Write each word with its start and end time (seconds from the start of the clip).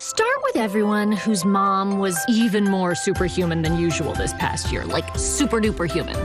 Start 0.00 0.36
with 0.42 0.56
everyone 0.56 1.12
whose 1.12 1.44
mom 1.44 1.98
was 1.98 2.18
even 2.28 2.64
more 2.64 2.96
superhuman 2.96 3.62
than 3.62 3.78
usual 3.78 4.12
this 4.14 4.32
past 4.34 4.72
year, 4.72 4.84
like 4.84 5.04
super 5.16 5.60
duper 5.60 5.88
human. 5.88 6.16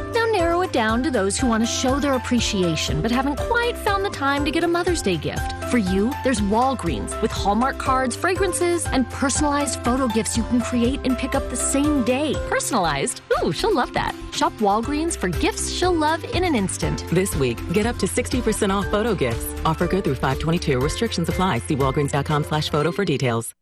Down 0.72 1.02
to 1.04 1.10
those 1.10 1.38
who 1.38 1.48
want 1.48 1.64
to 1.64 1.68
show 1.68 2.00
their 2.00 2.14
appreciation 2.14 3.02
but 3.02 3.10
haven't 3.12 3.38
quite 3.38 3.76
found 3.78 4.06
the 4.06 4.10
time 4.10 4.46
to 4.46 4.52
get 4.52 4.64
a 4.64 4.68
Mother's 4.68 5.02
Day 5.02 5.18
gift. 5.18 5.52
For 5.72 5.78
you, 5.78 6.12
there's 6.24 6.42
Walgreens 6.42 7.20
with 7.22 7.32
Hallmark 7.32 7.78
cards, 7.78 8.16
fragrances, 8.16 8.86
and 8.86 9.10
personalized 9.10 9.84
photo 9.84 10.08
gifts 10.08 10.38
you 10.38 10.44
can 10.44 10.62
create 10.62 11.00
and 11.06 11.18
pick 11.18 11.34
up 11.34 11.50
the 11.50 11.56
same 11.56 12.04
day. 12.04 12.34
Personalized? 12.50 13.22
Ooh, 13.44 13.52
she'll 13.52 13.74
love 13.74 13.94
that. 13.94 14.14
Shop 14.32 14.54
Walgreens 14.60 15.18
for 15.18 15.30
gifts 15.30 15.72
she'll 15.72 15.96
love 15.96 16.24
in 16.36 16.44
an 16.44 16.56
instant. 16.56 17.04
This 17.12 17.36
week, 17.36 17.58
get 17.74 17.86
up 17.86 17.98
to 17.98 18.06
60% 18.06 18.70
off 18.70 18.86
photo 18.88 19.16
gifts. 19.16 19.46
Offer 19.66 19.88
good 19.88 20.04
through 20.04 20.16
522. 20.16 20.80
Restrictions 20.80 21.30
apply. 21.30 21.60
See 21.60 21.76
walgreens.com 21.76 22.44
slash 22.44 22.70
photo 22.70 22.92
for 22.92 23.06
details. 23.06 23.56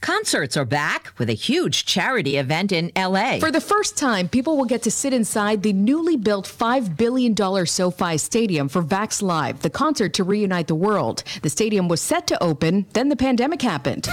Concerts 0.00 0.56
are 0.56 0.64
back 0.64 1.12
with 1.18 1.28
a 1.28 1.34
huge 1.34 1.84
charity 1.84 2.36
event 2.36 2.70
in 2.70 2.92
LA. 2.96 3.38
For 3.40 3.50
the 3.50 3.60
first 3.60 3.98
time, 3.98 4.28
people 4.28 4.56
will 4.56 4.64
get 4.64 4.82
to 4.82 4.90
sit 4.90 5.12
inside 5.12 5.62
the 5.62 5.72
newly 5.72 6.16
built 6.16 6.46
$5 6.46 6.96
billion 6.96 7.36
SoFi 7.66 8.16
Stadium 8.16 8.68
for 8.68 8.82
Vax 8.82 9.22
Live, 9.22 9.60
the 9.62 9.70
concert 9.70 10.14
to 10.14 10.24
reunite 10.24 10.68
the 10.68 10.74
world. 10.74 11.24
The 11.42 11.50
stadium 11.50 11.88
was 11.88 12.00
set 12.00 12.28
to 12.28 12.42
open, 12.42 12.86
then 12.92 13.08
the 13.08 13.16
pandemic 13.16 13.60
happened. 13.60 14.08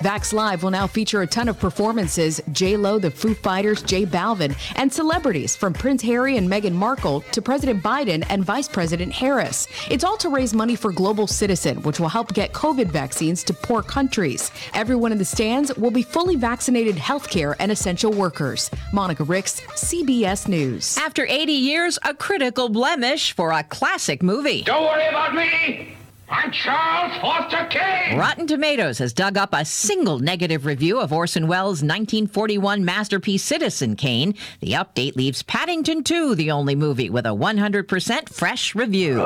Vax 0.00 0.32
Live 0.32 0.62
will 0.62 0.70
now 0.70 0.86
feature 0.86 1.22
a 1.22 1.26
ton 1.26 1.48
of 1.48 1.58
performances 1.58 2.40
J 2.52 2.76
Lo, 2.76 3.00
the 3.00 3.10
Foo 3.10 3.34
Fighters, 3.34 3.82
J 3.82 4.06
Balvin, 4.06 4.56
and 4.76 4.92
celebrities 4.92 5.56
from 5.56 5.72
Prince 5.72 6.02
Harry 6.02 6.36
and 6.36 6.48
Meghan 6.48 6.72
Markle 6.72 7.22
to 7.32 7.42
President 7.42 7.82
Biden 7.82 8.24
and 8.28 8.44
Vice 8.44 8.68
President 8.68 9.12
Harris. 9.12 9.66
It's 9.90 10.04
all 10.04 10.16
to 10.18 10.28
raise 10.28 10.54
money 10.54 10.76
for 10.76 10.92
Global 10.92 11.26
Citizen, 11.26 11.82
which 11.82 11.98
will 11.98 12.08
help 12.08 12.32
get 12.32 12.52
COVID 12.52 12.86
vaccines 12.86 13.42
to 13.44 13.52
poor 13.52 13.82
countries. 13.82 14.52
Everyone 14.72 15.10
in 15.10 15.18
the 15.18 15.24
stands 15.24 15.76
will 15.76 15.90
be 15.90 16.02
fully 16.02 16.36
vaccinated 16.36 16.94
healthcare 16.94 17.56
and 17.58 17.72
essential 17.72 18.12
workers. 18.12 18.70
Monica 18.92 19.24
Ricks, 19.24 19.60
CBS 19.74 20.46
News. 20.46 20.96
After 20.96 21.26
80 21.26 21.52
years, 21.52 21.98
a 22.04 22.14
critical 22.14 22.68
blemish 22.68 23.32
for 23.32 23.50
a 23.50 23.64
classic 23.64 24.22
movie. 24.22 24.62
Don't 24.62 24.84
worry 24.84 25.08
about 25.08 25.34
me. 25.34 25.97
I'm 26.30 26.52
Charles 26.52 27.16
Foster 27.22 27.66
Kane. 27.70 28.18
Rotten 28.18 28.46
Tomatoes 28.46 28.98
has 28.98 29.14
dug 29.14 29.38
up 29.38 29.50
a 29.54 29.64
single 29.64 30.18
negative 30.18 30.66
review 30.66 31.00
of 31.00 31.10
Orson 31.10 31.48
Welles' 31.48 31.82
1941 31.82 32.84
masterpiece 32.84 33.42
Citizen 33.42 33.96
Kane. 33.96 34.34
The 34.60 34.72
update 34.72 35.16
leaves 35.16 35.42
Paddington 35.42 36.04
2 36.04 36.34
the 36.34 36.50
only 36.50 36.74
movie 36.74 37.08
with 37.08 37.24
a 37.24 37.30
100% 37.30 38.28
fresh 38.28 38.74
review. 38.74 39.16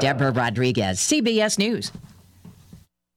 Deborah 0.00 0.32
Rodriguez, 0.32 0.98
CBS 0.98 1.58
News. 1.58 1.92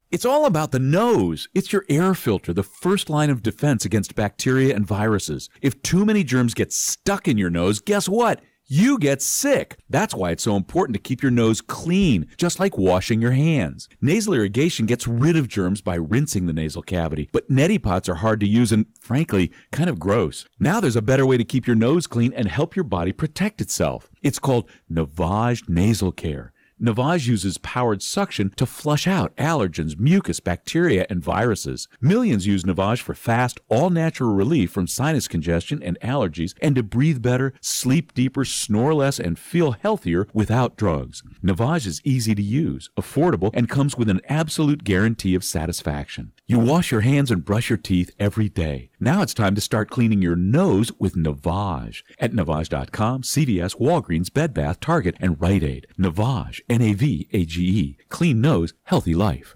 It's 0.09 0.25
all 0.25 0.45
about 0.45 0.71
the 0.71 0.79
nose. 0.79 1.47
It's 1.53 1.71
your 1.71 1.85
air 1.87 2.13
filter, 2.13 2.51
the 2.51 2.63
first 2.63 3.09
line 3.09 3.29
of 3.29 3.41
defense 3.41 3.85
against 3.85 4.15
bacteria 4.15 4.75
and 4.75 4.85
viruses. 4.85 5.49
If 5.61 5.81
too 5.81 6.03
many 6.03 6.25
germs 6.25 6.53
get 6.53 6.73
stuck 6.73 7.29
in 7.29 7.37
your 7.37 7.49
nose, 7.49 7.79
guess 7.79 8.09
what? 8.09 8.41
You 8.71 8.97
get 8.97 9.21
sick. 9.21 9.77
That's 9.89 10.15
why 10.15 10.31
it's 10.31 10.43
so 10.43 10.55
important 10.55 10.93
to 10.93 11.01
keep 11.01 11.21
your 11.21 11.29
nose 11.29 11.59
clean, 11.59 12.27
just 12.37 12.57
like 12.57 12.77
washing 12.77 13.21
your 13.21 13.31
hands. 13.31 13.89
Nasal 13.99 14.33
irrigation 14.33 14.85
gets 14.85 15.05
rid 15.05 15.35
of 15.35 15.49
germs 15.49 15.81
by 15.81 15.95
rinsing 15.95 16.45
the 16.45 16.53
nasal 16.53 16.81
cavity, 16.81 17.27
but 17.33 17.51
neti 17.51 17.83
pots 17.83 18.07
are 18.07 18.15
hard 18.15 18.39
to 18.39 18.47
use 18.47 18.71
and, 18.71 18.85
frankly, 18.97 19.51
kind 19.73 19.89
of 19.89 19.99
gross. 19.99 20.45
Now 20.57 20.79
there's 20.79 20.95
a 20.95 21.01
better 21.01 21.25
way 21.25 21.35
to 21.35 21.43
keep 21.43 21.67
your 21.67 21.75
nose 21.75 22.07
clean 22.07 22.31
and 22.31 22.47
help 22.47 22.73
your 22.73 22.85
body 22.85 23.11
protect 23.11 23.59
itself. 23.59 24.09
It's 24.21 24.39
called 24.39 24.69
Navage 24.89 25.67
Nasal 25.67 26.13
Care. 26.13 26.53
Navage 26.81 27.27
uses 27.27 27.59
powered 27.59 28.01
suction 28.01 28.49
to 28.55 28.65
flush 28.65 29.05
out 29.07 29.35
allergens, 29.35 29.99
mucus, 29.99 30.39
bacteria, 30.39 31.05
and 31.11 31.23
viruses. 31.23 31.87
Millions 32.01 32.47
use 32.47 32.63
Navage 32.63 33.01
for 33.01 33.13
fast, 33.13 33.59
all 33.69 33.91
natural 33.91 34.33
relief 34.33 34.71
from 34.71 34.87
sinus 34.87 35.27
congestion 35.27 35.83
and 35.83 35.99
allergies 35.99 36.55
and 36.59 36.75
to 36.75 36.81
breathe 36.81 37.21
better, 37.21 37.53
sleep 37.61 38.15
deeper, 38.15 38.43
snore 38.43 38.95
less, 38.95 39.19
and 39.19 39.37
feel 39.37 39.73
healthier 39.73 40.27
without 40.33 40.75
drugs. 40.75 41.21
Navage 41.43 41.85
is 41.85 42.01
easy 42.03 42.33
to 42.33 42.41
use, 42.41 42.89
affordable, 42.99 43.51
and 43.53 43.69
comes 43.69 43.95
with 43.95 44.09
an 44.09 44.21
absolute 44.27 44.83
guarantee 44.83 45.35
of 45.35 45.43
satisfaction. 45.43 46.31
You 46.51 46.59
wash 46.59 46.91
your 46.91 46.99
hands 46.99 47.31
and 47.31 47.45
brush 47.45 47.69
your 47.69 47.77
teeth 47.77 48.11
every 48.19 48.49
day. 48.49 48.89
Now 48.99 49.21
it's 49.21 49.33
time 49.33 49.55
to 49.55 49.61
start 49.61 49.89
cleaning 49.89 50.21
your 50.21 50.35
nose 50.35 50.91
with 50.99 51.15
Navage 51.15 52.03
at 52.19 52.33
Navage.com, 52.33 53.21
CVS, 53.21 53.79
Walgreens, 53.79 54.33
Bed 54.33 54.53
Bath, 54.53 54.81
Target, 54.81 55.15
and 55.21 55.39
Rite 55.39 55.63
Aid. 55.63 55.87
Navage, 55.97 56.59
N 56.67 56.81
A 56.81 56.91
V 56.91 57.29
A 57.31 57.45
G 57.45 57.63
E. 57.63 57.97
Clean 58.09 58.41
nose, 58.41 58.73
healthy 58.83 59.15
life. 59.15 59.55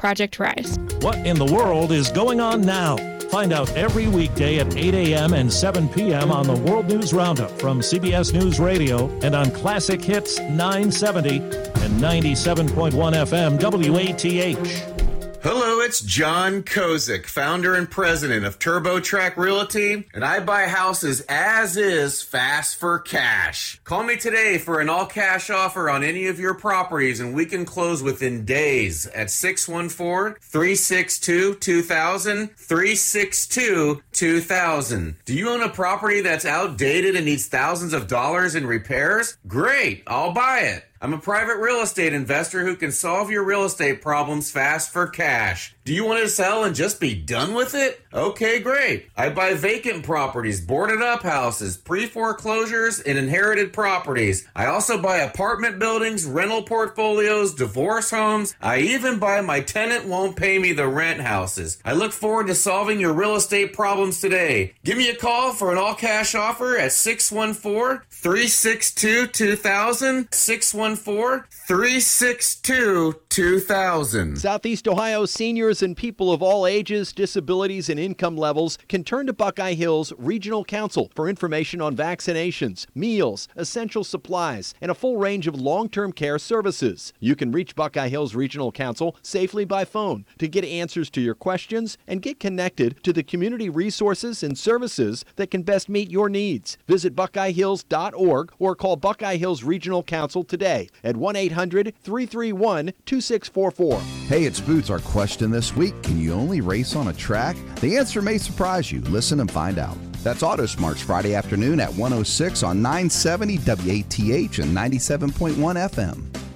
Project 0.00 0.38
Rise. 0.38 0.78
What 1.02 1.18
in 1.26 1.36
the 1.36 1.44
world 1.44 1.92
is 1.92 2.10
going 2.10 2.40
on 2.40 2.62
now? 2.62 2.96
Find 3.28 3.52
out 3.52 3.70
every 3.76 4.08
weekday 4.08 4.58
at 4.58 4.74
8 4.74 4.94
a.m. 4.94 5.34
and 5.34 5.52
7 5.52 5.90
p.m. 5.90 6.32
on 6.32 6.46
the 6.46 6.54
World 6.54 6.88
News 6.88 7.12
Roundup 7.12 7.50
from 7.60 7.80
CBS 7.80 8.32
News 8.32 8.58
Radio 8.58 9.10
and 9.20 9.34
on 9.34 9.50
Classic 9.50 10.02
Hits 10.02 10.38
970 10.38 11.36
and 11.36 12.00
97.1 12.00 12.92
FM 12.92 13.60
WATH. 13.60 14.99
Hello, 15.42 15.80
it's 15.80 16.02
John 16.02 16.62
Kozik, 16.62 17.24
founder 17.24 17.74
and 17.74 17.90
president 17.90 18.44
of 18.44 18.58
TurboTrack 18.58 19.38
Realty, 19.38 20.06
and 20.12 20.22
I 20.22 20.38
buy 20.40 20.64
houses 20.64 21.22
as 21.30 21.78
is 21.78 22.20
fast 22.20 22.76
for 22.76 22.98
cash. 22.98 23.80
Call 23.84 24.02
me 24.02 24.16
today 24.16 24.58
for 24.58 24.80
an 24.80 24.90
all 24.90 25.06
cash 25.06 25.48
offer 25.48 25.88
on 25.88 26.04
any 26.04 26.26
of 26.26 26.38
your 26.38 26.52
properties, 26.52 27.20
and 27.20 27.32
we 27.32 27.46
can 27.46 27.64
close 27.64 28.02
within 28.02 28.44
days 28.44 29.06
at 29.06 29.30
614 29.30 30.38
362 30.42 31.54
2000. 31.54 32.50
362 32.58 34.02
2000. 34.12 35.16
Do 35.24 35.34
you 35.34 35.48
own 35.48 35.62
a 35.62 35.70
property 35.70 36.20
that's 36.20 36.44
outdated 36.44 37.16
and 37.16 37.24
needs 37.24 37.46
thousands 37.46 37.94
of 37.94 38.08
dollars 38.08 38.54
in 38.54 38.66
repairs? 38.66 39.38
Great, 39.46 40.02
I'll 40.06 40.34
buy 40.34 40.60
it. 40.60 40.84
I'm 41.02 41.14
a 41.14 41.18
private 41.18 41.56
real 41.56 41.80
estate 41.80 42.12
investor 42.12 42.62
who 42.62 42.76
can 42.76 42.92
solve 42.92 43.30
your 43.30 43.42
real 43.42 43.64
estate 43.64 44.02
problems 44.02 44.50
fast 44.50 44.92
for 44.92 45.06
cash. 45.06 45.74
Do 45.90 45.96
you 45.96 46.04
want 46.04 46.22
to 46.22 46.28
sell 46.28 46.62
and 46.62 46.72
just 46.72 47.00
be 47.00 47.16
done 47.16 47.52
with 47.52 47.74
it? 47.74 48.00
Okay, 48.14 48.60
great. 48.60 49.10
I 49.16 49.28
buy 49.28 49.54
vacant 49.54 50.04
properties, 50.04 50.60
boarded 50.60 51.02
up 51.02 51.24
houses, 51.24 51.76
pre 51.76 52.06
foreclosures, 52.06 53.00
and 53.00 53.18
inherited 53.18 53.72
properties. 53.72 54.46
I 54.54 54.66
also 54.66 55.02
buy 55.02 55.16
apartment 55.16 55.80
buildings, 55.80 56.24
rental 56.24 56.62
portfolios, 56.62 57.56
divorce 57.56 58.12
homes. 58.12 58.54
I 58.60 58.78
even 58.78 59.18
buy 59.18 59.40
my 59.40 59.62
tenant 59.62 60.06
won't 60.06 60.36
pay 60.36 60.60
me 60.60 60.70
the 60.70 60.86
rent 60.86 61.22
houses. 61.22 61.82
I 61.84 61.94
look 61.94 62.12
forward 62.12 62.46
to 62.46 62.54
solving 62.54 63.00
your 63.00 63.12
real 63.12 63.34
estate 63.34 63.72
problems 63.72 64.20
today. 64.20 64.74
Give 64.84 64.96
me 64.96 65.10
a 65.10 65.16
call 65.16 65.52
for 65.52 65.72
an 65.72 65.78
all 65.78 65.96
cash 65.96 66.36
offer 66.36 66.78
at 66.78 66.92
614 66.92 68.02
362 68.10 69.26
2000. 69.26 70.28
614 70.30 71.44
362 71.70 73.14
2000. 73.28 74.36
Southeast 74.36 74.88
Ohio 74.88 75.24
seniors 75.24 75.84
and 75.84 75.96
people 75.96 76.32
of 76.32 76.42
all 76.42 76.66
ages, 76.66 77.12
disabilities, 77.12 77.88
and 77.88 78.00
income 78.00 78.36
levels 78.36 78.76
can 78.88 79.04
turn 79.04 79.24
to 79.26 79.32
Buckeye 79.32 79.74
Hills 79.74 80.12
Regional 80.18 80.64
Council 80.64 81.12
for 81.14 81.28
information 81.28 81.80
on 81.80 81.94
vaccinations, 81.94 82.86
meals, 82.92 83.46
essential 83.54 84.02
supplies, 84.02 84.74
and 84.80 84.90
a 84.90 84.96
full 84.96 85.16
range 85.16 85.46
of 85.46 85.54
long 85.54 85.88
term 85.88 86.10
care 86.10 86.40
services. 86.40 87.12
You 87.20 87.36
can 87.36 87.52
reach 87.52 87.76
Buckeye 87.76 88.08
Hills 88.08 88.34
Regional 88.34 88.72
Council 88.72 89.14
safely 89.22 89.64
by 89.64 89.84
phone 89.84 90.26
to 90.40 90.48
get 90.48 90.64
answers 90.64 91.08
to 91.10 91.20
your 91.20 91.36
questions 91.36 91.96
and 92.08 92.20
get 92.20 92.40
connected 92.40 93.00
to 93.04 93.12
the 93.12 93.22
community 93.22 93.68
resources 93.68 94.42
and 94.42 94.58
services 94.58 95.24
that 95.36 95.52
can 95.52 95.62
best 95.62 95.88
meet 95.88 96.10
your 96.10 96.28
needs. 96.28 96.78
Visit 96.88 97.14
BuckeyeHills.org 97.14 98.52
or 98.58 98.74
call 98.74 98.96
Buckeye 98.96 99.36
Hills 99.36 99.62
Regional 99.62 100.02
Council 100.02 100.42
today 100.42 100.88
at 101.04 101.16
1 101.16 101.36
800 101.36 101.59
331 101.68 102.92
2644. 103.04 104.00
Hey, 104.28 104.44
it's 104.44 104.60
Boots. 104.60 104.88
Our 104.88 105.00
question 105.00 105.50
this 105.50 105.76
week 105.76 106.00
Can 106.02 106.18
you 106.18 106.32
only 106.32 106.60
race 106.60 106.96
on 106.96 107.08
a 107.08 107.12
track? 107.12 107.56
The 107.80 107.96
answer 107.96 108.22
may 108.22 108.38
surprise 108.38 108.90
you. 108.90 109.00
Listen 109.02 109.40
and 109.40 109.50
find 109.50 109.78
out. 109.78 109.96
That's 110.22 110.42
Auto 110.42 110.66
Smarts 110.66 111.00
Friday 111.00 111.34
afternoon 111.34 111.80
at 111.80 111.90
106 111.90 112.62
on 112.62 112.82
970 112.82 113.58
WATH 113.58 114.58
and 114.58 114.76
97.1 114.76 115.54
FM. 115.54 116.49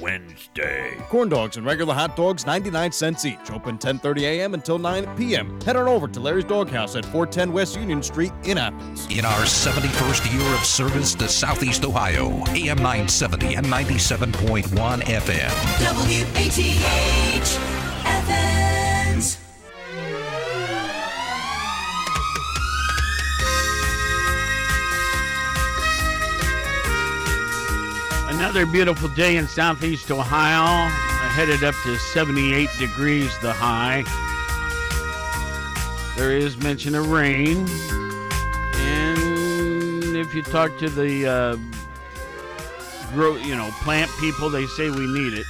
Wednesday. 0.00 0.96
Corn 1.08 1.28
dogs 1.28 1.56
and 1.56 1.64
regular 1.64 1.94
hot 1.94 2.16
dogs, 2.16 2.46
99 2.46 2.92
cents 2.92 3.24
each. 3.24 3.50
Open 3.50 3.78
10:30 3.78 4.22
a.m. 4.22 4.54
until 4.54 4.78
9 4.78 5.16
p.m. 5.16 5.60
Head 5.62 5.76
on 5.76 5.88
over 5.88 6.08
to 6.08 6.20
Larry's 6.20 6.44
Doghouse 6.44 6.96
at 6.96 7.04
410 7.06 7.52
West 7.52 7.76
Union 7.76 8.02
Street 8.02 8.32
in 8.44 8.58
Athens. 8.58 9.06
In 9.10 9.24
our 9.24 9.42
71st 9.42 10.32
year 10.32 10.54
of 10.54 10.64
service 10.64 11.14
to 11.14 11.28
Southeast 11.28 11.84
Ohio, 11.84 12.42
AM 12.48 12.78
970 12.78 13.54
and 13.54 13.66
97.1 13.66 15.02
FM. 15.02 15.50
WATH 15.80 17.83
Another 28.44 28.66
beautiful 28.66 29.08
day 29.08 29.38
in 29.38 29.48
southeast 29.48 30.10
Ohio. 30.10 30.90
Headed 31.30 31.64
up 31.64 31.74
to 31.84 31.96
78 31.96 32.68
degrees 32.78 33.36
the 33.38 33.50
high. 33.50 34.04
There 36.14 36.36
is 36.36 36.58
mention 36.58 36.94
of 36.94 37.08
rain. 37.08 37.66
And 38.76 40.14
if 40.14 40.34
you 40.34 40.42
talk 40.42 40.76
to 40.76 40.90
the 40.90 41.26
uh, 41.26 41.56
grow, 43.14 43.36
you 43.36 43.56
know, 43.56 43.70
plant 43.80 44.10
people, 44.20 44.50
they 44.50 44.66
say 44.66 44.90
we 44.90 45.06
need 45.06 45.32
it. 45.32 45.46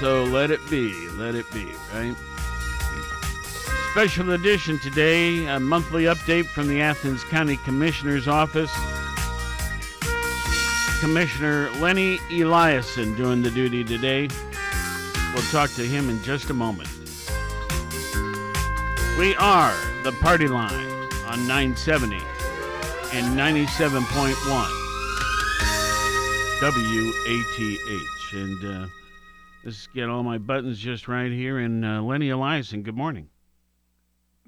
So 0.00 0.24
let 0.24 0.50
it 0.50 0.66
be, 0.70 1.10
let 1.10 1.34
it 1.34 1.48
be, 1.52 1.66
right? 1.92 2.16
Special 3.92 4.30
edition 4.30 4.78
today, 4.78 5.44
a 5.44 5.60
monthly 5.60 6.04
update 6.04 6.46
from 6.46 6.68
the 6.68 6.80
Athens 6.80 7.22
County 7.24 7.58
Commissioner's 7.58 8.26
Office. 8.26 8.74
Commissioner 11.00 11.70
Lenny 11.78 12.18
Eliason 12.28 13.16
doing 13.16 13.40
the 13.40 13.52
duty 13.52 13.84
today. 13.84 14.28
We'll 15.32 15.44
talk 15.44 15.70
to 15.74 15.82
him 15.82 16.10
in 16.10 16.20
just 16.24 16.50
a 16.50 16.54
moment. 16.54 16.88
We 19.16 19.36
are 19.36 19.76
the 20.02 20.10
party 20.20 20.48
line 20.48 20.72
on 21.26 21.46
970 21.46 22.16
and 23.14 23.38
97.1 23.38 24.34
WATH. 26.60 28.32
And 28.32 28.64
uh, 28.64 28.86
let's 29.64 29.86
get 29.88 30.08
all 30.08 30.24
my 30.24 30.38
buttons 30.38 30.80
just 30.80 31.06
right 31.06 31.30
here. 31.30 31.58
And 31.58 31.84
uh, 31.84 32.02
Lenny 32.02 32.28
Eliason, 32.28 32.82
good 32.82 32.96
morning. 32.96 33.28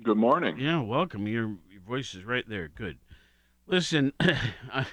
Good 0.02 0.16
morning. 0.16 0.58
Yeah, 0.58 0.80
welcome. 0.80 1.28
Your, 1.28 1.56
your 1.70 1.82
voice 1.86 2.14
is 2.14 2.24
right 2.24 2.48
there. 2.48 2.66
Good. 2.68 2.98
Listen, 3.68 4.12
I, 4.20 4.86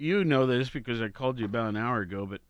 you 0.00 0.24
know 0.24 0.46
this 0.46 0.70
because 0.70 1.00
I 1.00 1.08
called 1.08 1.38
you 1.38 1.44
about 1.44 1.68
an 1.68 1.76
hour 1.76 2.00
ago, 2.00 2.24
but 2.24 2.40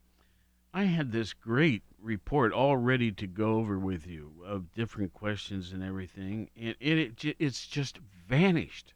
I 0.73 0.85
had 0.85 1.11
this 1.11 1.33
great 1.33 1.83
report 2.01 2.53
all 2.53 2.77
ready 2.77 3.11
to 3.13 3.27
go 3.27 3.55
over 3.55 3.79
with 3.79 4.07
you 4.07 4.33
of 4.47 4.73
different 4.73 5.13
questions 5.13 5.73
and 5.73 5.83
everything, 5.83 6.49
and 6.57 6.77
it, 6.79 7.25
it 7.25 7.37
it's 7.39 7.67
just 7.67 7.99
vanished. 8.29 8.95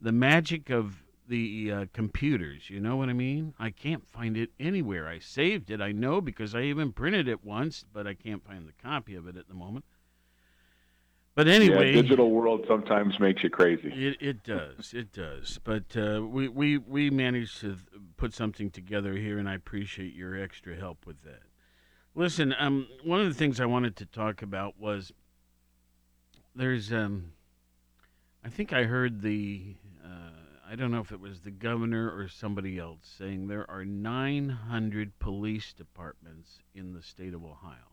The 0.00 0.12
magic 0.12 0.70
of 0.70 1.02
the 1.26 1.72
uh, 1.72 1.86
computers, 1.92 2.70
you 2.70 2.80
know 2.80 2.96
what 2.96 3.08
I 3.08 3.14
mean? 3.14 3.54
I 3.58 3.70
can't 3.70 4.06
find 4.06 4.36
it 4.36 4.50
anywhere. 4.60 5.08
I 5.08 5.18
saved 5.18 5.70
it, 5.70 5.80
I 5.80 5.92
know, 5.92 6.20
because 6.20 6.54
I 6.54 6.62
even 6.62 6.92
printed 6.92 7.26
it 7.26 7.44
once, 7.44 7.84
but 7.92 8.06
I 8.06 8.14
can't 8.14 8.44
find 8.44 8.68
the 8.68 8.82
copy 8.82 9.14
of 9.14 9.26
it 9.26 9.36
at 9.36 9.48
the 9.48 9.54
moment. 9.54 9.84
But 11.38 11.46
anyway, 11.46 11.94
yeah, 11.94 12.02
digital 12.02 12.32
world 12.32 12.64
sometimes 12.66 13.20
makes 13.20 13.44
you 13.44 13.48
crazy. 13.48 13.92
It, 13.94 14.16
it 14.20 14.42
does, 14.42 14.92
it 14.92 15.12
does. 15.12 15.60
But 15.62 15.96
uh, 15.96 16.26
we, 16.26 16.48
we 16.48 16.78
we 16.78 17.10
managed 17.10 17.60
to 17.60 17.76
put 18.16 18.34
something 18.34 18.72
together 18.72 19.14
here, 19.14 19.38
and 19.38 19.48
I 19.48 19.54
appreciate 19.54 20.14
your 20.14 20.36
extra 20.36 20.74
help 20.74 21.06
with 21.06 21.22
that. 21.22 21.42
Listen, 22.16 22.56
um, 22.58 22.88
one 23.04 23.20
of 23.20 23.28
the 23.28 23.34
things 23.34 23.60
I 23.60 23.66
wanted 23.66 23.94
to 23.98 24.06
talk 24.06 24.42
about 24.42 24.80
was 24.80 25.12
there's 26.56 26.92
um, 26.92 27.30
I 28.44 28.48
think 28.48 28.72
I 28.72 28.82
heard 28.82 29.22
the 29.22 29.76
uh, 30.04 30.68
I 30.68 30.74
don't 30.74 30.90
know 30.90 30.98
if 30.98 31.12
it 31.12 31.20
was 31.20 31.42
the 31.42 31.52
governor 31.52 32.10
or 32.10 32.26
somebody 32.26 32.80
else 32.80 33.14
saying 33.16 33.46
there 33.46 33.70
are 33.70 33.84
900 33.84 35.20
police 35.20 35.72
departments 35.72 36.58
in 36.74 36.94
the 36.94 37.02
state 37.02 37.32
of 37.32 37.44
Ohio. 37.44 37.92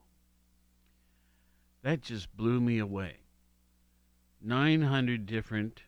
That 1.83 2.01
just 2.01 2.35
blew 2.35 2.59
me 2.59 2.79
away. 2.79 3.17
900 4.41 5.25
different 5.25 5.81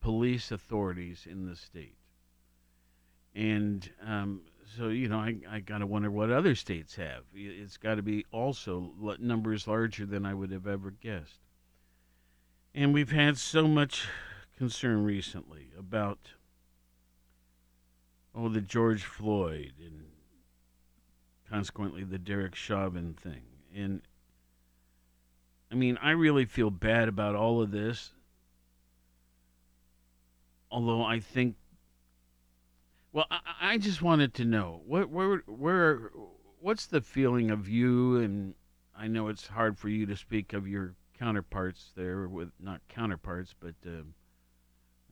police 0.00 0.50
authorities 0.50 1.26
in 1.28 1.46
the 1.46 1.56
state. 1.56 1.96
And 3.34 3.88
um, 4.06 4.42
so, 4.76 4.88
you 4.88 5.08
know, 5.08 5.18
I, 5.18 5.36
I 5.50 5.60
to 5.78 5.86
wonder 5.86 6.10
what 6.10 6.30
other 6.30 6.54
states 6.54 6.96
have. 6.96 7.24
It's 7.34 7.76
got 7.76 7.96
to 7.96 8.02
be 8.02 8.24
also 8.32 8.92
numbers 9.18 9.66
larger 9.66 10.06
than 10.06 10.24
I 10.24 10.34
would 10.34 10.50
have 10.50 10.66
ever 10.66 10.90
guessed. 10.90 11.40
And 12.74 12.92
we've 12.92 13.10
had 13.10 13.38
so 13.38 13.66
much 13.66 14.06
concern 14.56 15.04
recently 15.04 15.70
about, 15.78 16.18
oh, 18.34 18.48
the 18.48 18.60
George 18.60 19.04
Floyd 19.04 19.72
and 19.78 20.04
consequently 21.48 22.04
the 22.04 22.18
Derek 22.18 22.54
Chauvin 22.54 23.14
thing. 23.14 23.42
And 23.74 24.02
I 25.70 25.74
mean, 25.74 25.98
I 26.00 26.10
really 26.10 26.44
feel 26.44 26.70
bad 26.70 27.08
about 27.08 27.34
all 27.34 27.60
of 27.60 27.70
this. 27.70 28.12
Although 30.70 31.02
I 31.02 31.20
think, 31.20 31.56
well, 33.12 33.26
I, 33.30 33.40
I 33.60 33.78
just 33.78 34.02
wanted 34.02 34.34
to 34.34 34.44
know 34.44 34.80
what, 34.86 35.10
where, 35.10 35.38
where, 35.46 36.10
what's 36.60 36.86
the 36.86 37.00
feeling 37.00 37.50
of 37.50 37.68
you? 37.68 38.18
And 38.18 38.54
I 38.96 39.08
know 39.08 39.28
it's 39.28 39.46
hard 39.46 39.78
for 39.78 39.88
you 39.88 40.06
to 40.06 40.16
speak 40.16 40.52
of 40.52 40.68
your 40.68 40.94
counterparts 41.18 41.92
there, 41.96 42.28
with 42.28 42.50
not 42.60 42.80
counterparts, 42.88 43.54
but 43.58 43.74
uh, 43.86 44.02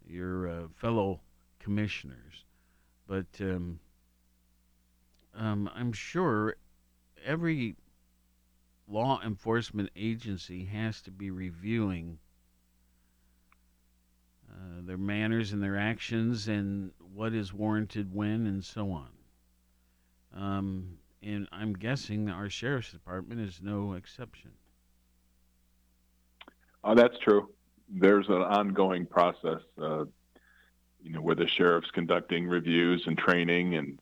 your 0.06 0.48
uh, 0.48 0.62
fellow 0.76 1.20
commissioners. 1.58 2.44
But 3.06 3.26
um, 3.40 3.80
um, 5.36 5.70
I'm 5.74 5.92
sure 5.92 6.56
every 7.24 7.76
law 8.88 9.20
enforcement 9.24 9.90
agency 9.96 10.64
has 10.64 11.00
to 11.02 11.10
be 11.10 11.30
reviewing 11.30 12.18
uh, 14.50 14.80
their 14.82 14.98
manners 14.98 15.52
and 15.52 15.62
their 15.62 15.78
actions 15.78 16.48
and 16.48 16.92
what 17.14 17.32
is 17.32 17.52
warranted 17.52 18.14
when 18.14 18.46
and 18.46 18.64
so 18.64 18.90
on. 18.90 19.08
Um, 20.36 20.98
and 21.22 21.48
I'm 21.52 21.72
guessing 21.72 22.28
our 22.28 22.50
sheriff's 22.50 22.92
department 22.92 23.40
is 23.40 23.60
no 23.62 23.94
exception. 23.94 24.50
Uh, 26.82 26.94
that's 26.94 27.18
true. 27.18 27.48
There's 27.88 28.28
an 28.28 28.42
ongoing 28.42 29.06
process, 29.06 29.60
uh, 29.80 30.04
you 31.02 31.10
know, 31.10 31.20
where 31.20 31.34
the 31.34 31.48
sheriff's 31.48 31.90
conducting 31.92 32.46
reviews 32.46 33.04
and 33.06 33.16
training, 33.16 33.76
and 33.76 33.98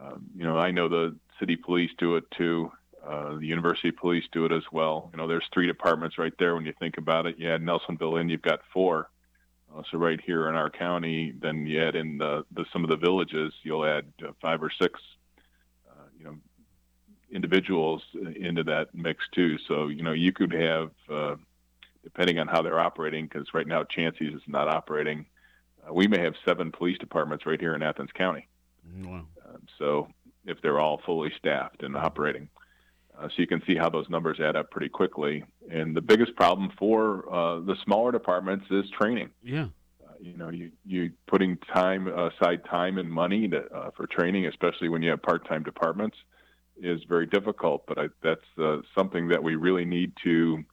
uh, 0.00 0.16
you 0.34 0.44
know, 0.44 0.58
I 0.58 0.70
know 0.70 0.88
the 0.88 1.16
city 1.38 1.56
police 1.56 1.90
do 1.98 2.16
it 2.16 2.24
too. 2.36 2.70
Uh, 3.06 3.36
the 3.38 3.46
university 3.46 3.92
police 3.92 4.24
do 4.32 4.44
it 4.46 4.52
as 4.52 4.64
well. 4.72 5.10
You 5.12 5.18
know, 5.18 5.28
there's 5.28 5.46
three 5.52 5.66
departments 5.66 6.18
right 6.18 6.32
there 6.38 6.56
when 6.56 6.66
you 6.66 6.72
think 6.78 6.98
about 6.98 7.26
it. 7.26 7.38
You 7.38 7.50
add 7.50 7.62
Nelsonville 7.62 8.20
in, 8.20 8.28
you've 8.28 8.42
got 8.42 8.60
four. 8.72 9.08
Uh, 9.74 9.82
so 9.90 9.98
right 9.98 10.20
here 10.20 10.48
in 10.48 10.54
our 10.54 10.70
county, 10.70 11.32
then 11.38 11.66
you 11.66 11.82
add 11.82 11.94
in 11.94 12.18
the, 12.18 12.44
the 12.52 12.64
some 12.72 12.82
of 12.82 12.90
the 12.90 12.96
villages, 12.96 13.52
you'll 13.62 13.84
add 13.84 14.06
uh, 14.26 14.32
five 14.40 14.62
or 14.62 14.70
six, 14.70 15.00
uh, 15.88 16.04
you 16.18 16.24
know, 16.24 16.36
individuals 17.30 18.02
into 18.36 18.64
that 18.64 18.94
mix 18.94 19.24
too. 19.32 19.58
So 19.68 19.88
you 19.88 20.02
know, 20.02 20.12
you 20.12 20.32
could 20.32 20.52
have, 20.52 20.90
uh, 21.08 21.36
depending 22.02 22.38
on 22.38 22.48
how 22.48 22.62
they're 22.62 22.80
operating, 22.80 23.26
because 23.26 23.54
right 23.54 23.66
now 23.66 23.84
Chauncey's 23.84 24.34
is 24.34 24.42
not 24.46 24.68
operating. 24.68 25.26
Uh, 25.86 25.92
we 25.92 26.08
may 26.08 26.18
have 26.18 26.34
seven 26.44 26.72
police 26.72 26.98
departments 26.98 27.46
right 27.46 27.60
here 27.60 27.74
in 27.74 27.82
Athens 27.82 28.10
County. 28.12 28.48
Wow. 29.02 29.26
Um, 29.46 29.62
so 29.78 30.08
if 30.44 30.60
they're 30.62 30.80
all 30.80 31.00
fully 31.04 31.32
staffed 31.36 31.82
and 31.82 31.96
operating. 31.96 32.48
Uh, 33.18 33.28
so 33.28 33.34
you 33.38 33.46
can 33.46 33.62
see 33.66 33.74
how 33.74 33.88
those 33.88 34.08
numbers 34.10 34.38
add 34.40 34.56
up 34.56 34.70
pretty 34.70 34.88
quickly. 34.88 35.44
And 35.70 35.96
the 35.96 36.02
biggest 36.02 36.36
problem 36.36 36.70
for 36.78 37.32
uh, 37.32 37.60
the 37.60 37.76
smaller 37.84 38.12
departments 38.12 38.66
is 38.70 38.84
training. 38.90 39.30
Yeah. 39.42 39.68
Uh, 40.04 40.12
you 40.20 40.36
know, 40.36 40.50
you 40.50 40.70
you 40.84 41.12
putting 41.26 41.56
time 41.72 42.08
aside 42.08 42.64
time 42.66 42.98
and 42.98 43.10
money 43.10 43.48
to, 43.48 43.64
uh, 43.74 43.90
for 43.96 44.06
training, 44.06 44.46
especially 44.46 44.88
when 44.88 45.02
you 45.02 45.10
have 45.10 45.22
part-time 45.22 45.62
departments, 45.62 46.16
is 46.80 47.02
very 47.04 47.26
difficult. 47.26 47.86
But 47.86 47.98
I, 47.98 48.08
that's 48.22 48.44
uh, 48.58 48.78
something 48.94 49.28
that 49.28 49.42
we 49.42 49.54
really 49.56 49.86
need 49.86 50.12
to 50.24 50.64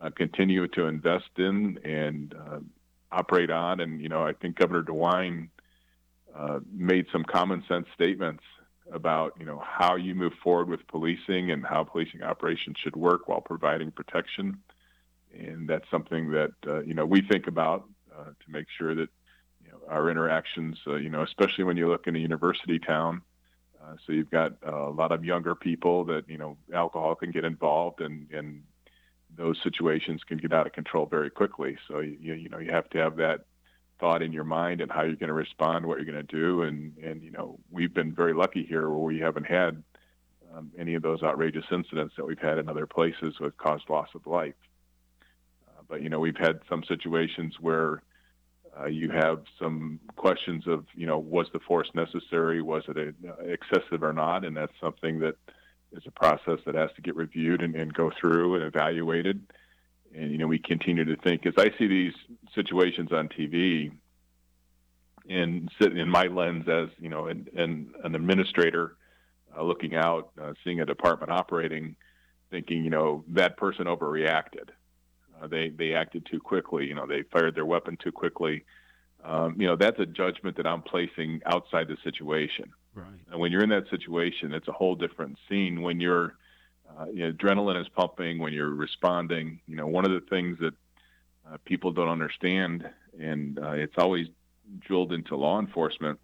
uh, 0.00 0.10
continue 0.10 0.66
to 0.68 0.86
invest 0.86 1.30
in 1.36 1.78
and 1.84 2.34
operate 3.12 3.50
on. 3.50 3.78
And 3.80 4.00
you 4.00 4.08
know, 4.08 4.26
I 4.26 4.32
think 4.32 4.56
Governor 4.56 4.82
DeWine 4.82 5.48
made 6.72 7.06
some 7.12 7.22
common 7.22 7.62
sense 7.68 7.86
statements 7.94 8.42
about 8.92 9.34
you 9.38 9.46
know 9.46 9.62
how 9.64 9.96
you 9.96 10.14
move 10.14 10.32
forward 10.42 10.68
with 10.68 10.86
policing 10.88 11.50
and 11.50 11.64
how 11.64 11.84
policing 11.84 12.22
operations 12.22 12.76
should 12.78 12.96
work 12.96 13.28
while 13.28 13.40
providing 13.40 13.90
protection, 13.90 14.58
and 15.32 15.68
that's 15.68 15.88
something 15.90 16.30
that 16.30 16.52
uh, 16.66 16.80
you 16.80 16.94
know 16.94 17.06
we 17.06 17.22
think 17.22 17.46
about 17.46 17.88
uh, 18.16 18.24
to 18.24 18.50
make 18.50 18.66
sure 18.76 18.94
that 18.94 19.08
you 19.64 19.70
know 19.70 19.78
our 19.88 20.10
interactions. 20.10 20.78
Uh, 20.86 20.96
you 20.96 21.08
know, 21.08 21.22
especially 21.22 21.64
when 21.64 21.76
you 21.76 21.88
look 21.88 22.06
in 22.06 22.16
a 22.16 22.18
university 22.20 22.78
town. 22.78 23.22
Uh, 23.82 23.96
so 24.06 24.12
you've 24.14 24.30
got 24.30 24.52
uh, 24.66 24.88
a 24.88 24.90
lot 24.90 25.12
of 25.12 25.26
younger 25.26 25.54
people 25.54 26.04
that 26.04 26.28
you 26.28 26.38
know 26.38 26.56
alcohol 26.72 27.14
can 27.14 27.30
get 27.30 27.44
involved, 27.44 28.00
and 28.00 28.30
and 28.32 28.62
those 29.36 29.60
situations 29.62 30.22
can 30.24 30.38
get 30.38 30.52
out 30.52 30.66
of 30.66 30.72
control 30.72 31.06
very 31.06 31.30
quickly. 31.30 31.76
So 31.88 32.00
you 32.00 32.34
you 32.34 32.48
know 32.48 32.58
you 32.58 32.70
have 32.70 32.88
to 32.90 32.98
have 32.98 33.16
that 33.16 33.44
thought 34.00 34.22
in 34.22 34.32
your 34.32 34.44
mind 34.44 34.80
and 34.80 34.90
how 34.90 35.02
you're 35.02 35.16
going 35.16 35.28
to 35.28 35.34
respond, 35.34 35.86
what 35.86 35.98
you're 35.98 36.10
going 36.10 36.26
to 36.26 36.36
do, 36.36 36.62
and 36.62 36.96
and 36.98 37.22
you 37.22 37.30
know 37.30 37.58
we've 37.70 37.94
been 37.94 38.14
very 38.14 38.34
lucky 38.34 38.64
here 38.64 38.88
where 38.88 38.98
we 38.98 39.20
haven't 39.20 39.46
had 39.46 39.82
um, 40.54 40.70
any 40.78 40.94
of 40.94 41.02
those 41.02 41.22
outrageous 41.22 41.64
incidents 41.70 42.14
that 42.16 42.26
we've 42.26 42.38
had 42.38 42.58
in 42.58 42.68
other 42.68 42.86
places 42.86 43.38
with 43.40 43.56
caused 43.56 43.88
loss 43.88 44.08
of 44.14 44.26
life. 44.26 44.54
Uh, 45.68 45.82
but 45.88 46.02
you 46.02 46.08
know 46.08 46.20
we've 46.20 46.36
had 46.36 46.60
some 46.68 46.82
situations 46.84 47.56
where 47.60 48.02
uh, 48.80 48.86
you 48.86 49.10
have 49.10 49.42
some 49.58 50.00
questions 50.16 50.66
of, 50.66 50.84
you 50.94 51.06
know, 51.06 51.18
was 51.18 51.46
the 51.52 51.60
force 51.60 51.88
necessary? 51.94 52.60
Was 52.60 52.82
it 52.88 52.96
a, 52.96 53.08
uh, 53.28 53.44
excessive 53.44 54.02
or 54.02 54.12
not? 54.12 54.44
And 54.44 54.56
that's 54.56 54.72
something 54.80 55.20
that 55.20 55.36
is 55.92 56.02
a 56.06 56.10
process 56.10 56.58
that 56.66 56.74
has 56.74 56.90
to 56.96 57.02
get 57.02 57.14
reviewed 57.14 57.62
and, 57.62 57.74
and 57.76 57.94
go 57.94 58.10
through 58.20 58.56
and 58.56 58.64
evaluated. 58.64 59.40
And, 60.14 60.30
you 60.30 60.38
know, 60.38 60.46
we 60.46 60.58
continue 60.58 61.04
to 61.04 61.16
think, 61.16 61.44
as 61.46 61.54
I 61.58 61.70
see 61.78 61.86
these 61.86 62.14
situations 62.54 63.12
on 63.12 63.28
TV 63.28 63.92
and 65.28 65.70
sit 65.80 65.96
in 65.96 66.08
my 66.08 66.26
lens 66.26 66.68
as, 66.68 66.88
you 66.98 67.08
know, 67.08 67.26
an, 67.26 67.48
an, 67.56 67.92
an 68.04 68.14
administrator 68.14 68.96
uh, 69.56 69.62
looking 69.62 69.96
out, 69.96 70.30
uh, 70.40 70.52
seeing 70.62 70.80
a 70.80 70.86
department 70.86 71.32
operating, 71.32 71.96
thinking, 72.50 72.84
you 72.84 72.90
know, 72.90 73.24
that 73.28 73.56
person 73.56 73.86
overreacted 73.86 74.70
uh, 75.44 75.46
they 75.46 75.70
they 75.70 75.94
acted 75.94 76.26
too 76.30 76.40
quickly. 76.40 76.86
You 76.86 76.94
know, 76.94 77.06
they 77.06 77.22
fired 77.22 77.54
their 77.54 77.66
weapon 77.66 77.96
too 77.96 78.12
quickly. 78.12 78.64
Um, 79.24 79.56
you 79.58 79.66
know, 79.66 79.76
that's 79.76 79.98
a 79.98 80.06
judgment 80.06 80.56
that 80.56 80.66
I'm 80.66 80.82
placing 80.82 81.40
outside 81.46 81.88
the 81.88 81.96
situation. 82.04 82.72
Right. 82.94 83.06
And 83.30 83.40
when 83.40 83.50
you're 83.50 83.62
in 83.62 83.70
that 83.70 83.88
situation, 83.88 84.52
it's 84.52 84.68
a 84.68 84.72
whole 84.72 84.94
different 84.94 85.38
scene. 85.48 85.80
When 85.82 85.98
you're 86.00 86.34
uh, 86.98 87.06
you 87.06 87.26
know, 87.26 87.32
adrenaline 87.32 87.80
is 87.80 87.88
pumping, 87.88 88.38
when 88.38 88.52
you're 88.52 88.70
responding, 88.70 89.60
you 89.66 89.76
know, 89.76 89.86
one 89.86 90.04
of 90.04 90.12
the 90.12 90.26
things 90.28 90.58
that 90.60 90.74
uh, 91.50 91.56
people 91.64 91.92
don't 91.92 92.08
understand, 92.08 92.88
and 93.18 93.58
uh, 93.58 93.72
it's 93.72 93.98
always 93.98 94.28
drilled 94.80 95.12
into 95.12 95.36
law 95.36 95.58
enforcement, 95.58 96.18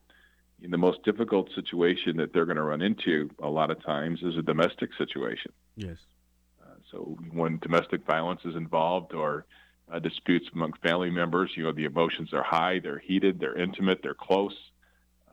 in 0.62 0.70
the 0.70 0.78
most 0.78 1.02
difficult 1.04 1.50
situation 1.54 2.16
that 2.18 2.32
they're 2.32 2.44
going 2.44 2.56
to 2.56 2.62
run 2.62 2.82
into 2.82 3.30
a 3.42 3.48
lot 3.48 3.70
of 3.70 3.82
times 3.84 4.22
is 4.22 4.36
a 4.36 4.42
domestic 4.42 4.90
situation. 4.98 5.52
Yes. 5.76 5.96
So 6.90 7.16
when 7.32 7.58
domestic 7.58 8.04
violence 8.04 8.40
is 8.44 8.56
involved 8.56 9.14
or 9.14 9.46
uh, 9.92 9.98
disputes 9.98 10.46
among 10.52 10.72
family 10.82 11.10
members, 11.10 11.50
you 11.54 11.64
know, 11.64 11.72
the 11.72 11.84
emotions 11.84 12.32
are 12.32 12.42
high, 12.42 12.80
they're 12.80 12.98
heated, 12.98 13.38
they're 13.38 13.56
intimate, 13.56 14.00
they're 14.02 14.14
close. 14.14 14.56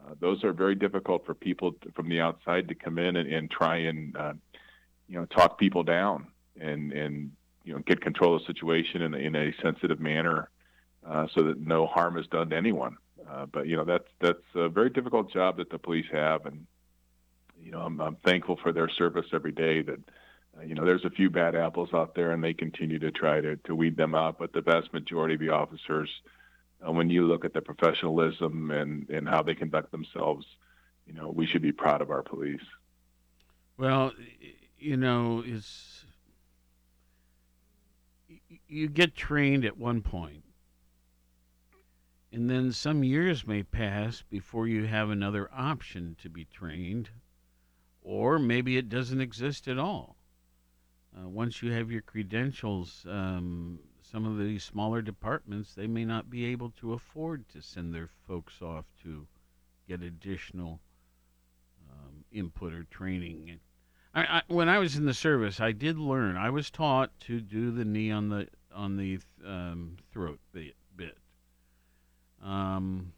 Uh, 0.06 0.14
those 0.20 0.44
are 0.44 0.54
very 0.54 0.76
difficult 0.76 1.26
for 1.26 1.34
people 1.34 1.74
to, 1.74 1.92
from 1.94 2.10
the 2.10 2.22
outside 2.22 2.68
to 2.68 2.76
come 2.76 2.98
in 2.98 3.16
and, 3.16 3.32
and 3.32 3.50
try 3.50 3.78
and, 3.78 4.16
uh, 4.16 4.34
you 5.08 5.18
know, 5.18 5.26
talk 5.26 5.58
people 5.58 5.84
down 5.84 6.28
and, 6.60 6.92
and, 6.92 7.32
you 7.64 7.74
know, 7.74 7.80
get 7.80 8.02
control 8.02 8.36
of 8.36 8.42
the 8.42 8.48
situation 8.48 9.02
in, 9.02 9.14
in 9.14 9.36
a 9.36 9.54
sensitive 9.62 10.00
manner 10.00 10.50
uh, 11.06 11.28
so 11.34 11.44
that 11.44 11.60
no 11.60 11.86
harm 11.86 12.18
is 12.18 12.28
done 12.28 12.50
to 12.50 12.56
anyone. 12.56 12.98
Uh, 13.30 13.46
but, 13.46 13.68
you 13.68 13.76
know, 13.76 13.84
that's, 13.84 14.08
that's 14.22 14.44
a 14.56 14.70
very 14.70 14.90
difficult 14.90 15.32
job 15.32 15.58
that 15.58 15.70
the 15.70 15.78
police 15.78 16.06
have. 16.12 16.46
And, 16.46 16.66
you 17.62 17.72
know, 17.72 17.82
I'm, 17.82 18.00
I'm 18.00 18.16
thankful 18.26 18.58
for 18.62 18.72
their 18.72 18.90
service 18.90 19.26
every 19.34 19.52
day 19.52 19.82
that, 19.82 20.00
uh, 20.58 20.64
you 20.64 20.76
know, 20.76 20.86
there's 20.86 21.06
a 21.06 21.10
few 21.10 21.30
bad 21.30 21.56
apples 21.56 21.90
out 21.94 22.16
there, 22.16 22.32
and 22.32 22.44
they 22.44 22.54
continue 22.54 23.00
to 23.00 23.12
try 23.12 23.42
to, 23.42 23.58
to 23.58 23.76
weed 23.76 23.98
them 23.98 24.16
out. 24.16 24.40
But 24.40 24.54
the 24.54 24.62
vast 24.62 24.94
majority 24.94 25.36
of 25.36 25.42
the 25.42 25.50
officers, 25.50 26.10
uh, 26.86 26.92
when 26.92 27.10
you 27.10 27.28
look 27.28 27.44
at 27.44 27.54
the 27.54 27.62
professionalism 27.62 28.72
and, 28.72 29.10
and 29.10 29.28
how 29.28 29.44
they 29.44 29.56
conduct 29.56 29.92
themselves, 29.92 30.46
you 31.06 31.14
know, 31.14 31.30
we 31.30 31.46
should 31.48 31.62
be 31.62 31.72
proud 31.72 32.02
of 32.02 32.12
our 32.12 32.24
police. 32.24 32.62
Well, 33.78 34.12
you 34.78 34.98
know, 34.98 35.44
it's 35.46 36.06
you 38.68 38.88
get 38.88 39.16
trained 39.16 39.66
at 39.66 39.78
one 39.78 40.02
point, 40.02 40.44
and 42.32 42.50
then 42.50 42.72
some 42.72 43.04
years 43.04 43.48
may 43.48 43.64
pass 43.64 44.24
before 44.30 44.68
you 44.68 44.86
have 44.86 45.10
another 45.10 45.50
option 45.54 46.16
to 46.22 46.30
be 46.30 46.46
trained, 46.46 47.10
or 48.02 48.38
maybe 48.38 48.78
it 48.78 48.90
doesn't 48.90 49.22
exist 49.22 49.68
at 49.68 49.80
all. 49.80 50.16
Uh, 51.18 51.28
once 51.28 51.64
you 51.64 51.72
have 51.72 51.90
your 51.90 52.02
credentials, 52.02 53.06
um, 53.10 53.80
some 54.02 54.26
of 54.26 54.38
these 54.38 54.64
smaller 54.64 55.02
departments 55.02 55.74
they 55.74 55.88
may 55.88 56.06
not 56.06 56.30
be 56.30 56.46
able 56.46 56.70
to 56.70 56.94
afford 56.94 57.48
to 57.50 57.62
send 57.62 57.94
their 57.94 58.10
folks 58.28 58.62
off 58.62 58.86
to 59.04 59.28
get 59.88 60.02
additional 60.02 60.80
um, 61.90 62.24
input 62.32 62.74
or 62.74 62.84
training. 62.84 63.60
I, 64.18 64.22
I, 64.22 64.42
when 64.48 64.68
I 64.68 64.80
was 64.80 64.96
in 64.96 65.06
the 65.06 65.14
service, 65.14 65.60
I 65.60 65.72
did 65.72 66.00
learn. 66.00 66.38
I 66.38 66.50
was 66.50 66.72
taught 66.72 67.12
to 67.22 67.40
do 67.40 67.70
the 67.70 67.86
knee 67.86 68.10
on 68.10 68.30
the 68.30 68.48
on 68.74 68.98
the 68.98 69.20
um, 69.46 69.98
throat 70.12 70.40
bit, 70.52 70.76
bit. 70.96 71.18
Um, 72.44 73.14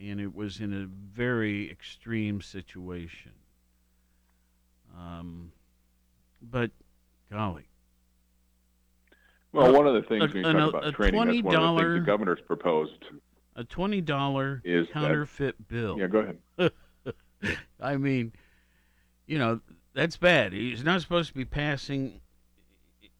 and 0.00 0.20
it 0.20 0.32
was 0.32 0.60
in 0.60 0.72
a 0.72 0.86
very 0.86 1.68
extreme 1.68 2.40
situation. 2.40 3.32
Um, 4.96 5.50
but 6.40 6.70
Golly. 7.28 7.66
Well, 9.52 9.72
one 9.72 9.88
of 9.88 9.94
the 9.94 10.02
things 10.02 10.22
a, 10.22 10.26
when 10.28 10.36
you 10.36 10.42
talk 10.52 10.68
about 10.68 10.94
training, 10.94 11.18
that's 11.26 11.42
one 11.42 11.56
of 11.56 11.76
the 11.76 11.82
things 11.82 11.94
the 11.94 12.06
governor's 12.06 12.40
proposed. 12.46 13.04
A 13.56 13.64
twenty 13.64 14.00
dollar 14.00 14.62
counterfeit 14.92 15.56
that, 15.58 15.68
bill. 15.68 15.98
Yeah, 15.98 16.06
go 16.06 16.34
ahead. 16.58 16.72
I 17.80 17.96
mean, 17.96 18.32
you 19.26 19.38
know, 19.38 19.60
that's 19.94 20.16
bad. 20.16 20.52
He's 20.52 20.84
not 20.84 21.00
supposed 21.00 21.28
to 21.28 21.34
be 21.34 21.44
passing 21.44 22.20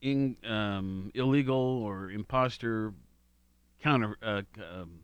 in 0.00 0.36
um, 0.48 1.10
illegal 1.14 1.56
or 1.56 2.10
imposter 2.10 2.92
counter. 3.82 4.16
Uh, 4.22 4.42
um, 4.58 5.00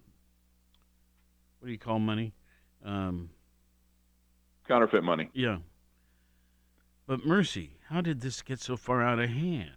what 1.58 1.66
do 1.66 1.72
you 1.72 1.78
call 1.78 1.98
money? 1.98 2.32
Um, 2.84 3.30
Counterfeit 4.66 5.02
money. 5.02 5.30
Yeah. 5.32 5.58
But 7.06 7.24
mercy, 7.24 7.78
how 7.88 8.02
did 8.02 8.20
this 8.20 8.42
get 8.42 8.60
so 8.60 8.76
far 8.76 9.02
out 9.02 9.18
of 9.18 9.30
hand? 9.30 9.72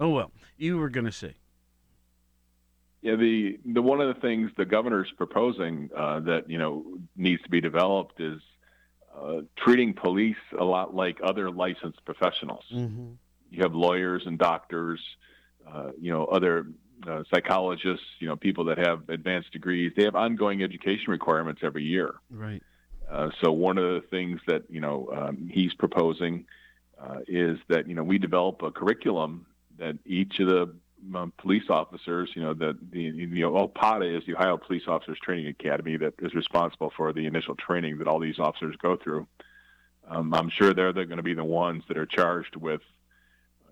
Oh 0.00 0.08
well, 0.08 0.32
you 0.56 0.78
were 0.78 0.88
going 0.88 1.04
to 1.04 1.12
say. 1.12 1.34
Yeah, 3.02 3.16
the 3.16 3.58
the 3.66 3.82
one 3.82 4.00
of 4.00 4.12
the 4.14 4.20
things 4.20 4.50
the 4.56 4.64
governor's 4.64 5.12
proposing 5.16 5.90
uh, 5.96 6.20
that 6.20 6.48
you 6.48 6.58
know 6.58 6.84
needs 7.16 7.42
to 7.42 7.50
be 7.50 7.60
developed 7.60 8.18
is 8.18 8.40
uh, 9.18 9.40
treating 9.56 9.94
police 9.94 10.36
a 10.58 10.64
lot 10.64 10.94
like 10.94 11.18
other 11.22 11.50
licensed 11.50 12.04
professionals. 12.04 12.64
Mm-hmm. 12.72 13.12
You 13.50 13.62
have 13.62 13.74
lawyers 13.74 14.22
and 14.26 14.38
doctors, 14.38 15.00
uh, 15.70 15.90
you 16.00 16.12
know, 16.12 16.24
other 16.24 16.66
uh, 17.06 17.22
psychologists, 17.32 18.06
you 18.18 18.26
know, 18.26 18.36
people 18.36 18.64
that 18.66 18.78
have 18.78 19.08
advanced 19.08 19.52
degrees. 19.52 19.92
They 19.96 20.04
have 20.04 20.16
ongoing 20.16 20.62
education 20.62 21.06
requirements 21.08 21.60
every 21.62 21.84
year. 21.84 22.14
Right. 22.30 22.62
Uh, 23.10 23.30
so 23.42 23.52
one 23.52 23.78
of 23.78 23.84
the 23.84 24.02
things 24.08 24.40
that 24.46 24.64
you 24.70 24.80
know 24.80 25.08
um, 25.14 25.48
he's 25.52 25.74
proposing 25.74 26.46
uh, 26.98 27.18
is 27.28 27.58
that 27.68 27.86
you 27.86 27.94
know 27.94 28.02
we 28.02 28.18
develop 28.18 28.62
a 28.62 28.70
curriculum 28.70 29.46
that 29.78 29.98
each 30.06 30.40
of 30.40 30.48
the 30.48 30.74
um, 31.14 31.32
police 31.38 31.64
officers, 31.68 32.30
you 32.34 32.42
know, 32.42 32.54
the 32.54 32.76
the 32.90 33.00
you 33.00 33.26
know 33.26 33.52
OPOTA 33.52 34.18
is 34.18 34.24
the 34.26 34.34
Ohio 34.34 34.56
Police 34.56 34.84
Officers 34.86 35.18
Training 35.22 35.48
Academy 35.48 35.96
that 35.96 36.14
is 36.20 36.34
responsible 36.34 36.92
for 36.96 37.12
the 37.12 37.26
initial 37.26 37.54
training 37.54 37.98
that 37.98 38.08
all 38.08 38.18
these 38.18 38.38
officers 38.38 38.76
go 38.80 38.96
through. 38.96 39.26
Um, 40.08 40.34
I'm 40.34 40.50
sure 40.50 40.74
they're, 40.74 40.92
they're 40.92 41.06
going 41.06 41.16
to 41.16 41.22
be 41.22 41.34
the 41.34 41.44
ones 41.44 41.82
that 41.88 41.96
are 41.96 42.06
charged 42.06 42.56
with 42.56 42.82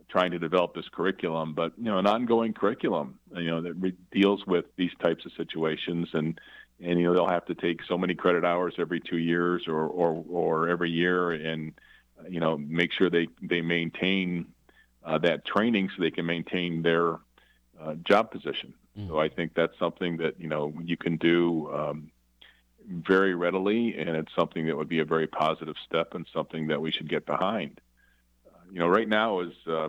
trying 0.08 0.30
to 0.30 0.38
develop 0.38 0.74
this 0.74 0.88
curriculum, 0.90 1.54
but 1.54 1.72
you 1.78 1.84
know, 1.84 1.98
an 1.98 2.06
ongoing 2.06 2.52
curriculum, 2.52 3.18
you 3.34 3.50
know, 3.50 3.62
that 3.62 3.74
re- 3.74 3.96
deals 4.10 4.46
with 4.46 4.66
these 4.76 4.90
types 5.00 5.24
of 5.24 5.32
situations 5.36 6.08
and 6.12 6.38
and 6.80 6.98
you 6.98 7.06
know 7.06 7.14
they'll 7.14 7.28
have 7.28 7.46
to 7.46 7.54
take 7.54 7.80
so 7.84 7.96
many 7.96 8.14
credit 8.14 8.44
hours 8.44 8.74
every 8.78 9.00
two 9.00 9.18
years 9.18 9.64
or 9.68 9.86
or, 9.86 10.24
or 10.28 10.68
every 10.68 10.90
year, 10.90 11.30
and 11.30 11.72
you 12.28 12.40
know 12.40 12.58
make 12.58 12.92
sure 12.92 13.08
they 13.08 13.28
they 13.40 13.60
maintain 13.60 14.46
uh, 15.04 15.18
that 15.18 15.44
training 15.44 15.88
so 15.88 16.02
they 16.02 16.10
can 16.10 16.26
maintain 16.26 16.82
their 16.82 17.16
uh, 17.80 17.94
job 18.04 18.30
position. 18.30 18.74
Mm. 18.98 19.08
So 19.08 19.18
I 19.18 19.28
think 19.28 19.54
that's 19.54 19.78
something 19.78 20.18
that 20.18 20.40
you 20.40 20.48
know 20.48 20.72
you 20.82 20.96
can 20.96 21.16
do 21.16 21.72
um, 21.72 22.10
very 22.88 23.34
readily, 23.34 23.96
and 23.98 24.10
it's 24.10 24.34
something 24.34 24.66
that 24.66 24.76
would 24.76 24.88
be 24.88 25.00
a 25.00 25.04
very 25.04 25.26
positive 25.26 25.76
step 25.86 26.14
and 26.14 26.26
something 26.32 26.68
that 26.68 26.80
we 26.80 26.90
should 26.90 27.08
get 27.08 27.26
behind. 27.26 27.80
Uh, 28.46 28.58
you 28.70 28.78
know, 28.78 28.88
right 28.88 29.08
now 29.08 29.40
is 29.40 29.52
uh, 29.66 29.88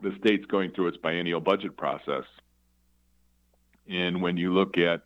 the 0.00 0.14
state's 0.18 0.46
going 0.46 0.72
through 0.72 0.88
its 0.88 0.96
biennial 0.96 1.40
budget 1.40 1.76
process, 1.76 2.24
and 3.88 4.22
when 4.22 4.36
you 4.36 4.52
look 4.52 4.78
at 4.78 5.02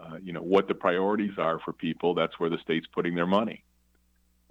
uh, 0.00 0.16
you 0.22 0.32
know 0.32 0.40
what 0.40 0.68
the 0.68 0.74
priorities 0.74 1.36
are 1.38 1.58
for 1.58 1.72
people. 1.72 2.14
That's 2.14 2.38
where 2.38 2.50
the 2.50 2.58
state's 2.58 2.86
putting 2.86 3.14
their 3.14 3.26
money. 3.26 3.64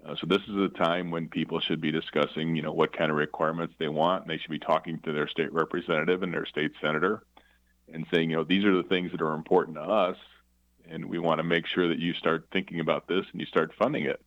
Uh, 0.05 0.15
so 0.15 0.27
this 0.27 0.41
is 0.47 0.55
a 0.55 0.69
time 0.69 1.11
when 1.11 1.27
people 1.27 1.59
should 1.59 1.81
be 1.81 1.91
discussing, 1.91 2.55
you 2.55 2.61
know, 2.61 2.71
what 2.71 2.95
kind 2.97 3.11
of 3.11 3.17
requirements 3.17 3.73
they 3.77 3.89
want. 3.89 4.23
And 4.23 4.31
they 4.31 4.37
should 4.37 4.51
be 4.51 4.59
talking 4.59 4.99
to 4.99 5.11
their 5.11 5.27
state 5.27 5.51
representative 5.51 6.23
and 6.23 6.33
their 6.33 6.45
state 6.45 6.71
senator, 6.81 7.23
and 7.93 8.05
saying, 8.13 8.29
you 8.29 8.37
know, 8.37 8.43
these 8.43 8.65
are 8.65 8.75
the 8.75 8.87
things 8.87 9.11
that 9.11 9.21
are 9.21 9.33
important 9.33 9.75
to 9.75 9.81
us, 9.81 10.17
and 10.89 11.05
we 11.05 11.19
want 11.19 11.39
to 11.39 11.43
make 11.43 11.65
sure 11.65 11.87
that 11.87 11.99
you 11.99 12.13
start 12.13 12.47
thinking 12.51 12.79
about 12.79 13.07
this 13.07 13.25
and 13.31 13.41
you 13.41 13.47
start 13.47 13.73
funding 13.77 14.05
it. 14.05 14.21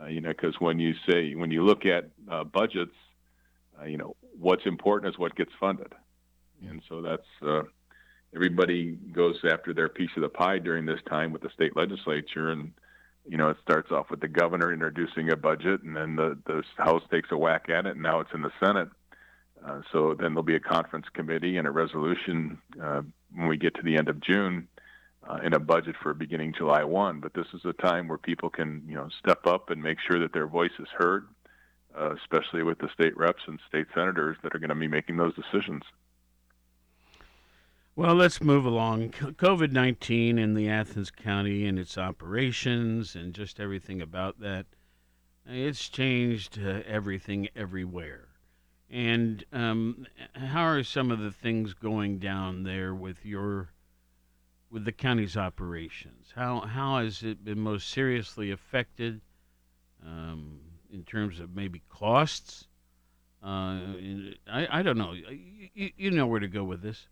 Uh, 0.00 0.06
you 0.06 0.20
know, 0.20 0.30
because 0.30 0.60
when 0.60 0.78
you 0.78 0.94
say 1.08 1.34
when 1.34 1.50
you 1.50 1.64
look 1.64 1.86
at 1.86 2.10
uh, 2.28 2.44
budgets, 2.44 2.94
uh, 3.80 3.84
you 3.84 3.96
know, 3.96 4.16
what's 4.38 4.66
important 4.66 5.12
is 5.12 5.18
what 5.18 5.34
gets 5.34 5.52
funded, 5.58 5.92
and 6.68 6.82
so 6.88 7.00
that's 7.00 7.26
uh, 7.42 7.62
everybody 8.34 8.92
goes 9.12 9.36
after 9.44 9.72
their 9.72 9.88
piece 9.88 10.10
of 10.16 10.22
the 10.22 10.28
pie 10.28 10.58
during 10.58 10.84
this 10.84 11.00
time 11.08 11.32
with 11.32 11.42
the 11.42 11.50
state 11.50 11.76
legislature, 11.76 12.50
and 12.50 12.72
you 13.26 13.36
know, 13.36 13.48
it 13.48 13.56
starts 13.62 13.90
off 13.90 14.10
with 14.10 14.20
the 14.20 14.28
governor 14.28 14.72
introducing 14.72 15.30
a 15.32 15.36
budget, 15.36 15.82
and 15.82 15.96
then 15.96 16.16
the 16.16 16.38
the 16.46 16.62
House 16.76 17.02
takes 17.10 17.30
a 17.32 17.36
whack 17.36 17.68
at 17.68 17.86
it, 17.86 17.94
and 17.94 18.02
now 18.02 18.20
it's 18.20 18.30
in 18.34 18.42
the 18.42 18.52
Senate. 18.60 18.88
Uh, 19.64 19.80
so 19.92 20.14
then 20.14 20.34
there'll 20.34 20.42
be 20.42 20.56
a 20.56 20.60
conference 20.60 21.06
committee 21.14 21.56
and 21.56 21.66
a 21.66 21.70
resolution 21.70 22.58
uh, 22.82 23.00
when 23.34 23.48
we 23.48 23.56
get 23.56 23.74
to 23.74 23.82
the 23.82 23.96
end 23.96 24.08
of 24.08 24.20
June 24.20 24.68
uh, 25.28 25.38
in 25.42 25.54
a 25.54 25.58
budget 25.58 25.96
for 26.02 26.12
beginning 26.12 26.52
July 26.52 26.84
1. 26.84 27.20
But 27.20 27.32
this 27.32 27.46
is 27.54 27.62
a 27.64 27.72
time 27.72 28.08
where 28.08 28.18
people 28.18 28.50
can, 28.50 28.82
you 28.86 28.94
know, 28.94 29.08
step 29.18 29.46
up 29.46 29.70
and 29.70 29.82
make 29.82 29.98
sure 30.06 30.20
that 30.20 30.34
their 30.34 30.46
voice 30.46 30.72
is 30.78 30.88
heard, 30.98 31.26
uh, 31.98 32.14
especially 32.14 32.62
with 32.62 32.78
the 32.78 32.90
state 32.92 33.16
reps 33.16 33.42
and 33.46 33.58
state 33.66 33.86
senators 33.94 34.36
that 34.42 34.54
are 34.54 34.58
going 34.58 34.68
to 34.68 34.74
be 34.74 34.88
making 34.88 35.16
those 35.16 35.34
decisions. 35.34 35.82
Well, 37.96 38.16
let's 38.16 38.42
move 38.42 38.66
along. 38.66 39.10
COVID 39.10 39.70
19 39.70 40.36
in 40.36 40.54
the 40.54 40.68
Athens 40.68 41.12
County 41.12 41.64
and 41.64 41.78
its 41.78 41.96
operations 41.96 43.14
and 43.14 43.32
just 43.32 43.60
everything 43.60 44.02
about 44.02 44.40
that. 44.40 44.66
It's 45.46 45.88
changed 45.88 46.58
uh, 46.58 46.80
everything 46.88 47.48
everywhere. 47.54 48.30
And 48.90 49.44
um, 49.52 50.08
how 50.34 50.64
are 50.64 50.82
some 50.82 51.12
of 51.12 51.20
the 51.20 51.30
things 51.30 51.72
going 51.72 52.18
down 52.18 52.64
there 52.64 52.92
with 52.92 53.24
your 53.24 53.70
with 54.72 54.84
the 54.84 54.92
county's 54.92 55.36
operations? 55.36 56.32
How 56.34 56.62
how 56.62 56.98
has 56.98 57.22
it 57.22 57.44
been 57.44 57.60
most 57.60 57.90
seriously 57.90 58.50
affected 58.50 59.20
um, 60.04 60.58
in 60.92 61.04
terms 61.04 61.38
of 61.38 61.54
maybe 61.54 61.80
costs? 61.88 62.66
Uh, 63.40 63.78
I 64.48 64.66
I 64.68 64.82
don't 64.82 64.98
know. 64.98 65.12
You, 65.12 65.90
you 65.96 66.10
know 66.10 66.26
where 66.26 66.40
to 66.40 66.48
go 66.48 66.64
with 66.64 66.82
this. 66.82 67.06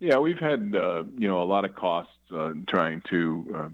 Yeah, 0.00 0.18
we've 0.18 0.38
had 0.38 0.74
uh, 0.74 1.04
you 1.16 1.28
know 1.28 1.42
a 1.42 1.44
lot 1.44 1.64
of 1.64 1.74
costs 1.74 2.12
uh, 2.34 2.52
trying 2.68 3.02
to 3.10 3.54
uh, 3.56 3.68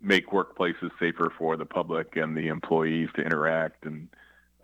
make 0.00 0.28
workplaces 0.30 0.90
safer 0.98 1.32
for 1.36 1.56
the 1.56 1.66
public 1.66 2.16
and 2.16 2.36
the 2.36 2.48
employees 2.48 3.08
to 3.16 3.22
interact, 3.22 3.84
and 3.84 4.08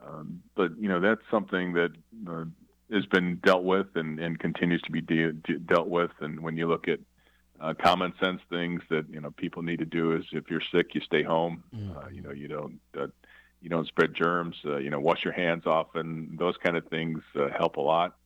um, 0.06 0.42
but 0.54 0.70
you 0.78 0.88
know 0.88 1.00
that's 1.00 1.20
something 1.30 1.74
that 1.74 1.90
uh, 2.28 2.44
has 2.92 3.06
been 3.06 3.36
dealt 3.44 3.64
with 3.64 3.88
and, 3.94 4.18
and 4.20 4.38
continues 4.38 4.80
to 4.82 4.90
be 4.90 5.00
de- 5.00 5.32
de- 5.32 5.58
dealt 5.58 5.88
with. 5.88 6.10
And 6.20 6.40
when 6.40 6.56
you 6.56 6.68
look 6.68 6.88
at 6.88 7.00
uh, 7.60 7.74
common 7.74 8.12
sense 8.20 8.40
things 8.50 8.82
that 8.90 9.06
you 9.10 9.20
know 9.20 9.30
people 9.30 9.62
need 9.62 9.78
to 9.78 9.84
do 9.84 10.14
is 10.14 10.24
if 10.32 10.50
you're 10.50 10.62
sick, 10.72 10.94
you 10.94 11.00
stay 11.00 11.22
home. 11.22 11.62
Mm. 11.74 11.96
Uh, 11.96 12.08
you 12.08 12.22
know, 12.22 12.32
you 12.32 12.48
don't 12.48 12.80
uh, 12.98 13.06
you 13.60 13.68
don't 13.68 13.86
spread 13.88 14.14
germs. 14.14 14.56
Uh, 14.64 14.76
you 14.76 14.90
know, 14.90 15.00
wash 15.00 15.24
your 15.24 15.34
hands 15.34 15.64
often. 15.66 16.36
Those 16.38 16.56
kind 16.62 16.76
of 16.76 16.86
things 16.88 17.22
uh, 17.36 17.48
help 17.56 17.76
a 17.76 17.80
lot. 17.80 18.16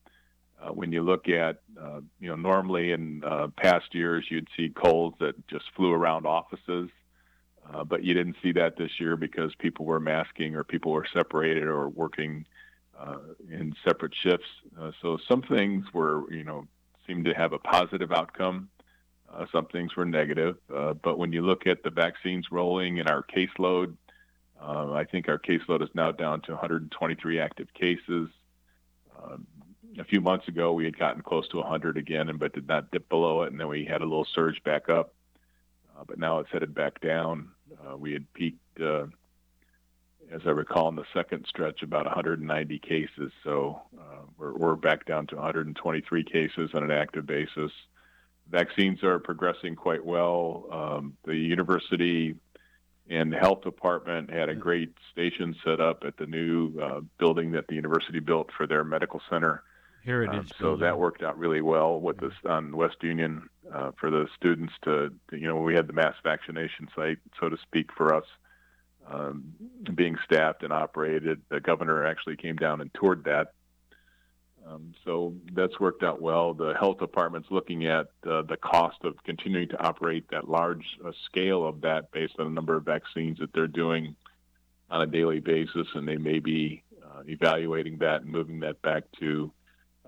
Uh, 0.60 0.70
when 0.70 0.90
you 0.90 1.02
look 1.02 1.28
at 1.28 1.60
uh, 1.80 2.00
you 2.18 2.28
know 2.28 2.34
normally 2.34 2.90
in 2.92 3.22
uh, 3.24 3.46
past 3.56 3.94
years 3.94 4.26
you'd 4.28 4.48
see 4.56 4.68
colds 4.68 5.16
that 5.20 5.46
just 5.48 5.64
flew 5.76 5.92
around 5.92 6.26
offices. 6.26 6.90
Uh, 7.72 7.84
but 7.84 8.02
you 8.02 8.14
didn't 8.14 8.36
see 8.42 8.50
that 8.50 8.76
this 8.76 8.98
year 8.98 9.14
because 9.14 9.54
people 9.56 9.84
were 9.84 10.00
masking 10.00 10.54
or 10.54 10.64
people 10.64 10.90
were 10.90 11.06
separated 11.12 11.64
or 11.64 11.88
working 11.88 12.46
uh, 12.98 13.18
in 13.50 13.74
separate 13.84 14.14
shifts. 14.14 14.46
Uh, 14.80 14.90
so 15.02 15.18
some 15.28 15.42
things 15.42 15.84
were, 15.92 16.32
you 16.32 16.44
know, 16.44 16.66
seemed 17.06 17.26
to 17.26 17.34
have 17.34 17.52
a 17.52 17.58
positive 17.58 18.10
outcome. 18.10 18.70
Some 19.52 19.66
things 19.66 19.94
were 19.94 20.06
negative. 20.06 20.56
But 20.68 21.18
when 21.18 21.32
you 21.32 21.42
look 21.42 21.66
at 21.66 21.82
the 21.82 21.90
vaccines 21.90 22.46
rolling 22.50 22.98
and 22.98 23.10
our 23.10 23.22
caseload, 23.22 23.94
I 24.58 25.04
think 25.04 25.28
our 25.28 25.38
caseload 25.38 25.82
is 25.82 25.90
now 25.94 26.12
down 26.12 26.40
to 26.42 26.52
123 26.52 27.38
active 27.38 27.72
cases. 27.74 28.30
Um, 29.22 29.46
a 30.00 30.04
few 30.04 30.20
months 30.20 30.48
ago, 30.48 30.72
we 30.72 30.84
had 30.84 30.98
gotten 30.98 31.22
close 31.22 31.48
to 31.48 31.58
100 31.58 31.96
again, 31.96 32.28
and 32.28 32.38
but 32.38 32.52
did 32.52 32.68
not 32.68 32.90
dip 32.90 33.08
below 33.08 33.42
it, 33.42 33.50
and 33.50 33.60
then 33.60 33.68
we 33.68 33.84
had 33.84 34.00
a 34.00 34.04
little 34.04 34.26
surge 34.34 34.62
back 34.64 34.88
up. 34.88 35.14
Uh, 35.96 36.04
but 36.06 36.18
now 36.18 36.38
it's 36.38 36.50
headed 36.52 36.74
back 36.74 37.00
down. 37.00 37.50
we 37.98 38.12
had 38.12 38.32
peaked 38.34 38.80
as 40.32 40.42
I 40.44 40.50
recall, 40.50 40.88
in 40.88 40.96
the 40.96 41.04
second 41.14 41.46
stretch, 41.48 41.82
about 41.82 42.04
190 42.04 42.78
cases. 42.80 43.32
So 43.44 43.80
uh, 43.98 44.22
we're, 44.36 44.54
we're 44.54 44.76
back 44.76 45.06
down 45.06 45.26
to 45.28 45.36
123 45.36 46.24
cases 46.24 46.70
on 46.74 46.82
an 46.82 46.90
active 46.90 47.26
basis. 47.26 47.72
Vaccines 48.50 49.02
are 49.02 49.18
progressing 49.18 49.74
quite 49.74 50.04
well. 50.04 50.66
Um, 50.70 51.16
the 51.24 51.36
university 51.36 52.34
and 53.10 53.32
the 53.32 53.38
health 53.38 53.62
department 53.62 54.30
had 54.30 54.48
a 54.50 54.54
great 54.54 54.92
station 55.12 55.56
set 55.64 55.80
up 55.80 56.04
at 56.06 56.16
the 56.18 56.26
new 56.26 56.78
uh, 56.78 57.00
building 57.18 57.52
that 57.52 57.66
the 57.68 57.74
university 57.74 58.20
built 58.20 58.50
for 58.56 58.66
their 58.66 58.84
medical 58.84 59.20
center. 59.30 59.62
Heritage. 60.04 60.38
Um, 60.38 60.48
so 60.58 60.76
that 60.76 60.98
worked 60.98 61.22
out 61.22 61.38
really 61.38 61.60
well 61.60 62.00
with 62.00 62.18
this 62.18 62.32
on 62.46 62.76
West 62.76 62.96
Union 63.02 63.48
uh, 63.72 63.92
for 63.98 64.10
the 64.10 64.26
students 64.36 64.72
to, 64.82 65.12
to, 65.30 65.38
you 65.38 65.46
know, 65.46 65.56
we 65.56 65.74
had 65.74 65.86
the 65.86 65.92
mass 65.92 66.14
vaccination 66.22 66.88
site, 66.94 67.18
so 67.38 67.48
to 67.48 67.56
speak, 67.58 67.92
for 67.92 68.14
us 68.14 68.24
um, 69.10 69.54
being 69.94 70.16
staffed 70.24 70.62
and 70.62 70.72
operated. 70.72 71.42
The 71.48 71.60
governor 71.60 72.04
actually 72.04 72.36
came 72.36 72.56
down 72.56 72.80
and 72.80 72.92
toured 72.94 73.24
that. 73.24 73.52
Um, 74.66 74.92
so 75.04 75.34
that's 75.52 75.80
worked 75.80 76.02
out 76.02 76.20
well. 76.20 76.52
The 76.52 76.74
health 76.74 76.98
department's 76.98 77.50
looking 77.50 77.86
at 77.86 78.08
uh, 78.28 78.42
the 78.42 78.58
cost 78.60 78.98
of 79.04 79.22
continuing 79.24 79.68
to 79.68 79.82
operate 79.82 80.28
that 80.30 80.48
large 80.48 80.84
uh, 81.04 81.12
scale 81.24 81.66
of 81.66 81.80
that 81.82 82.10
based 82.12 82.34
on 82.38 82.46
the 82.46 82.52
number 82.52 82.76
of 82.76 82.84
vaccines 82.84 83.38
that 83.38 83.52
they're 83.52 83.66
doing 83.66 84.14
on 84.90 85.02
a 85.02 85.06
daily 85.06 85.40
basis, 85.40 85.86
and 85.94 86.06
they 86.06 86.16
may 86.16 86.38
be 86.38 86.82
uh, 87.02 87.22
evaluating 87.26 87.98
that 87.98 88.22
and 88.22 88.30
moving 88.30 88.60
that 88.60 88.80
back 88.82 89.04
to 89.20 89.50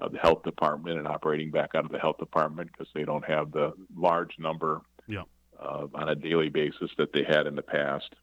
uh, 0.00 0.08
the 0.08 0.18
health 0.18 0.42
department 0.42 0.98
and 0.98 1.06
operating 1.06 1.50
back 1.50 1.74
out 1.74 1.84
of 1.84 1.92
the 1.92 1.98
health 1.98 2.18
department 2.18 2.70
because 2.72 2.88
they 2.94 3.04
don't 3.04 3.24
have 3.24 3.52
the 3.52 3.72
large 3.96 4.38
number 4.38 4.80
yeah. 5.06 5.24
on 5.58 6.08
a 6.08 6.14
daily 6.14 6.48
basis 6.48 6.90
that 6.98 7.12
they 7.12 7.24
had 7.24 7.46
in 7.46 7.54
the 7.54 7.62
past. 7.62 8.14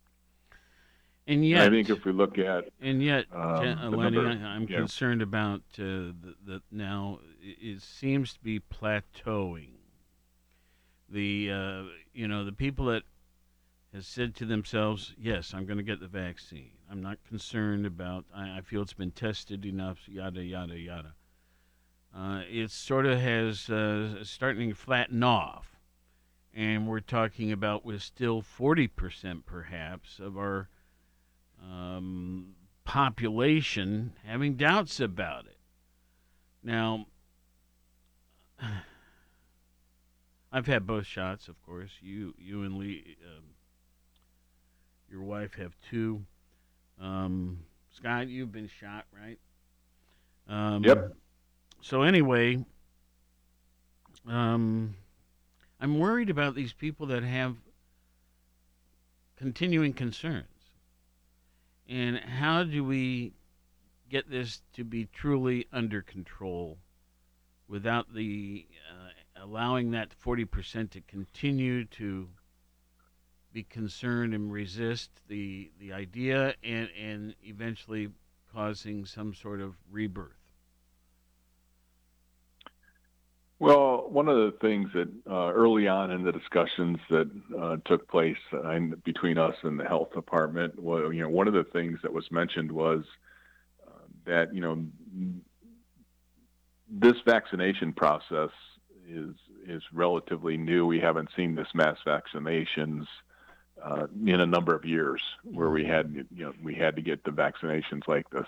And 1.28 1.46
yet, 1.46 1.68
I 1.68 1.70
think 1.70 1.90
if 1.90 2.06
we 2.06 2.14
look 2.14 2.40
at 2.40 2.70
and 2.82 3.04
yet, 3.04 3.26
um, 3.34 3.98
Lenny, 3.98 4.16
number, 4.16 4.28
I, 4.30 4.56
am 4.56 4.66
yeah. 4.70 4.78
concerned 4.78 5.22
about 5.22 5.60
uh, 5.78 6.16
the, 6.24 6.36
the 6.46 6.62
now 6.72 7.20
it 7.42 7.82
seems 7.82 8.34
to 8.34 8.40
be 8.40 8.62
plateauing. 8.62 9.72
The 11.10 11.52
uh, 11.52 11.84
you 12.14 12.30
know 12.30 12.46
the 12.46 12.54
people 12.54 12.86
that 12.86 13.04
has 13.94 14.08
said 14.08 14.36
to 14.36 14.46
themselves, 14.46 15.16
"Yes, 15.20 15.54
I'm 15.54 15.66
going 15.66 15.78
to 15.78 15.84
get 15.84 16.00
the 16.00 16.08
vaccine. 16.08 16.72
I'm 16.90 17.02
not 17.02 17.18
concerned 17.28 17.86
about. 17.86 18.24
I, 18.34 18.60
I 18.60 18.62
feel 18.62 18.82
it's 18.82 18.94
been 18.94 19.12
tested 19.12 19.66
enough. 19.66 19.98
Yada 20.08 20.42
yada 20.42 20.80
yada." 20.80 21.14
Uh, 22.18 22.42
it 22.50 22.72
sort 22.72 23.06
of 23.06 23.20
has 23.20 23.70
uh, 23.70 24.24
starting 24.24 24.70
to 24.70 24.76
flatten 24.76 25.22
off, 25.22 25.76
and 26.52 26.88
we're 26.88 27.00
talking 27.00 27.52
about 27.52 27.86
with 27.86 28.02
still 28.02 28.42
40% 28.42 29.46
perhaps 29.46 30.18
of 30.18 30.36
our 30.36 30.68
um, 31.64 32.56
population 32.86 34.14
having 34.26 34.56
doubts 34.56 35.00
about 35.00 35.46
it. 35.46 35.58
Now, 36.64 37.06
I've 40.52 40.66
had 40.66 40.88
both 40.88 41.06
shots, 41.06 41.48
of 41.48 41.62
course. 41.62 41.92
You, 42.02 42.34
you 42.40 42.64
and 42.64 42.80
Lee, 42.80 43.16
um, 43.28 43.44
your 45.08 45.22
wife 45.22 45.54
have 45.56 45.76
two. 45.88 46.26
Um, 47.00 47.60
Scott, 47.92 48.28
you've 48.28 48.52
been 48.52 48.70
shot, 48.70 49.06
right? 49.14 49.38
Um, 50.48 50.84
yep. 50.84 51.14
So 51.88 52.02
anyway, 52.02 52.66
um, 54.28 54.94
I'm 55.80 56.00
worried 56.00 56.30
about 56.30 56.54
these 56.54 56.74
people 56.74 57.08
that 57.08 57.24
have 57.24 57.56
continuing 59.38 59.94
concerns. 59.94 60.74
And 61.88 62.18
how 62.18 62.64
do 62.64 62.84
we 62.84 63.32
get 64.10 64.30
this 64.30 64.62
to 64.74 64.84
be 64.84 65.06
truly 65.14 65.66
under 65.72 66.02
control 66.02 66.78
without 67.70 68.14
the 68.14 68.68
uh, 68.92 69.46
allowing 69.46 69.92
that 69.92 70.10
40% 70.22 70.90
to 70.90 71.00
continue 71.00 71.86
to 71.86 72.28
be 73.54 73.64
concerned 73.64 74.34
and 74.34 74.52
resist 74.52 75.10
the 75.30 75.72
the 75.80 75.94
idea 75.94 76.54
and 76.66 76.90
and 77.02 77.34
eventually 77.44 78.10
causing 78.54 79.06
some 79.06 79.34
sort 79.34 79.62
of 79.62 79.76
rebirth 79.90 80.37
Well, 83.60 84.08
one 84.10 84.28
of 84.28 84.36
the 84.38 84.54
things 84.62 84.90
that 84.94 85.08
uh, 85.30 85.52
early 85.52 85.88
on 85.88 86.12
in 86.12 86.24
the 86.24 86.32
discussions 86.32 87.00
that 87.10 87.30
uh, 87.60 87.78
took 87.86 88.08
place 88.08 88.38
uh, 88.54 88.78
between 89.04 89.40
us 89.40 89.56
and 89.64 89.80
the 89.80 89.84
health 89.84 90.14
department, 90.14 90.80
well, 90.80 91.12
you 91.12 91.24
know, 91.24 91.30
one 91.30 91.48
of 91.48 91.56
the 91.56 91.64
things 91.64 91.98
that 92.04 92.14
was 92.14 92.30
mentioned 92.32 92.72
was 92.72 93.04
uh, 93.88 93.92
that 94.26 94.54
you 94.54 94.62
know 94.62 94.86
this 96.88 97.16
vaccination 97.26 97.94
process 97.94 98.52
is 99.10 99.34
is 99.68 99.82
relatively 99.92 100.56
new. 100.56 100.86
We 100.86 101.00
haven't 101.00 101.30
seen 101.36 101.56
this 101.56 101.68
mass 101.74 101.98
vaccinations 102.06 103.06
uh, 103.84 104.06
in 104.24 104.40
a 104.40 104.46
number 104.46 104.76
of 104.76 104.86
years 104.86 105.22
where 105.44 105.72
we 105.72 105.84
had 105.84 106.14
you 106.32 106.46
know 106.46 106.54
we 106.64 106.76
had 106.76 106.96
to 106.96 107.02
get 107.02 107.24
the 107.24 107.32
vaccinations 107.32 108.08
like 108.08 108.30
this. 108.30 108.48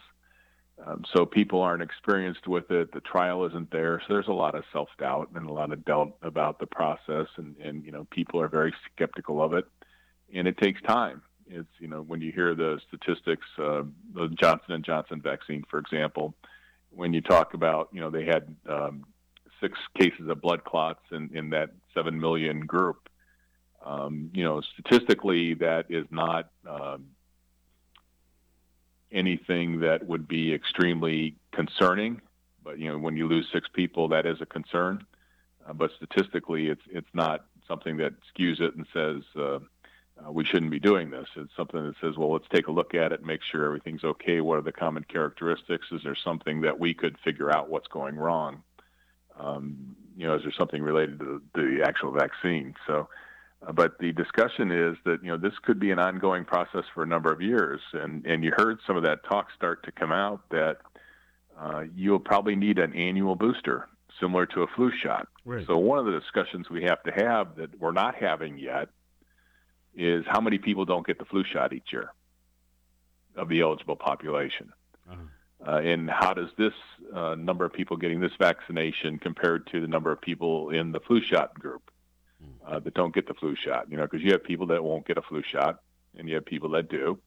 Um, 0.86 1.04
so 1.14 1.26
people 1.26 1.62
aren't 1.62 1.84
experienced 1.84 2.48
with 2.48 2.72
it. 2.72 2.92
The 2.94 3.02
trial 3.02 3.46
isn't 3.46 3.72
there, 3.72 4.02
so 4.08 4.14
there's 4.14 4.28
a 4.28 4.34
lot 4.34 4.56
of 4.56 4.64
self 4.72 4.90
doubt 4.98 5.30
and 5.36 5.50
a 5.50 5.52
lot 5.52 5.74
of 5.74 5.84
doubt 5.84 6.16
about 6.22 6.60
the 6.60 6.68
process, 6.68 7.28
and 7.38 7.56
and 7.58 7.84
you 7.84 7.92
know 7.92 8.08
people 8.12 8.40
are 8.40 8.48
very 8.48 8.74
skeptical 8.94 9.42
of 9.42 9.54
it, 9.54 9.66
and 10.34 10.48
it 10.48 10.58
takes 10.58 10.82
time. 10.82 11.22
It's 11.48 11.68
you 11.80 11.88
know 11.88 12.02
when 12.02 12.22
you 12.22 12.32
hear 12.32 12.56
the 12.56 12.80
statistics, 12.88 13.46
uh, 13.58 13.84
the 14.14 14.30
Johnson 14.30 14.74
and 14.74 14.86
Johnson 14.86 15.22
vaccine, 15.22 15.64
for 15.70 15.80
example, 15.80 16.34
when 16.92 17.14
you 17.14 17.22
talk 17.22 17.54
about 17.54 17.90
you 17.92 18.00
know 18.00 18.10
they 18.10 18.26
had 18.26 18.56
um, 18.70 19.06
six 19.60 19.78
cases 20.00 20.30
of 20.30 20.42
blood 20.42 20.64
clots 20.64 21.02
in 21.12 21.30
in 21.34 21.50
that 21.50 21.72
seven 21.94 22.20
million 22.20 22.62
group, 22.62 23.10
um, 23.86 24.30
you 24.34 24.46
know 24.46 24.62
statistically 24.62 25.56
that 25.56 25.88
is 25.90 26.06
not. 26.10 26.52
Um, 26.66 27.08
anything 29.12 29.80
that 29.82 30.06
would 30.08 30.28
be 30.28 30.54
extremely 30.54 31.36
concerning. 31.52 32.22
But 32.64 32.80
you 32.80 32.90
know, 32.92 32.98
when 32.98 33.18
you 33.18 33.28
lose 33.28 33.48
six 33.52 33.68
people, 33.72 34.08
that 34.10 34.26
is 34.26 34.42
a 34.42 34.46
concern. 34.46 35.06
Uh, 35.68 35.74
but 35.74 35.92
statistically, 35.96 36.68
it's 36.68 36.82
it's 36.92 37.10
not 37.14 37.46
something 37.68 37.98
that 37.98 38.14
skews 38.34 38.60
it 38.60 38.76
and 38.76 38.86
says 38.94 39.24
uh, 39.36 39.60
uh, 40.26 40.32
we 40.32 40.44
shouldn't 40.44 40.72
be 40.72 40.80
doing 40.80 41.10
this. 41.10 41.28
It's 41.36 41.56
something 41.56 41.84
that 41.86 41.96
says, 42.02 42.18
well, 42.18 42.34
let's 42.34 42.48
take 42.52 42.68
a 42.68 42.72
look 42.72 42.94
at 42.94 43.12
it, 43.12 43.24
make 43.24 43.42
sure 43.44 43.66
everything's 43.66 44.04
okay. 44.04 44.42
What 44.42 44.58
are 44.58 44.64
the 44.64 44.72
common 44.72 45.04
characteristics? 45.04 45.88
Is 45.92 46.02
there 46.04 46.16
something 46.16 46.62
that 46.62 46.80
we 46.80 46.94
could 46.94 47.18
figure 47.24 47.52
out 47.56 47.70
what's 47.70 47.88
going 47.88 48.16
wrong? 48.16 48.64
Um, 49.40 49.96
you 50.18 50.28
know, 50.28 50.36
is 50.36 50.44
there 50.44 50.52
something 50.52 50.82
related 50.82 51.20
to 51.20 51.42
the 51.54 51.84
actual 51.86 52.12
vaccine? 52.12 52.76
So 52.86 53.08
but 53.74 54.00
the 54.00 54.14
discussion 54.14 54.72
is 54.72 54.96
that 55.06 55.22
you 55.22 55.30
know 55.30 55.38
this 55.38 55.54
could 55.64 55.80
be 55.80 55.92
an 55.92 56.00
ongoing 56.00 56.46
process 56.46 56.86
for 56.94 57.04
a 57.04 57.06
number 57.06 57.32
of 57.32 57.42
years, 57.42 57.82
and 57.94 58.26
and 58.26 58.44
you 58.44 58.52
heard 58.56 58.80
some 58.88 58.96
of 58.96 59.04
that 59.04 59.24
talk 59.26 59.48
start 59.56 59.84
to 59.84 59.92
come 59.92 60.12
out 60.12 60.42
that 60.50 60.78
uh, 61.60 61.84
you'll 61.96 62.20
probably 62.20 62.56
need 62.56 62.80
an 62.80 62.94
annual 62.94 63.36
booster 63.36 63.90
similar 64.20 64.46
to 64.46 64.64
a 64.64 64.68
flu 64.76 64.92
shot. 64.92 65.28
Right. 65.46 65.66
So 65.68 65.78
one 65.78 66.00
of 66.00 66.06
the 66.06 66.18
discussions 66.20 66.70
we 66.70 66.84
have 66.84 67.04
to 67.04 67.12
have 67.12 67.56
that 67.58 67.80
we're 67.80 67.92
not 67.92 68.16
having 68.16 68.58
yet 68.58 68.90
is 69.96 70.24
how 70.28 70.40
many 70.40 70.58
people 70.58 70.86
don't 70.86 71.06
get 71.06 71.20
the 71.20 71.26
flu 71.26 71.44
shot 71.44 71.74
each 71.74 71.92
year 71.92 72.14
of 73.36 73.50
the 73.50 73.62
eligible 73.62 73.96
population. 73.96 74.72
Uh-huh. 75.10 75.22
Uh, 75.68 75.82
and 75.82 76.10
how 76.10 76.34
does 76.34 76.50
this 76.58 76.74
uh, 77.14 77.36
number 77.36 77.66
of 77.66 77.74
people 77.74 77.98
getting 77.98 78.22
this 78.22 78.32
vaccination 78.40 79.20
compared 79.20 79.68
to 79.68 79.82
the 79.82 79.88
number 79.88 80.12
of 80.12 80.22
people 80.22 80.70
in 80.70 80.94
the 80.94 81.00
flu 81.02 81.22
shot 81.22 81.54
group? 81.60 81.92
Uh, 82.70 82.80
that 82.80 82.94
don't 82.94 83.14
get 83.14 83.28
the 83.28 83.34
flu 83.34 83.56
shot. 83.56 83.90
You 83.90 83.98
know, 83.98 84.04
because 84.04 84.22
you 84.22 84.32
have 84.32 84.44
people 84.44 84.68
that 84.68 84.84
won't 84.84 85.08
get 85.08 85.18
a 85.18 85.22
flu 85.22 85.42
shot, 85.44 85.82
and 86.18 86.28
you 86.28 86.36
have 86.36 86.46
people 86.46 86.70
that 86.72 86.90
do. 86.90 87.20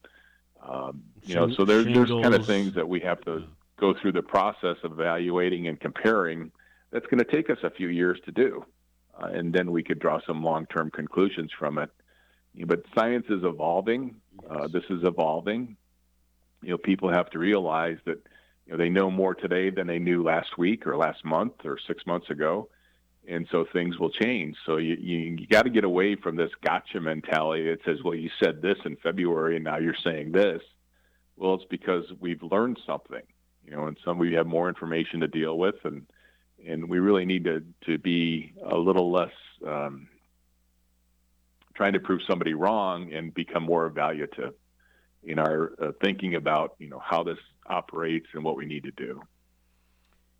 Um, 0.66 1.02
you 1.24 1.34
know, 1.34 1.52
so 1.52 1.64
there's 1.64 1.84
there's 1.86 2.10
kind 2.10 2.34
of 2.34 2.46
things 2.46 2.74
that 2.74 2.88
we 2.88 3.00
have 3.00 3.20
to 3.22 3.44
go 3.78 3.94
through 4.00 4.12
the 4.12 4.22
process 4.22 4.76
of 4.84 4.92
evaluating 4.92 5.66
and 5.68 5.78
comparing. 5.80 6.52
That's 6.90 7.06
going 7.06 7.18
to 7.18 7.24
take 7.24 7.50
us 7.50 7.58
a 7.62 7.70
few 7.70 7.88
years 7.88 8.20
to 8.26 8.32
do, 8.32 8.64
uh, 9.20 9.26
and 9.26 9.52
then 9.52 9.72
we 9.72 9.82
could 9.82 9.98
draw 9.98 10.20
some 10.26 10.44
long-term 10.44 10.90
conclusions 10.90 11.50
from 11.58 11.78
it. 11.78 11.90
You 12.54 12.66
know, 12.66 12.66
But 12.66 12.84
science 12.94 13.26
is 13.30 13.44
evolving. 13.44 14.16
Uh, 14.48 14.68
this 14.68 14.84
is 14.90 15.02
evolving. 15.02 15.76
You 16.62 16.70
know, 16.70 16.78
people 16.78 17.10
have 17.10 17.30
to 17.30 17.38
realize 17.38 17.98
that 18.04 18.22
you 18.66 18.72
know 18.72 18.76
they 18.76 18.90
know 18.90 19.10
more 19.10 19.34
today 19.34 19.70
than 19.70 19.86
they 19.88 19.98
knew 19.98 20.22
last 20.22 20.56
week 20.58 20.86
or 20.86 20.96
last 20.96 21.24
month 21.24 21.64
or 21.64 21.78
six 21.88 22.06
months 22.06 22.30
ago 22.30 22.68
and 23.26 23.46
so 23.50 23.64
things 23.72 23.98
will 23.98 24.10
change. 24.10 24.56
So 24.66 24.76
you 24.76 24.96
you, 24.98 25.18
you 25.38 25.46
got 25.46 25.62
to 25.62 25.70
get 25.70 25.84
away 25.84 26.16
from 26.16 26.36
this 26.36 26.50
gotcha 26.64 27.00
mentality 27.00 27.68
that 27.70 27.84
says, 27.84 28.02
"Well, 28.04 28.14
you 28.14 28.30
said 28.42 28.62
this 28.62 28.78
in 28.84 28.96
February, 28.96 29.56
and 29.56 29.64
now 29.64 29.78
you're 29.78 29.94
saying 30.02 30.32
this." 30.32 30.62
Well, 31.36 31.54
it's 31.54 31.64
because 31.70 32.04
we've 32.20 32.42
learned 32.42 32.78
something, 32.86 33.22
you 33.64 33.72
know, 33.72 33.86
and 33.86 33.96
some 34.04 34.18
we 34.18 34.34
have 34.34 34.46
more 34.46 34.68
information 34.68 35.20
to 35.20 35.28
deal 35.28 35.56
with, 35.56 35.76
and 35.84 36.06
and 36.66 36.88
we 36.88 36.98
really 36.98 37.24
need 37.24 37.44
to 37.44 37.62
to 37.86 37.98
be 37.98 38.52
a 38.64 38.76
little 38.76 39.10
less 39.10 39.32
um, 39.66 40.08
trying 41.74 41.92
to 41.92 42.00
prove 42.00 42.20
somebody 42.28 42.54
wrong 42.54 43.12
and 43.12 43.32
become 43.34 43.62
more 43.62 43.88
evaluative 43.90 44.54
in 45.24 45.38
our 45.38 45.72
uh, 45.80 45.92
thinking 46.02 46.34
about 46.34 46.74
you 46.78 46.88
know 46.88 47.00
how 47.02 47.22
this 47.22 47.38
operates 47.66 48.26
and 48.34 48.44
what 48.44 48.56
we 48.56 48.66
need 48.66 48.84
to 48.84 48.90
do. 48.92 49.22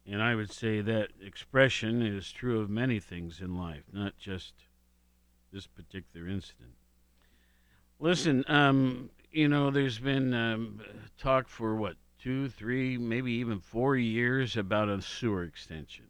And 0.06 0.20
I 0.20 0.34
would 0.34 0.50
say 0.50 0.80
that 0.80 1.10
expression 1.20 2.02
is 2.02 2.32
true 2.32 2.60
of 2.60 2.68
many 2.68 2.98
things 2.98 3.40
in 3.40 3.56
life, 3.56 3.84
not 3.92 4.18
just 4.18 4.52
this 5.52 5.66
particular 5.66 6.26
incident. 6.26 6.72
Listen, 8.00 8.44
um, 8.48 9.10
you 9.30 9.48
know, 9.48 9.70
there's 9.70 10.00
been 10.00 10.34
um, 10.34 10.80
talk 11.18 11.48
for 11.48 11.76
what, 11.76 11.96
two, 12.18 12.48
three, 12.48 12.98
maybe 12.98 13.32
even 13.32 13.60
four 13.60 13.96
years 13.96 14.56
about 14.56 14.88
a 14.88 15.00
sewer 15.00 15.44
extension. 15.44 16.06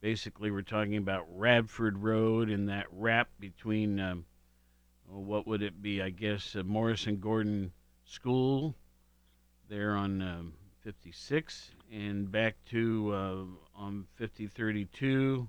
Basically, 0.00 0.50
we're 0.50 0.62
talking 0.62 0.96
about 0.96 1.26
Radford 1.30 1.98
Road 1.98 2.50
and 2.50 2.68
that 2.68 2.86
wrap 2.90 3.28
between, 3.38 3.98
um, 3.98 4.24
what 5.06 5.46
would 5.46 5.62
it 5.62 5.82
be, 5.82 6.02
I 6.02 6.10
guess, 6.10 6.54
uh, 6.54 6.62
Morrison 6.62 7.18
Gordon 7.18 7.72
School 8.04 8.74
there 9.68 9.94
on 9.96 10.20
um, 10.20 10.52
56 10.82 11.70
and 11.92 12.30
back 12.30 12.56
to 12.70 13.12
uh, 13.12 13.80
on 13.80 14.06
5032 14.16 15.48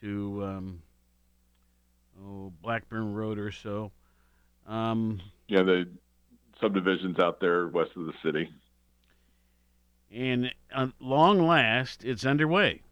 to 0.00 0.44
um, 0.44 0.82
oh 2.24 2.52
Blackburn 2.62 3.14
Road 3.14 3.38
or 3.38 3.52
so. 3.52 3.92
Um, 4.66 5.20
yeah, 5.48 5.62
the 5.62 5.88
subdivisions 6.60 7.18
out 7.18 7.40
there 7.40 7.68
west 7.68 7.90
of 7.96 8.06
the 8.06 8.12
city. 8.22 8.50
And 10.12 10.52
at 10.74 10.90
long 10.98 11.46
last, 11.46 12.04
it's 12.04 12.26
underway. 12.26 12.82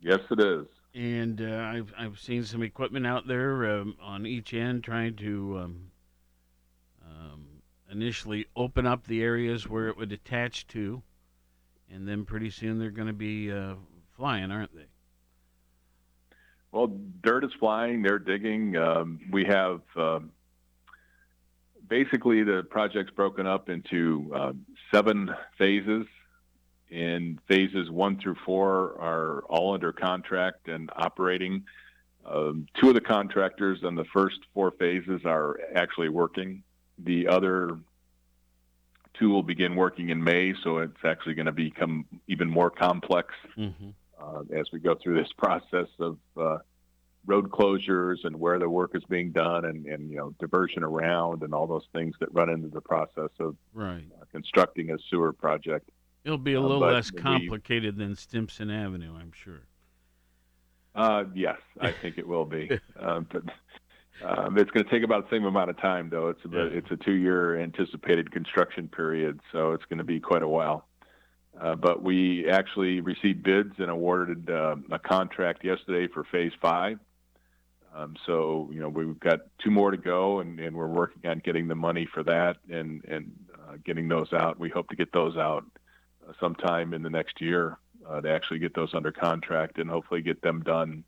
Yes, 0.00 0.20
it 0.30 0.40
is. 0.40 0.66
And 0.94 1.40
uh, 1.42 1.58
I've 1.58 1.92
I've 1.98 2.18
seen 2.18 2.44
some 2.44 2.62
equipment 2.62 3.06
out 3.06 3.26
there 3.26 3.78
um, 3.78 3.96
on 4.00 4.26
each 4.26 4.54
end 4.54 4.84
trying 4.84 5.16
to 5.16 5.58
um, 5.58 5.90
initially 7.90 8.46
open 8.54 8.86
up 8.86 9.06
the 9.06 9.22
areas 9.22 9.68
where 9.68 9.88
it 9.88 9.96
would 9.96 10.12
attach 10.12 10.66
to, 10.68 11.02
and 11.90 12.06
then 12.06 12.24
pretty 12.24 12.50
soon 12.50 12.78
they're 12.78 12.90
going 12.90 13.08
to 13.08 13.14
be 13.14 13.50
uh, 13.50 13.74
flying, 14.16 14.50
aren't 14.50 14.74
they? 14.74 14.86
Well, 16.70 16.92
dirt 17.22 17.44
is 17.44 17.50
flying. 17.58 18.02
They're 18.02 18.18
digging. 18.18 18.76
Um, 18.76 19.20
we 19.30 19.44
have 19.46 19.80
um, 19.96 20.32
basically 21.88 22.42
the 22.42 22.62
project's 22.68 23.12
broken 23.12 23.46
up 23.46 23.68
into 23.70 24.30
uh, 24.34 24.52
seven 24.92 25.34
phases, 25.56 26.06
and 26.90 27.38
phases 27.48 27.90
one 27.90 28.18
through 28.18 28.36
four 28.46 28.96
are 29.00 29.42
all 29.48 29.74
under 29.74 29.92
contract 29.92 30.68
and 30.68 30.90
operating. 30.96 31.64
Um, 32.26 32.66
two 32.78 32.88
of 32.88 32.94
the 32.94 33.00
contractors 33.00 33.84
on 33.84 33.94
the 33.94 34.04
first 34.04 34.38
four 34.52 34.70
phases 34.72 35.22
are 35.24 35.58
actually 35.74 36.08
working. 36.10 36.62
The 37.04 37.28
other 37.28 37.78
two 39.14 39.30
will 39.30 39.42
begin 39.42 39.74
working 39.76 40.10
in 40.10 40.22
May, 40.22 40.54
so 40.62 40.78
it's 40.78 41.04
actually 41.04 41.34
going 41.34 41.46
to 41.46 41.52
become 41.52 42.04
even 42.28 42.48
more 42.48 42.70
complex 42.70 43.34
mm-hmm. 43.56 43.90
uh, 44.20 44.42
as 44.56 44.66
we 44.72 44.78
go 44.80 44.94
through 44.94 45.20
this 45.22 45.32
process 45.38 45.88
of 45.98 46.18
uh, 46.36 46.58
road 47.26 47.50
closures 47.50 48.24
and 48.24 48.36
where 48.38 48.58
the 48.58 48.68
work 48.68 48.92
is 48.94 49.02
being 49.08 49.30
done, 49.32 49.64
and, 49.64 49.86
and 49.86 50.10
you 50.10 50.16
know 50.16 50.34
diversion 50.40 50.82
around 50.82 51.42
and 51.42 51.52
all 51.54 51.66
those 51.66 51.86
things 51.92 52.14
that 52.20 52.32
run 52.32 52.48
into 52.48 52.68
the 52.68 52.80
process 52.80 53.30
of 53.40 53.56
right. 53.74 54.04
uh, 54.20 54.24
constructing 54.32 54.90
a 54.90 54.96
sewer 55.10 55.32
project. 55.32 55.90
It'll 56.24 56.36
be 56.38 56.54
a 56.54 56.58
Uh, 56.60 56.62
little 56.62 56.78
less 56.80 57.12
we- 57.12 57.20
complicated 57.20 57.96
than 57.96 58.14
Stimson 58.16 58.70
Avenue, 58.70 59.14
I'm 59.16 59.32
sure. 59.32 59.62
Uh, 60.94 61.24
yes, 61.34 61.58
I 61.80 61.92
think 62.02 62.18
it 62.18 62.26
will 62.26 62.44
be. 62.44 62.70
um, 62.98 63.26
but 63.32 63.42
um, 64.24 64.58
it's 64.58 64.70
going 64.70 64.84
to 64.84 64.90
take 64.90 65.02
about 65.02 65.28
the 65.28 65.36
same 65.36 65.44
amount 65.44 65.70
of 65.70 65.80
time, 65.80 66.08
though. 66.10 66.28
It's 66.28 66.44
about, 66.44 66.72
it's 66.72 66.90
a 66.90 66.96
two-year 66.96 67.60
anticipated 67.60 68.32
construction 68.32 68.88
period, 68.88 69.40
so 69.52 69.72
it's 69.72 69.84
going 69.84 69.98
to 69.98 70.04
be 70.04 70.20
quite 70.20 70.42
a 70.42 70.48
while. 70.48 70.86
Uh, 71.60 71.74
but 71.74 72.02
we 72.02 72.48
actually 72.48 73.00
received 73.00 73.42
bids 73.42 73.74
and 73.78 73.90
awarded 73.90 74.48
uh, 74.50 74.76
a 74.92 74.98
contract 74.98 75.64
yesterday 75.64 76.12
for 76.12 76.24
Phase 76.24 76.52
Five. 76.60 76.98
Um, 77.94 78.16
so 78.26 78.68
you 78.72 78.80
know 78.80 78.88
we've 78.88 79.18
got 79.18 79.40
two 79.62 79.70
more 79.70 79.90
to 79.90 79.96
go, 79.96 80.40
and, 80.40 80.60
and 80.60 80.76
we're 80.76 80.86
working 80.86 81.28
on 81.28 81.40
getting 81.44 81.66
the 81.66 81.74
money 81.74 82.06
for 82.12 82.22
that 82.24 82.58
and 82.70 83.04
and 83.06 83.32
uh, 83.54 83.74
getting 83.84 84.08
those 84.08 84.32
out. 84.32 84.58
We 84.58 84.68
hope 84.68 84.88
to 84.90 84.96
get 84.96 85.12
those 85.12 85.36
out 85.36 85.64
uh, 86.28 86.32
sometime 86.38 86.94
in 86.94 87.02
the 87.02 87.10
next 87.10 87.40
year 87.40 87.78
uh, 88.08 88.20
to 88.20 88.30
actually 88.30 88.60
get 88.60 88.74
those 88.74 88.94
under 88.94 89.10
contract 89.10 89.78
and 89.78 89.90
hopefully 89.90 90.22
get 90.22 90.42
them 90.42 90.62
done 90.62 91.02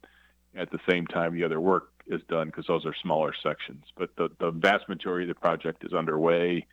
at 0.57 0.70
the 0.73 0.81
same 0.88 1.07
time 1.07 1.33
the 1.33 1.44
other 1.44 1.61
work 1.61 1.90
is 2.11 2.20
done 2.29 2.49
because 2.49 2.66
those 2.66 2.85
are 2.85 2.94
smaller 3.03 3.33
sections. 3.42 3.85
But 3.96 4.11
the, 4.16 4.29
the 4.38 4.51
vast 4.51 4.88
majority 4.88 5.31
of 5.31 5.37
the 5.37 5.40
project 5.40 5.85
is 5.85 5.92
underway, 5.92 6.66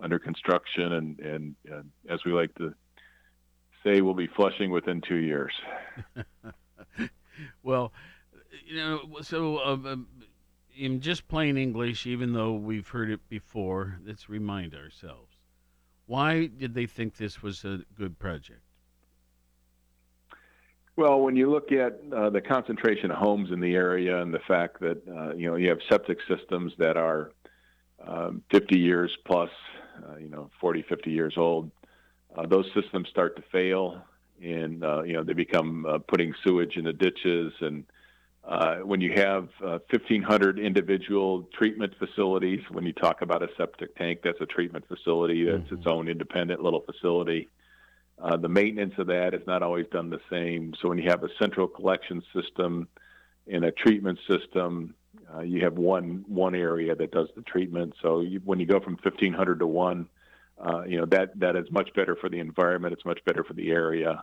under 0.00 0.18
construction, 0.18 0.92
and, 0.92 1.20
and, 1.20 1.54
and 1.70 1.90
as 2.08 2.20
we 2.24 2.32
like 2.32 2.54
to 2.56 2.74
say 3.84 4.00
we'll 4.00 4.14
be 4.14 4.26
flushing 4.26 4.70
within 4.70 5.00
two 5.00 5.16
years. 5.16 5.52
well, 7.62 7.92
you 8.66 8.76
know, 8.76 9.00
so 9.22 9.64
um, 9.64 10.06
in 10.76 11.00
just 11.00 11.28
plain 11.28 11.56
English, 11.56 12.06
even 12.06 12.32
though 12.32 12.52
we've 12.52 12.88
heard 12.88 13.10
it 13.10 13.28
before, 13.28 13.98
let's 14.04 14.28
remind 14.28 14.74
ourselves. 14.74 15.36
Why 16.06 16.46
did 16.46 16.74
they 16.74 16.86
think 16.86 17.16
this 17.16 17.42
was 17.42 17.64
a 17.64 17.80
good 17.96 18.18
project? 18.18 18.62
Well, 21.00 21.20
when 21.22 21.34
you 21.34 21.50
look 21.50 21.72
at 21.72 21.98
uh, 22.14 22.28
the 22.28 22.42
concentration 22.42 23.10
of 23.10 23.16
homes 23.16 23.52
in 23.52 23.58
the 23.58 23.74
area 23.74 24.20
and 24.20 24.34
the 24.34 24.40
fact 24.46 24.80
that 24.80 25.00
uh, 25.08 25.32
you 25.34 25.48
know 25.48 25.56
you 25.56 25.70
have 25.70 25.78
septic 25.88 26.18
systems 26.28 26.74
that 26.76 26.98
are 26.98 27.32
um, 28.06 28.42
50 28.50 28.78
years 28.78 29.10
plus, 29.24 29.48
uh, 30.06 30.18
you 30.18 30.28
know, 30.28 30.50
40, 30.60 30.82
50 30.82 31.10
years 31.10 31.32
old, 31.38 31.70
uh, 32.36 32.44
those 32.44 32.66
systems 32.74 33.08
start 33.08 33.34
to 33.36 33.42
fail, 33.50 34.02
and 34.42 34.84
uh, 34.84 35.02
you 35.02 35.14
know 35.14 35.24
they 35.24 35.32
become 35.32 35.86
uh, 35.86 36.00
putting 36.00 36.34
sewage 36.44 36.76
in 36.76 36.84
the 36.84 36.92
ditches. 36.92 37.54
And 37.62 37.86
when 38.84 39.00
you 39.00 39.14
have 39.16 39.48
1,500 39.60 40.58
individual 40.58 41.48
treatment 41.54 41.94
facilities, 41.98 42.60
when 42.68 42.84
you 42.84 42.92
talk 42.92 43.22
about 43.22 43.42
a 43.42 43.48
septic 43.56 43.96
tank, 43.96 44.18
that's 44.22 44.42
a 44.42 44.46
treatment 44.46 44.84
facility. 44.86 45.46
That's 45.46 45.62
mm-hmm. 45.62 45.76
its 45.76 45.86
own 45.86 46.08
independent 46.08 46.62
little 46.62 46.82
facility 46.82 47.48
uh, 48.22 48.36
the 48.36 48.48
maintenance 48.48 48.94
of 48.98 49.06
that 49.06 49.34
is 49.34 49.46
not 49.46 49.62
always 49.62 49.86
done 49.92 50.10
the 50.10 50.20
same. 50.30 50.74
So 50.80 50.88
when 50.88 50.98
you 50.98 51.08
have 51.08 51.24
a 51.24 51.28
central 51.40 51.66
collection 51.66 52.22
system 52.34 52.88
and 53.46 53.64
a 53.64 53.72
treatment 53.72 54.18
system, 54.28 54.94
uh, 55.34 55.40
you 55.40 55.64
have 55.64 55.74
one 55.74 56.24
one 56.28 56.54
area 56.54 56.94
that 56.94 57.10
does 57.12 57.28
the 57.34 57.42
treatment. 57.42 57.94
So 58.02 58.20
you, 58.20 58.40
when 58.44 58.60
you 58.60 58.66
go 58.66 58.80
from 58.80 58.94
1,500 59.02 59.58
to 59.60 59.66
one, 59.66 60.08
uh, 60.58 60.82
you 60.82 60.98
know 60.98 61.06
that 61.06 61.38
that 61.40 61.56
is 61.56 61.70
much 61.70 61.90
better 61.94 62.16
for 62.16 62.28
the 62.28 62.38
environment. 62.38 62.92
It's 62.92 63.04
much 63.04 63.20
better 63.24 63.42
for 63.42 63.54
the 63.54 63.70
area. 63.70 64.22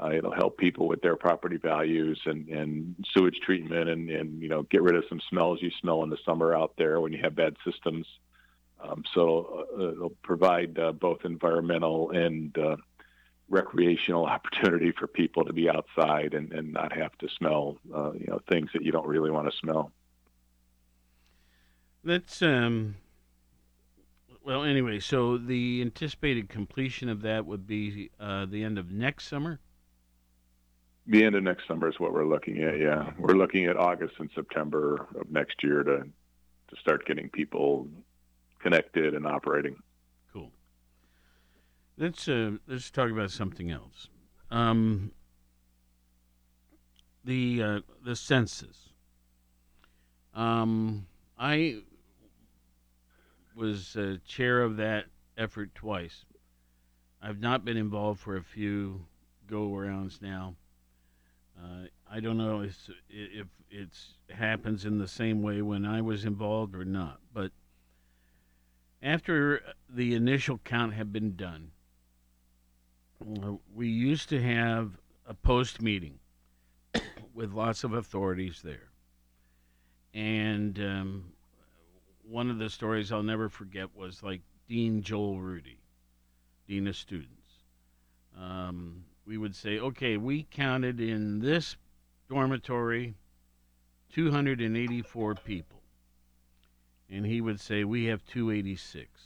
Uh, 0.00 0.10
it'll 0.10 0.34
help 0.34 0.56
people 0.58 0.86
with 0.86 1.02
their 1.02 1.16
property 1.16 1.56
values 1.56 2.20
and, 2.24 2.48
and 2.48 2.94
sewage 3.12 3.36
treatment 3.44 3.88
and, 3.88 4.08
and 4.10 4.40
you 4.40 4.48
know 4.48 4.62
get 4.64 4.82
rid 4.82 4.96
of 4.96 5.04
some 5.08 5.20
smells 5.28 5.60
you 5.60 5.70
smell 5.80 6.02
in 6.02 6.10
the 6.10 6.18
summer 6.24 6.54
out 6.54 6.72
there 6.78 7.00
when 7.00 7.12
you 7.12 7.18
have 7.22 7.34
bad 7.34 7.56
systems. 7.64 8.06
Um, 8.80 9.02
so 9.14 9.66
uh, 9.76 9.90
it'll 9.90 10.16
provide 10.22 10.78
uh, 10.78 10.92
both 10.92 11.24
environmental 11.24 12.10
and 12.12 12.56
uh, 12.56 12.76
recreational 13.48 14.26
opportunity 14.26 14.92
for 14.92 15.06
people 15.06 15.44
to 15.44 15.52
be 15.52 15.68
outside 15.68 16.34
and, 16.34 16.52
and 16.52 16.72
not 16.72 16.92
have 16.92 17.16
to 17.18 17.28
smell 17.38 17.78
uh, 17.94 18.12
you 18.12 18.26
know 18.26 18.40
things 18.48 18.70
that 18.74 18.82
you 18.82 18.92
don't 18.92 19.06
really 19.06 19.30
want 19.30 19.50
to 19.50 19.56
smell. 19.58 19.90
That's 22.04 22.42
um 22.42 22.96
well 24.44 24.64
anyway, 24.64 25.00
so 25.00 25.36
the 25.36 25.80
anticipated 25.82 26.48
completion 26.48 27.08
of 27.08 27.22
that 27.22 27.46
would 27.46 27.66
be 27.66 28.10
uh, 28.18 28.46
the 28.46 28.64
end 28.64 28.78
of 28.78 28.90
next 28.90 29.28
summer. 29.28 29.60
The 31.06 31.24
end 31.24 31.34
of 31.34 31.42
next 31.42 31.66
summer 31.66 31.88
is 31.88 31.98
what 31.98 32.12
we're 32.12 32.26
looking 32.26 32.62
at. 32.62 32.78
Yeah, 32.78 33.10
we're 33.18 33.36
looking 33.36 33.64
at 33.64 33.76
August 33.76 34.14
and 34.18 34.30
September 34.34 35.06
of 35.18 35.30
next 35.30 35.62
year 35.62 35.82
to 35.82 35.98
to 36.00 36.76
start 36.80 37.06
getting 37.06 37.30
people 37.30 37.88
connected 38.60 39.14
and 39.14 39.26
operating. 39.26 39.76
Let's 42.00 42.28
uh, 42.28 42.52
let's 42.68 42.92
talk 42.92 43.10
about 43.10 43.32
something 43.32 43.72
else. 43.72 44.08
Um, 44.52 45.10
the 47.24 47.60
uh, 47.60 47.80
the 48.04 48.14
census. 48.14 48.90
Um, 50.32 51.08
I 51.36 51.80
was 53.56 53.96
uh, 53.96 54.18
chair 54.24 54.62
of 54.62 54.76
that 54.76 55.06
effort 55.36 55.74
twice. 55.74 56.24
I've 57.20 57.40
not 57.40 57.64
been 57.64 57.76
involved 57.76 58.20
for 58.20 58.36
a 58.36 58.44
few 58.44 59.06
go 59.48 59.68
arounds 59.70 60.22
now. 60.22 60.54
Uh, 61.58 61.86
I 62.08 62.20
don't 62.20 62.38
know 62.38 62.60
if 62.60 62.76
if 63.10 63.48
it 63.72 63.88
happens 64.30 64.84
in 64.84 64.98
the 64.98 65.08
same 65.08 65.42
way 65.42 65.62
when 65.62 65.84
I 65.84 66.02
was 66.02 66.24
involved 66.24 66.76
or 66.76 66.84
not, 66.84 67.18
but 67.34 67.50
after 69.02 69.62
the 69.88 70.14
initial 70.14 70.58
count 70.58 70.94
had 70.94 71.12
been 71.12 71.34
done, 71.34 71.72
we 73.74 73.88
used 73.88 74.28
to 74.30 74.40
have 74.40 74.92
a 75.26 75.34
post 75.34 75.82
meeting 75.82 76.18
with 77.34 77.52
lots 77.52 77.84
of 77.84 77.92
authorities 77.92 78.60
there. 78.62 78.90
And 80.14 80.78
um, 80.78 81.24
one 82.22 82.50
of 82.50 82.58
the 82.58 82.70
stories 82.70 83.12
I'll 83.12 83.22
never 83.22 83.48
forget 83.48 83.94
was 83.94 84.22
like 84.22 84.40
Dean 84.68 85.02
Joel 85.02 85.38
Rudy, 85.40 85.78
Dean 86.66 86.86
of 86.86 86.96
Students. 86.96 87.34
Um, 88.38 89.04
we 89.26 89.36
would 89.36 89.54
say, 89.54 89.78
okay, 89.78 90.16
we 90.16 90.46
counted 90.50 91.00
in 91.00 91.40
this 91.40 91.76
dormitory 92.28 93.14
284 94.12 95.34
people. 95.34 95.82
And 97.10 97.26
he 97.26 97.40
would 97.40 97.60
say, 97.60 97.84
we 97.84 98.06
have 98.06 98.24
286. 98.26 99.17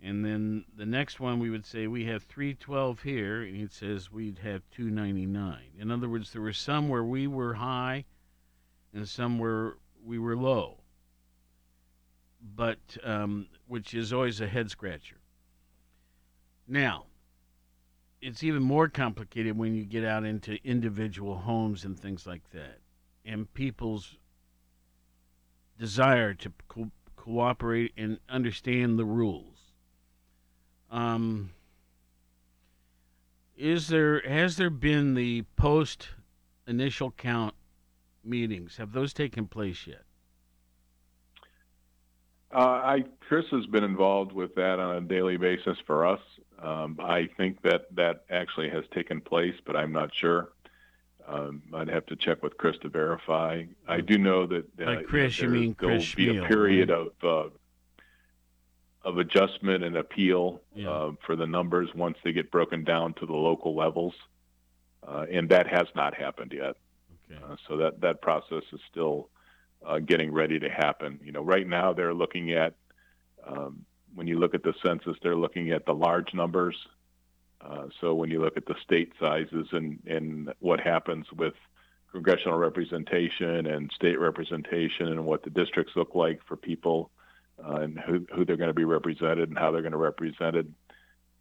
And 0.00 0.24
then 0.24 0.64
the 0.76 0.86
next 0.86 1.18
one 1.18 1.40
we 1.40 1.50
would 1.50 1.66
say 1.66 1.86
we 1.86 2.04
have 2.04 2.22
312 2.22 3.02
here, 3.02 3.42
and 3.42 3.60
it 3.60 3.72
says 3.72 4.12
we'd 4.12 4.38
have 4.38 4.62
299. 4.70 5.58
In 5.76 5.90
other 5.90 6.08
words, 6.08 6.32
there 6.32 6.42
were 6.42 6.52
some 6.52 6.88
where 6.88 7.04
we 7.04 7.26
were 7.26 7.54
high 7.54 8.04
and 8.94 9.08
some 9.08 9.38
where 9.38 9.76
we 10.04 10.18
were 10.18 10.36
low, 10.36 10.78
but 12.54 12.78
um, 13.02 13.48
which 13.66 13.92
is 13.92 14.12
always 14.12 14.40
a 14.40 14.46
head 14.46 14.70
scratcher. 14.70 15.16
Now, 16.68 17.06
it's 18.20 18.44
even 18.44 18.62
more 18.62 18.88
complicated 18.88 19.58
when 19.58 19.74
you 19.74 19.84
get 19.84 20.04
out 20.04 20.24
into 20.24 20.58
individual 20.64 21.38
homes 21.38 21.84
and 21.84 21.98
things 21.98 22.24
like 22.26 22.48
that, 22.50 22.78
and 23.24 23.52
people's 23.52 24.16
desire 25.76 26.34
to 26.34 26.52
co- 26.68 26.90
cooperate 27.16 27.92
and 27.96 28.18
understand 28.28 28.98
the 28.98 29.04
rules 29.04 29.57
um, 30.90 31.50
is 33.56 33.88
there 33.88 34.20
has 34.20 34.56
there 34.56 34.70
been 34.70 35.14
the 35.14 35.42
post 35.56 36.08
initial 36.66 37.10
count 37.10 37.54
meetings? 38.24 38.76
Have 38.76 38.92
those 38.92 39.12
taken 39.12 39.46
place 39.46 39.86
yet? 39.86 40.02
Uh, 42.54 42.58
I 42.58 43.04
Chris 43.20 43.44
has 43.50 43.66
been 43.66 43.84
involved 43.84 44.32
with 44.32 44.54
that 44.54 44.78
on 44.78 44.96
a 44.96 45.00
daily 45.00 45.36
basis 45.36 45.76
for 45.86 46.06
us. 46.06 46.20
Um, 46.62 46.98
I 47.02 47.28
think 47.36 47.60
that 47.62 47.94
that 47.94 48.24
actually 48.30 48.70
has 48.70 48.84
taken 48.94 49.20
place, 49.20 49.54
but 49.66 49.76
I'm 49.76 49.92
not 49.92 50.14
sure. 50.14 50.50
Um, 51.26 51.62
I'd 51.74 51.88
have 51.88 52.06
to 52.06 52.16
check 52.16 52.42
with 52.42 52.56
Chris 52.56 52.78
to 52.78 52.88
verify. 52.88 53.64
I 53.86 54.00
do 54.00 54.16
know 54.16 54.46
that 54.46 54.64
uh, 54.80 54.84
By 54.84 55.02
Chris, 55.02 55.38
you 55.40 55.48
mean 55.48 55.74
Chris 55.74 56.14
There'll 56.14 56.32
be 56.32 56.38
a 56.38 56.48
period 56.48 56.90
of 56.90 57.08
uh, 57.22 57.50
of 59.08 59.16
adjustment 59.16 59.82
and 59.82 59.96
appeal 59.96 60.60
yeah. 60.74 60.90
uh, 60.90 61.12
for 61.24 61.34
the 61.34 61.46
numbers 61.46 61.88
once 61.94 62.18
they 62.22 62.32
get 62.32 62.50
broken 62.50 62.84
down 62.84 63.14
to 63.14 63.24
the 63.24 63.32
local 63.32 63.74
levels, 63.74 64.12
uh, 65.06 65.24
and 65.32 65.48
that 65.48 65.66
has 65.66 65.86
not 65.96 66.14
happened 66.14 66.52
yet. 66.54 66.76
Okay. 67.30 67.42
Uh, 67.42 67.56
so 67.66 67.78
that 67.78 68.02
that 68.02 68.20
process 68.20 68.62
is 68.70 68.80
still 68.90 69.30
uh, 69.86 69.98
getting 69.98 70.30
ready 70.30 70.58
to 70.58 70.68
happen. 70.68 71.18
You 71.24 71.32
know, 71.32 71.42
right 71.42 71.66
now 71.66 71.94
they're 71.94 72.12
looking 72.12 72.52
at 72.52 72.74
um, 73.46 73.86
when 74.14 74.26
you 74.26 74.38
look 74.38 74.54
at 74.54 74.62
the 74.62 74.74
census, 74.84 75.16
they're 75.22 75.36
looking 75.36 75.70
at 75.70 75.86
the 75.86 75.94
large 75.94 76.34
numbers. 76.34 76.76
Uh, 77.62 77.86
so 78.02 78.14
when 78.14 78.30
you 78.30 78.40
look 78.42 78.58
at 78.58 78.66
the 78.66 78.76
state 78.84 79.12
sizes 79.18 79.68
and 79.72 80.00
and 80.06 80.52
what 80.60 80.80
happens 80.80 81.24
with 81.32 81.54
congressional 82.12 82.58
representation 82.58 83.66
and 83.66 83.90
state 83.94 84.20
representation 84.20 85.08
and 85.08 85.24
what 85.24 85.42
the 85.44 85.50
districts 85.50 85.94
look 85.96 86.14
like 86.14 86.40
for 86.46 86.56
people 86.56 87.10
uh, 87.64 87.76
and 87.76 87.98
who, 87.98 88.26
who 88.34 88.44
they're 88.44 88.56
going 88.56 88.68
to 88.68 88.74
be 88.74 88.84
represented 88.84 89.48
and 89.48 89.58
how 89.58 89.70
they're 89.70 89.82
going 89.82 89.92
to 89.92 89.98
be 89.98 90.02
represented. 90.02 90.72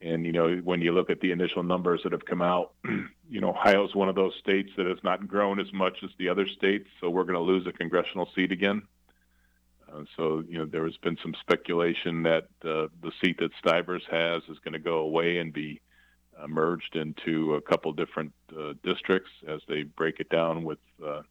And 0.02 0.26
you 0.26 0.32
know, 0.32 0.58
when 0.58 0.82
you 0.82 0.92
look 0.92 1.10
at 1.10 1.22
the 1.22 1.32
initial 1.32 1.64
numbers 1.64 2.02
that 2.04 2.12
have 2.12 2.26
come 2.26 2.42
out, 2.42 2.74
you 3.30 3.42
know, 3.42 3.50
Ohio's 3.50 3.96
one 3.96 4.10
of 4.10 4.16
those 4.16 4.34
states 4.40 4.70
that 4.78 4.86
has 4.86 5.00
not 5.04 5.28
grown 5.28 5.60
as 5.60 5.72
much 5.74 5.98
as 6.04 6.10
the 6.20 6.30
other 6.30 6.48
states, 6.48 6.88
so 7.02 7.10
we're 7.10 7.24
going 7.24 7.34
to 7.34 7.40
lose 7.42 7.66
a 7.66 7.72
congressional 7.72 8.30
seat 8.36 8.52
again. 8.52 8.84
Uh, 9.92 10.04
so 10.16 10.44
you 10.48 10.60
know, 10.60 10.66
there 10.66 10.86
has 10.86 10.98
been 10.98 11.18
some 11.22 11.34
speculation 11.40 12.24
that 12.24 12.48
uh, 12.64 12.88
the 13.02 13.12
seat 13.24 13.38
that 13.40 13.52
Stivers 13.64 14.04
has 14.12 14.44
is 14.50 14.60
going 14.60 14.74
to 14.74 14.80
go 14.80 14.98
away 14.98 15.40
and 15.40 15.52
be 15.52 15.82
uh, 16.40 16.48
merged 16.48 16.96
into 16.96 17.56
a 17.56 17.62
couple 17.62 17.92
different 17.94 18.34
uh, 18.58 18.74
districts 18.84 19.32
as 19.48 19.62
they 19.68 19.84
break 19.84 20.20
it 20.20 20.30
down 20.30 20.64
with 20.64 20.80
uh, 21.02 21.22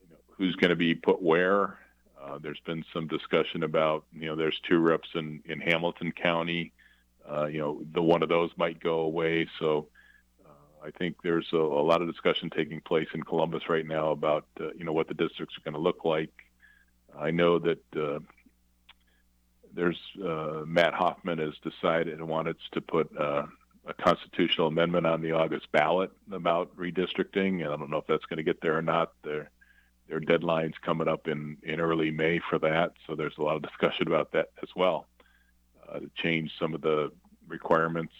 you 0.00 0.08
know, 0.10 0.16
who's 0.36 0.56
going 0.56 0.70
to 0.70 0.76
be 0.76 0.94
put 0.94 1.20
where 1.20 1.78
uh, 2.22 2.38
there's 2.38 2.60
been 2.60 2.84
some 2.92 3.06
discussion 3.06 3.62
about, 3.62 4.04
you 4.12 4.26
know, 4.26 4.36
there's 4.36 4.58
two 4.68 4.78
reps 4.78 5.08
in, 5.14 5.42
in 5.46 5.60
Hamilton 5.60 6.12
County. 6.12 6.72
Uh, 7.30 7.46
you 7.46 7.58
know, 7.58 7.80
the 7.92 8.02
one 8.02 8.22
of 8.22 8.28
those 8.28 8.50
might 8.56 8.80
go 8.80 9.00
away. 9.00 9.46
So 9.58 9.88
uh, 10.44 10.86
I 10.86 10.90
think 10.90 11.16
there's 11.22 11.46
a, 11.52 11.56
a, 11.56 11.84
lot 11.84 12.00
of 12.00 12.10
discussion 12.10 12.50
taking 12.50 12.80
place 12.80 13.08
in 13.12 13.22
Columbus 13.22 13.68
right 13.68 13.86
now 13.86 14.10
about, 14.10 14.46
uh, 14.60 14.72
you 14.76 14.84
know, 14.84 14.92
what 14.92 15.08
the 15.08 15.14
districts 15.14 15.56
are 15.58 15.70
going 15.70 15.74
to 15.74 15.80
look 15.80 16.04
like. 16.04 16.32
I 17.18 17.30
know 17.30 17.58
that 17.58 17.84
uh, 17.96 18.20
there's 19.74 19.98
Matt 20.66 20.94
Huffman 20.94 21.38
has 21.38 21.54
decided 21.62 22.14
and 22.18 22.28
wanted 22.28 22.56
to 22.72 22.80
put 22.80 23.10
a 23.16 23.48
a 23.88 23.94
constitutional 23.94 24.66
amendment 24.66 25.06
on 25.06 25.22
the 25.22 25.32
August 25.32 25.70
ballot 25.72 26.10
about 26.30 26.76
redistricting, 26.76 27.64
and 27.64 27.72
I 27.72 27.76
don't 27.76 27.90
know 27.90 27.96
if 27.96 28.06
that's 28.06 28.26
going 28.26 28.36
to 28.36 28.42
get 28.42 28.60
there 28.60 28.76
or 28.76 28.82
not. 28.82 29.12
Their 30.08 30.18
their 30.18 30.20
deadline's 30.20 30.74
coming 30.84 31.08
up 31.08 31.28
in 31.28 31.56
in 31.62 31.80
early 31.80 32.10
May 32.10 32.40
for 32.50 32.58
that, 32.60 32.92
so 33.06 33.14
there's 33.14 33.36
a 33.38 33.42
lot 33.42 33.56
of 33.56 33.62
discussion 33.62 34.06
about 34.06 34.32
that 34.32 34.50
as 34.62 34.68
well 34.74 35.06
uh, 35.88 36.00
to 36.00 36.10
change 36.16 36.52
some 36.58 36.74
of 36.74 36.80
the 36.80 37.10
requirements 37.46 38.14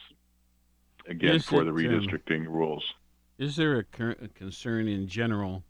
again 1.06 1.36
Is 1.36 1.46
for 1.46 1.62
it, 1.62 1.64
the 1.64 1.70
um, 1.70 1.76
redistricting 1.76 2.46
rules. 2.46 2.94
Is 3.38 3.56
there 3.56 3.78
a, 3.78 3.84
cur- 3.84 4.16
a 4.20 4.28
concern 4.28 4.88
in 4.88 5.06
general 5.06 5.62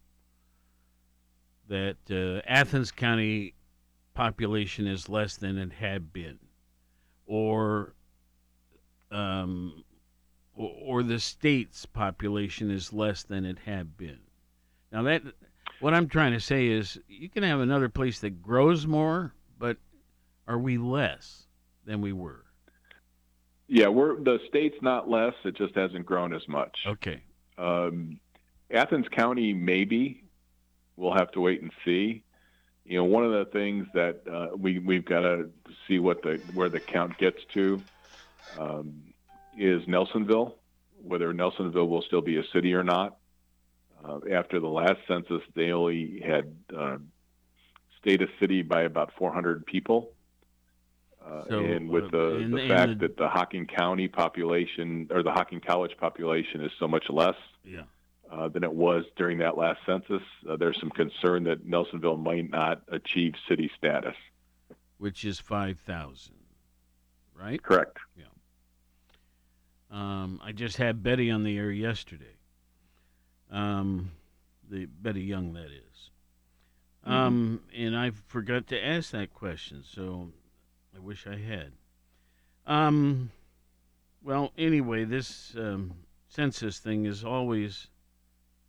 that 1.68 1.96
uh, 2.10 2.40
Athens 2.50 2.90
County 2.90 3.54
population 4.14 4.86
is 4.86 5.08
less 5.08 5.36
than 5.36 5.58
it 5.58 5.72
had 5.72 6.12
been, 6.12 6.38
or 7.26 7.94
um, 9.10 9.84
or, 10.54 10.72
or 10.82 11.02
the 11.02 11.20
state's 11.20 11.86
population 11.86 12.70
is 12.70 12.92
less 12.92 13.22
than 13.22 13.44
it 13.44 13.58
had 13.66 13.96
been? 13.96 14.18
Now 14.90 15.02
that 15.02 15.22
what 15.80 15.94
I'm 15.94 16.08
trying 16.08 16.32
to 16.32 16.40
say 16.40 16.68
is 16.68 16.98
you 17.08 17.28
can 17.28 17.42
have 17.42 17.60
another 17.60 17.88
place 17.88 18.20
that 18.20 18.42
grows 18.42 18.86
more, 18.86 19.34
but 19.58 19.76
are 20.46 20.58
we 20.58 20.78
less 20.78 21.44
than 21.84 22.00
we 22.00 22.12
were? 22.12 22.44
Yeah, 23.68 23.88
we're 23.88 24.16
the 24.16 24.40
state's 24.48 24.80
not 24.80 25.10
less; 25.10 25.34
it 25.44 25.56
just 25.56 25.74
hasn't 25.74 26.06
grown 26.06 26.32
as 26.32 26.46
much. 26.48 26.78
Okay. 26.86 27.22
Um, 27.58 28.18
Athens 28.70 29.06
County, 29.10 29.52
maybe. 29.52 30.24
We'll 30.96 31.14
have 31.14 31.30
to 31.32 31.40
wait 31.40 31.62
and 31.62 31.70
see. 31.84 32.24
You 32.84 32.98
know, 32.98 33.04
one 33.04 33.24
of 33.24 33.32
the 33.32 33.44
things 33.52 33.86
that 33.92 34.22
uh, 34.30 34.56
we 34.56 34.78
we've 34.78 35.04
got 35.04 35.20
to 35.20 35.50
see 35.86 35.98
what 35.98 36.22
the 36.22 36.40
where 36.54 36.70
the 36.70 36.80
count 36.80 37.18
gets 37.18 37.44
to 37.52 37.82
um, 38.58 39.02
is 39.58 39.82
Nelsonville, 39.84 40.54
whether 41.02 41.34
Nelsonville 41.34 41.88
will 41.88 42.02
still 42.02 42.22
be 42.22 42.38
a 42.38 42.44
city 42.54 42.72
or 42.72 42.82
not. 42.82 43.18
Uh, 44.04 44.18
after 44.32 44.60
the 44.60 44.68
last 44.68 44.98
census, 45.08 45.42
they 45.54 45.70
only 45.72 46.20
had 46.24 46.54
uh, 46.76 46.98
stayed 48.00 48.22
a 48.22 48.26
city 48.38 48.62
by 48.62 48.82
about 48.82 49.12
400 49.18 49.66
people. 49.66 50.10
Uh, 51.24 51.42
So, 51.48 51.58
and 51.58 51.88
with 51.90 52.04
uh, 52.04 52.08
the, 52.12 52.36
in- 52.38 52.50
the 52.52 52.68
fact 52.68 52.88
the- 53.00 53.08
that 53.08 53.16
the 53.16 53.28
Hocking 53.28 53.66
County 53.66 54.08
population 54.08 55.08
or 55.10 55.22
the 55.22 55.32
Hocking 55.32 55.60
College 55.60 55.96
population 55.98 56.62
is 56.64 56.70
so 56.78 56.86
much 56.86 57.10
less 57.10 57.34
Yeah. 57.64 57.82
uh, 58.30 58.48
than 58.48 58.62
it 58.62 58.72
was 58.72 59.04
during 59.16 59.38
that 59.38 59.58
last 59.58 59.80
census, 59.84 60.22
uh, 60.48 60.56
there's 60.56 60.78
some 60.78 60.90
concern 60.90 61.44
that 61.44 61.66
Nelsonville 61.66 62.22
might 62.22 62.48
not 62.50 62.82
achieve 62.88 63.34
city 63.48 63.70
status. 63.76 64.14
Which 64.98 65.24
is 65.24 65.38
five 65.38 65.78
thousand, 65.80 66.34
right? 67.34 67.62
Correct. 67.62 67.98
Yeah. 68.16 68.24
Um, 69.90 70.40
I 70.42 70.52
just 70.52 70.76
had 70.76 71.02
Betty 71.02 71.30
on 71.30 71.44
the 71.44 71.56
air 71.56 71.70
yesterday. 71.70 72.36
Um, 73.50 74.12
the 74.70 74.86
Betty 74.86 75.22
Young, 75.22 75.52
that 75.54 75.66
is. 75.66 76.10
Um, 77.04 77.62
and 77.74 77.96
I 77.96 78.10
forgot 78.26 78.66
to 78.68 78.86
ask 78.86 79.12
that 79.12 79.32
question, 79.32 79.82
so 79.82 80.28
I 80.94 80.98
wish 80.98 81.26
I 81.26 81.36
had. 81.36 81.72
Um, 82.66 83.30
well, 84.22 84.52
anyway, 84.58 85.04
this 85.04 85.54
um, 85.56 85.94
census 86.28 86.78
thing 86.78 87.06
is 87.06 87.24
always 87.24 87.88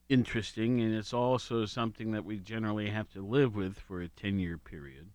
interesting, 0.07 0.79
and 0.79 0.95
it's 0.95 1.13
also 1.13 1.65
something 1.65 2.11
that 2.13 2.23
we 2.23 2.37
generally 2.37 2.89
have 2.89 3.09
to 3.11 3.21
live 3.21 3.55
with 3.55 3.77
for 3.77 4.01
a 4.01 4.07
10 4.07 4.39
year 4.39 4.57
period 4.57 5.09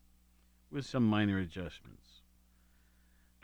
with 0.70 0.84
some 0.84 1.04
minor 1.04 1.38
adjustments. 1.38 2.20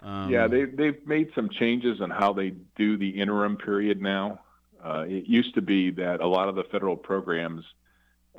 Um, 0.03 0.31
yeah, 0.31 0.47
they 0.47 0.65
they've 0.65 1.07
made 1.07 1.31
some 1.35 1.51
changes 1.51 2.01
on 2.01 2.11
how 2.11 2.33
they 2.33 2.55
do 2.77 2.97
the 2.97 3.09
interim 3.09 3.57
period 3.57 4.01
now. 4.01 4.41
Uh, 4.83 5.05
it 5.07 5.27
used 5.27 5.55
to 5.55 5.63
be 5.63 5.91
that 5.91 6.21
a 6.21 6.27
lot 6.27 6.49
of 6.49 6.55
the 6.55 6.65
federal 6.65 6.97
programs 6.97 7.65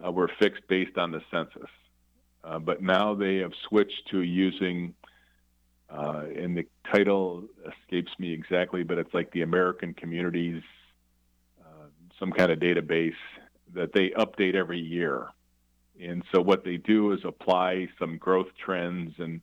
uh, 0.03 0.11
were 0.11 0.29
fixed 0.39 0.67
based 0.67 0.97
on 0.97 1.11
the 1.11 1.21
census, 1.29 1.69
uh, 2.43 2.57
but 2.57 2.81
now 2.81 3.13
they 3.13 3.37
have 3.37 3.53
switched 3.67 4.07
to 4.09 4.21
using. 4.21 4.93
Uh, 5.89 6.23
and 6.37 6.55
the 6.55 6.65
title 6.89 7.43
escapes 7.67 8.11
me 8.17 8.31
exactly, 8.31 8.81
but 8.81 8.97
it's 8.97 9.13
like 9.13 9.29
the 9.31 9.41
American 9.41 9.93
Communities, 9.93 10.63
uh, 11.61 11.87
some 12.17 12.31
kind 12.31 12.49
of 12.49 12.59
database 12.59 13.13
that 13.73 13.91
they 13.93 14.09
update 14.11 14.55
every 14.55 14.79
year. 14.79 15.27
And 16.01 16.23
so 16.33 16.41
what 16.41 16.63
they 16.63 16.77
do 16.77 17.11
is 17.11 17.19
apply 17.25 17.89
some 17.99 18.17
growth 18.17 18.47
trends 18.57 19.13
and, 19.19 19.41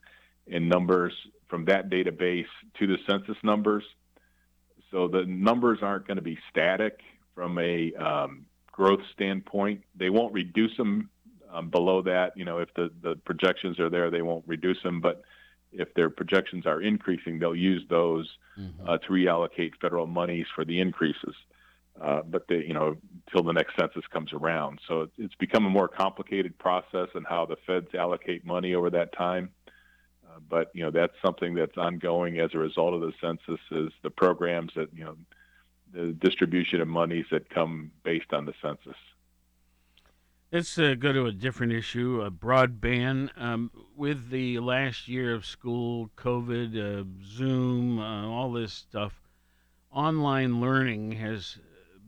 and 0.51 0.69
numbers 0.69 1.13
from 1.49 1.67
that 1.67 1.91
database 1.91 2.47
to 2.79 2.87
the 2.87 2.97
census 3.07 3.37
numbers. 3.43 3.85
So 4.91 5.09
the 5.09 5.25
numbers 5.27 5.79
aren't 5.83 6.07
going 6.07 6.17
to 6.17 6.23
be 6.23 6.39
static 6.51 7.01
from 7.35 7.59
a 7.59 7.95
um, 7.95 8.47
growth 8.73 9.01
standpoint. 9.13 9.83
They 9.95 10.11
won't 10.11 10.33
reduce 10.33 10.77
them 10.77 11.11
um, 11.53 11.69
below 11.71 12.03
that. 12.03 12.37
You 12.37 12.45
know, 12.45 12.59
if 12.59 12.73
the, 12.75 12.91
the 13.03 13.17
projections 13.25 13.79
are 13.79 13.91
there, 13.91 14.11
they 14.11 14.23
won't 14.23 14.45
reduce 14.47 14.83
them. 14.83 15.01
But 15.01 15.23
if 15.73 15.93
their 15.95 16.11
projections 16.11 16.67
are 16.67 16.81
increasing, 16.81 17.39
they'll 17.39 17.55
use 17.55 17.85
those 17.89 18.29
uh, 18.89 18.99
to 18.99 19.09
reallocate 19.09 19.73
federal 19.81 20.07
monies 20.07 20.47
for 20.55 20.65
the 20.65 20.81
increases. 20.81 21.35
Uh, 22.01 22.23
but 22.23 22.47
they, 22.49 22.59
you 22.59 22.75
know, 22.75 22.97
until 23.27 23.43
the 23.43 23.53
next 23.53 23.75
census 23.79 24.05
comes 24.13 24.33
around. 24.33 24.79
So 24.87 25.03
it's, 25.03 25.13
it's 25.19 25.35
become 25.35 25.67
a 25.67 25.71
more 25.71 25.89
complicated 25.89 26.57
process 26.59 27.09
and 27.15 27.27
how 27.27 27.45
the 27.45 27.57
feds 27.67 27.89
allocate 27.95 28.47
money 28.47 28.75
over 28.75 28.89
that 28.91 29.13
time. 29.13 29.51
Uh, 30.39 30.41
but 30.49 30.71
you 30.75 30.83
know, 30.83 30.91
that's 30.91 31.15
something 31.23 31.55
that's 31.55 31.77
ongoing 31.77 32.39
as 32.39 32.55
a 32.55 32.59
result 32.59 32.95
of 32.95 33.01
the 33.01 33.13
census. 33.21 33.61
Is 33.71 33.93
the 34.03 34.11
programs 34.11 34.73
that 34.77 34.89
you 34.95 35.05
know, 35.05 35.17
the 35.93 36.13
distribution 36.13 36.81
of 36.81 36.89
monies 36.89 37.27
that 37.31 37.51
come 37.51 37.91
based 38.05 38.33
on 38.33 38.47
the 38.47 38.55
census. 38.63 38.97
Let's 40.51 40.79
uh, 40.79 40.95
go 40.99 41.13
to 41.13 41.27
a 41.27 41.33
different 41.33 41.73
issue. 41.73 42.23
Uh, 42.25 42.31
broadband. 42.31 43.31
Um, 43.37 43.71
with 43.97 44.31
the 44.31 44.61
last 44.61 45.09
year 45.09 45.35
of 45.35 45.45
school, 45.45 46.11
COVID, 46.17 47.03
uh, 47.03 47.05
Zoom, 47.23 47.99
uh, 47.99 48.27
all 48.27 48.53
this 48.53 48.73
stuff, 48.73 49.21
online 49.93 50.61
learning 50.61 51.13
has 51.13 51.59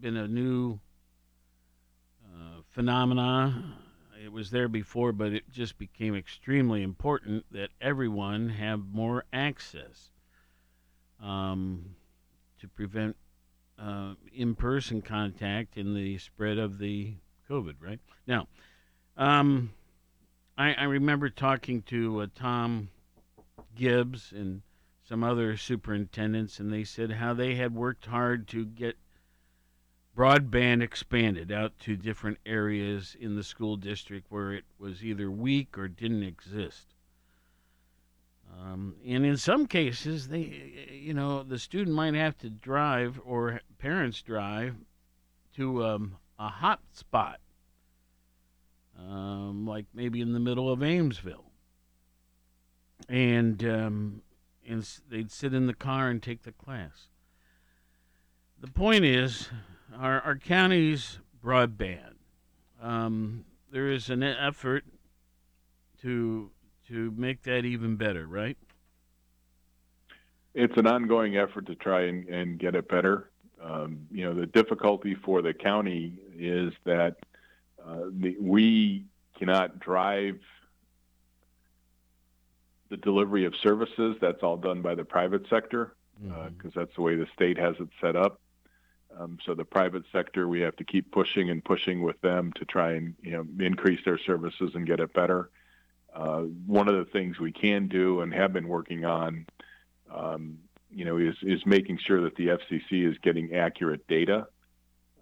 been 0.01 0.17
a 0.17 0.29
new 0.29 0.81
phenomena. 2.71 3.77
It 4.23 4.33
was 4.33 4.51
there 4.51 4.69
before, 4.69 5.13
but 5.13 5.33
it 5.33 5.51
just 5.51 5.79
became 5.79 6.15
extremely 6.15 6.83
important 6.83 7.47
that 7.53 7.71
everyone 7.81 8.51
have 8.51 8.93
more 8.93 9.25
access 9.33 10.11
um, 11.23 11.95
to 12.61 12.69
prevent 12.69 13.17
uh, 13.79 14.15
in-person 14.35 15.01
contact 15.01 15.79
and 15.79 15.97
the 15.97 16.19
spread 16.19 16.59
of 16.59 16.79
the 16.79 17.15
COVID. 17.49 17.77
Right 17.81 18.01
now, 18.27 18.47
um, 19.17 19.71
I, 20.59 20.75
I 20.75 20.85
remember 20.85 21.31
talking 21.31 21.81
to 21.83 22.21
uh, 22.21 22.27
Tom 22.35 22.91
Gibbs 23.75 24.33
and 24.33 24.61
some 25.09 25.25
other 25.25 25.57
superintendents, 25.57 26.61
and 26.61 26.71
they 26.71 26.85
said 26.85 27.13
how 27.13 27.33
they 27.33 27.55
had 27.55 27.75
worked 27.75 28.05
hard 28.05 28.49
to 28.49 28.67
get 28.67 28.97
broadband 30.21 30.83
expanded 30.83 31.51
out 31.51 31.73
to 31.79 31.97
different 31.97 32.37
areas 32.45 33.17
in 33.19 33.37
the 33.37 33.43
school 33.43 33.75
district 33.75 34.27
where 34.29 34.53
it 34.53 34.65
was 34.79 35.03
either 35.03 35.31
weak 35.31 35.79
or 35.79 35.89
didn't 35.89 36.23
exist. 36.23 36.89
Um, 38.61 38.97
and 39.07 39.25
in 39.25 39.39
some 39.39 39.67
cases, 39.67 40.29
they, 40.29 40.91
you 40.93 41.15
know, 41.15 41.43
the 41.43 41.59
student 41.59 41.97
might 41.97 42.13
have 42.13 42.37
to 42.39 42.51
drive 42.51 43.19
or 43.25 43.63
parents 43.79 44.21
drive 44.21 44.75
to 45.57 45.87
um, 45.87 46.17
a 46.39 46.49
hot 46.49 46.81
spot, 46.93 47.41
um, 48.99 49.67
like 49.67 49.87
maybe 49.95 50.21
in 50.21 50.35
the 50.35 50.41
middle 50.41 50.71
of 50.71 50.81
Amesville, 50.81 51.47
and 53.09 53.65
um, 53.65 54.21
and 54.69 54.87
they'd 55.09 55.31
sit 55.31 55.55
in 55.55 55.67
the 55.67 55.73
car 55.73 56.11
and 56.11 56.23
take 56.23 56.43
the 56.43 56.53
class. 56.53 57.09
The 58.61 58.71
point 58.71 59.07
is, 59.07 59.49
our 59.99 60.21
our 60.21 60.37
county's 60.37 61.19
broadband. 61.45 62.15
Um, 62.83 63.45
there 63.71 63.91
is 63.91 64.11
an 64.11 64.23
effort 64.23 64.85
to 66.03 66.51
to 66.89 67.13
make 67.17 67.43
that 67.43 67.65
even 67.65 67.97
better, 67.97 68.27
right? 68.27 68.57
It's 70.55 70.77
an 70.77 70.87
ongoing 70.87 71.37
effort 71.37 71.67
to 71.67 71.77
try 71.77 72.07
and, 72.07 72.29
and 72.29 72.59
get 72.59 72.75
it 72.75 72.89
better. 72.89 73.31
Um, 73.63 74.07
you 74.11 74.25
know, 74.25 74.35
the 74.35 74.47
difficulty 74.47 75.15
for 75.15 75.43
the 75.43 75.53
county 75.55 76.15
is 76.37 76.73
that 76.85 77.17
uh, 77.87 78.07
the, 78.11 78.37
we 78.41 79.05
cannot 79.39 79.79
drive 79.79 80.41
the 82.89 82.97
delivery 82.97 83.45
of 83.45 83.55
services. 83.63 84.17
That's 84.21 84.43
all 84.43 84.57
done 84.57 84.83
by 84.83 84.95
the 84.95 85.05
private 85.05 85.47
sector 85.49 85.95
because 86.21 86.73
that's 86.75 86.95
the 86.97 87.03
way 87.03 87.15
the 87.15 87.27
state 87.35 87.59
has 87.59 87.77
it 87.79 87.89
set 88.01 88.17
up. 88.17 88.41
Um, 89.19 89.39
so 89.45 89.55
the 89.55 89.65
private 89.65 90.05
sector, 90.13 90.49
we 90.49 90.61
have 90.61 90.77
to 90.77 90.85
keep 90.85 91.11
pushing 91.11 91.51
and 91.51 91.65
pushing 91.65 92.03
with 92.03 92.21
them 92.21 92.53
to 92.55 92.65
try 92.65 92.93
and 92.93 93.15
you 93.23 93.33
know 93.33 93.47
increase 93.65 94.01
their 94.05 94.19
services 94.19 94.73
and 94.75 94.87
get 94.87 95.01
it 95.01 95.13
better. 95.13 95.51
Uh, 96.15 96.43
one 96.67 96.89
of 96.89 96.97
the 96.97 97.11
things 97.13 97.39
we 97.39 97.53
can 97.53 97.87
do 97.87 98.21
and 98.21 98.35
have 98.35 98.53
been 98.53 98.67
working 98.69 99.05
on 99.05 99.47
um, 100.13 100.59
you 100.93 101.05
know, 101.05 101.19
is 101.19 101.37
is 101.43 101.65
making 101.67 101.99
sure 101.99 102.21
that 102.23 102.37
the 102.37 102.49
FCC 102.49 103.09
is 103.09 103.17
getting 103.19 103.55
accurate 103.55 104.07
data, 104.09 104.47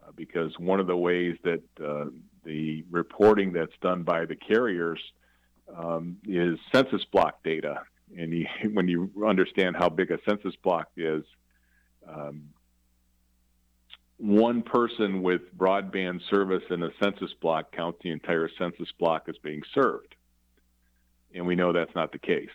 uh, 0.02 0.10
because 0.16 0.58
one 0.58 0.80
of 0.80 0.86
the 0.86 0.96
ways 0.96 1.36
that 1.44 1.62
uh, 1.84 2.06
the 2.44 2.84
reporting 2.90 3.52
that's 3.52 3.76
done 3.82 4.02
by 4.02 4.24
the 4.24 4.36
carriers 4.36 5.00
um, 5.76 6.16
is 6.26 6.58
census 6.72 7.04
block 7.04 7.42
data, 7.42 7.82
and 8.16 8.32
you, 8.32 8.46
when 8.72 8.88
you 8.88 9.10
understand 9.26 9.76
how 9.76 9.88
big 9.88 10.10
a 10.10 10.18
census 10.26 10.56
block 10.56 10.88
is, 10.96 11.24
um, 12.08 12.44
one 14.18 14.62
person 14.62 15.22
with 15.22 15.56
broadband 15.56 16.20
service 16.28 16.64
in 16.70 16.82
a 16.82 16.90
census 17.00 17.32
block 17.40 17.72
counts 17.72 18.00
the 18.02 18.10
entire 18.10 18.50
census 18.58 18.88
block 18.98 19.28
as 19.28 19.36
being 19.38 19.62
served. 19.72 20.14
And 21.34 21.46
we 21.46 21.54
know 21.54 21.72
that's 21.72 21.94
not 21.94 22.12
the 22.12 22.18
case. 22.18 22.48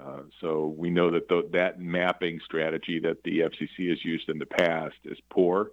Uh, 0.00 0.20
so 0.40 0.74
we 0.76 0.90
know 0.90 1.10
that 1.10 1.28
that 1.52 1.80
mapping 1.80 2.40
strategy 2.44 3.00
that 3.00 3.22
the 3.24 3.40
FCC 3.40 3.88
has 3.88 4.04
used 4.04 4.28
in 4.28 4.38
the 4.38 4.46
past 4.46 4.96
is 5.04 5.18
poor. 5.30 5.72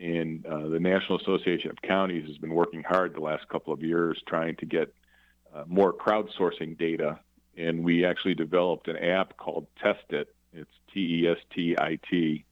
And 0.00 0.46
uh, 0.46 0.68
the 0.68 0.80
National 0.80 1.20
Association 1.20 1.70
of 1.70 1.82
Counties 1.82 2.26
has 2.26 2.38
been 2.38 2.54
working 2.54 2.82
hard 2.82 3.14
the 3.14 3.20
last 3.20 3.48
couple 3.48 3.72
of 3.72 3.82
years 3.82 4.20
trying 4.26 4.56
to 4.56 4.66
get 4.66 4.92
uh, 5.54 5.64
more 5.66 5.92
crowdsourcing 5.92 6.78
data. 6.78 7.18
And 7.56 7.84
we 7.84 8.04
actually 8.04 8.34
developed 8.34 8.88
an 8.88 8.96
app 8.96 9.36
called 9.36 9.66
Test 9.82 10.04
It. 10.10 10.34
It's 10.52 10.70
T 10.92 11.24
E 11.24 11.28
S 11.28 11.38
T 11.54 11.76
I 11.78 11.98
T 12.08 12.44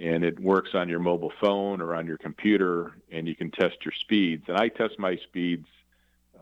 and 0.00 0.24
it 0.24 0.38
works 0.38 0.70
on 0.74 0.88
your 0.88 0.98
mobile 0.98 1.32
phone 1.40 1.80
or 1.80 1.94
on 1.94 2.06
your 2.06 2.18
computer, 2.18 2.98
and 3.10 3.26
you 3.26 3.34
can 3.34 3.50
test 3.50 3.76
your 3.84 3.94
speeds. 4.00 4.44
And 4.48 4.56
I 4.56 4.68
test 4.68 4.98
my 4.98 5.16
speeds 5.28 5.66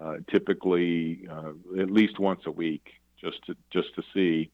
uh, 0.01 0.17
typically 0.31 1.27
uh, 1.31 1.53
at 1.81 1.91
least 1.91 2.19
once 2.19 2.41
a 2.47 2.51
week, 2.51 2.89
just 3.21 3.45
to 3.47 3.57
just 3.71 3.95
to 3.95 4.03
see. 4.13 4.51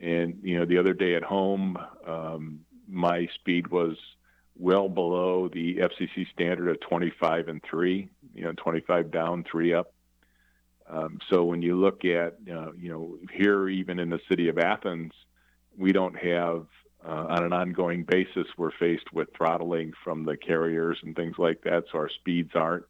And 0.00 0.38
you 0.42 0.58
know, 0.58 0.64
the 0.64 0.78
other 0.78 0.94
day 0.94 1.14
at 1.14 1.22
home, 1.22 1.76
um, 2.06 2.60
my 2.88 3.28
speed 3.34 3.68
was 3.68 3.96
well 4.56 4.88
below 4.88 5.48
the 5.48 5.76
FCC 5.76 6.30
standard 6.32 6.68
of 6.68 6.80
25 6.80 7.48
and 7.48 7.62
three. 7.68 8.08
You 8.34 8.44
know, 8.44 8.52
25 8.52 9.10
down, 9.10 9.44
three 9.50 9.74
up. 9.74 9.92
Um, 10.88 11.18
so 11.30 11.44
when 11.44 11.62
you 11.62 11.78
look 11.78 12.04
at, 12.04 12.36
uh, 12.52 12.72
you 12.72 12.90
know, 12.90 13.16
here 13.32 13.68
even 13.68 13.98
in 13.98 14.10
the 14.10 14.18
city 14.28 14.48
of 14.48 14.58
Athens, 14.58 15.12
we 15.76 15.92
don't 15.92 16.16
have 16.16 16.66
uh, 17.06 17.26
on 17.28 17.44
an 17.44 17.52
ongoing 17.52 18.04
basis, 18.04 18.46
we're 18.56 18.72
faced 18.78 19.12
with 19.12 19.28
throttling 19.36 19.92
from 20.04 20.24
the 20.24 20.36
carriers 20.36 20.98
and 21.02 21.16
things 21.16 21.36
like 21.38 21.62
that, 21.62 21.84
so 21.90 21.98
our 21.98 22.10
speeds 22.10 22.50
aren't 22.54 22.84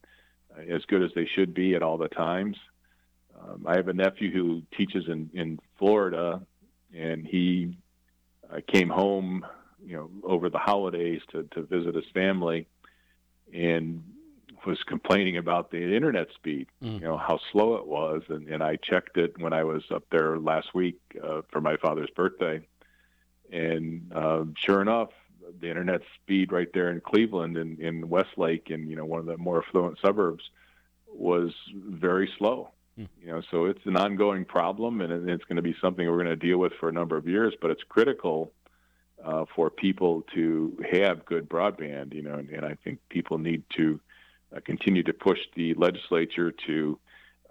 uh, 0.56 0.62
as 0.62 0.84
good 0.86 1.02
as 1.02 1.10
they 1.14 1.26
should 1.26 1.54
be 1.54 1.74
at 1.74 1.82
all 1.82 1.96
the 1.96 2.08
times. 2.08 2.56
Um, 3.40 3.64
I 3.66 3.76
have 3.76 3.88
a 3.88 3.92
nephew 3.92 4.32
who 4.32 4.62
teaches 4.76 5.04
in, 5.06 5.30
in 5.32 5.60
Florida, 5.78 6.42
and 6.94 7.24
he 7.24 7.76
uh, 8.52 8.60
came 8.66 8.88
home, 8.88 9.46
you 9.84 9.96
know, 9.96 10.10
over 10.24 10.50
the 10.50 10.58
holidays 10.58 11.20
to, 11.30 11.44
to 11.54 11.62
visit 11.62 11.94
his 11.94 12.04
family, 12.12 12.66
and 13.54 14.02
was 14.66 14.82
complaining 14.86 15.38
about 15.38 15.70
the 15.70 15.94
internet 15.94 16.26
speed, 16.34 16.66
mm. 16.82 16.94
you 16.94 17.00
know, 17.00 17.16
how 17.16 17.38
slow 17.52 17.76
it 17.76 17.86
was, 17.86 18.22
and, 18.28 18.48
and 18.48 18.62
I 18.62 18.76
checked 18.76 19.16
it 19.16 19.38
when 19.38 19.52
I 19.52 19.62
was 19.62 19.84
up 19.94 20.02
there 20.10 20.36
last 20.38 20.74
week 20.74 20.98
uh, 21.22 21.42
for 21.50 21.60
my 21.60 21.76
father's 21.76 22.10
birthday 22.10 22.60
and 23.52 24.12
uh, 24.14 24.44
sure 24.56 24.80
enough, 24.80 25.10
the 25.60 25.68
internet 25.68 26.02
speed 26.14 26.52
right 26.52 26.68
there 26.72 26.90
in 26.90 27.00
Cleveland 27.00 27.56
and 27.56 27.78
in 27.80 28.08
Westlake 28.08 28.70
and 28.70 28.88
you 28.88 28.96
know 28.96 29.04
one 29.04 29.20
of 29.20 29.26
the 29.26 29.36
more 29.36 29.64
affluent 29.64 29.98
suburbs 30.00 30.50
was 31.12 31.52
very 31.74 32.30
slow. 32.38 32.70
Hmm. 32.96 33.04
You 33.22 33.28
know, 33.28 33.42
so 33.50 33.64
it's 33.66 33.84
an 33.86 33.96
ongoing 33.96 34.44
problem, 34.44 35.00
and 35.00 35.28
it's 35.28 35.44
going 35.44 35.56
to 35.56 35.62
be 35.62 35.76
something 35.80 36.06
we're 36.06 36.22
going 36.22 36.26
to 36.26 36.36
deal 36.36 36.58
with 36.58 36.72
for 36.74 36.88
a 36.88 36.92
number 36.92 37.16
of 37.16 37.26
years. 37.26 37.54
But 37.60 37.70
it's 37.70 37.82
critical 37.88 38.52
uh, 39.24 39.44
for 39.54 39.70
people 39.70 40.22
to 40.34 40.82
have 40.90 41.24
good 41.24 41.48
broadband. 41.48 42.14
You 42.14 42.22
know, 42.22 42.34
and, 42.34 42.48
and 42.50 42.64
I 42.64 42.76
think 42.84 43.00
people 43.08 43.38
need 43.38 43.64
to 43.76 44.00
uh, 44.54 44.60
continue 44.64 45.02
to 45.04 45.12
push 45.12 45.40
the 45.54 45.74
legislature 45.74 46.52
to, 46.66 46.98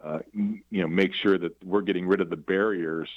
uh, 0.03 0.19
you 0.33 0.61
know, 0.81 0.87
make 0.87 1.13
sure 1.13 1.37
that 1.37 1.63
we're 1.63 1.81
getting 1.81 2.07
rid 2.07 2.21
of 2.21 2.29
the 2.29 2.37
barriers 2.37 3.09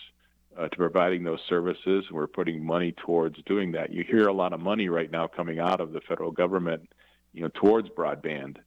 uh, 0.59 0.68
to 0.68 0.76
providing 0.76 1.24
those 1.24 1.40
services. 1.48 2.05
We're 2.11 2.26
putting 2.26 2.64
money 2.64 2.92
towards 2.92 3.36
doing 3.46 3.72
that. 3.72 3.92
You 3.92 4.05
hear 4.05 4.28
a 4.28 4.32
lot 4.32 4.53
of 4.53 4.61
money 4.61 4.88
right 4.88 5.11
now 5.11 5.26
coming 5.26 5.59
out 5.59 5.80
of 5.80 5.92
the 5.92 6.00
federal 6.00 6.30
government, 6.30 6.88
you 7.32 7.42
know, 7.42 7.50
towards 7.55 7.88
broadband. 7.88 8.59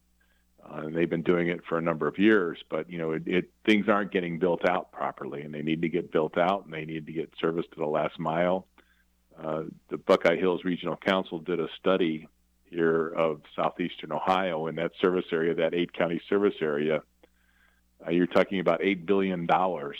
Uh, 0.64 0.78
and 0.78 0.96
they've 0.96 1.10
been 1.10 1.22
doing 1.22 1.48
it 1.48 1.60
for 1.68 1.78
a 1.78 1.82
number 1.82 2.08
of 2.08 2.18
years, 2.18 2.58
but 2.68 2.90
you 2.90 2.98
know, 2.98 3.12
it, 3.12 3.22
it, 3.26 3.50
things 3.64 3.88
aren't 3.88 4.10
getting 4.10 4.38
built 4.38 4.68
out 4.68 4.90
properly, 4.90 5.42
and 5.42 5.54
they 5.54 5.62
need 5.62 5.80
to 5.82 5.88
get 5.88 6.10
built 6.10 6.36
out, 6.36 6.64
and 6.64 6.74
they 6.74 6.84
need 6.84 7.06
to 7.06 7.12
get 7.12 7.32
service 7.40 7.64
to 7.72 7.78
the 7.78 7.86
last 7.86 8.18
mile. 8.18 8.66
Uh, 9.40 9.64
the 9.90 9.96
Buckeye 9.96 10.36
Hills 10.36 10.64
Regional 10.64 10.96
Council 10.96 11.38
did 11.38 11.60
a 11.60 11.68
study 11.78 12.26
here 12.64 13.08
of 13.10 13.42
southeastern 13.54 14.10
Ohio, 14.10 14.66
in 14.66 14.74
that 14.74 14.90
service 15.00 15.26
area, 15.30 15.54
that 15.54 15.72
eight 15.72 15.92
county 15.92 16.20
service 16.28 16.54
area. 16.60 17.02
Uh, 18.04 18.10
you're 18.10 18.26
talking 18.26 18.58
about 18.58 18.82
eight 18.82 19.06
billion 19.06 19.46
dollars 19.46 19.98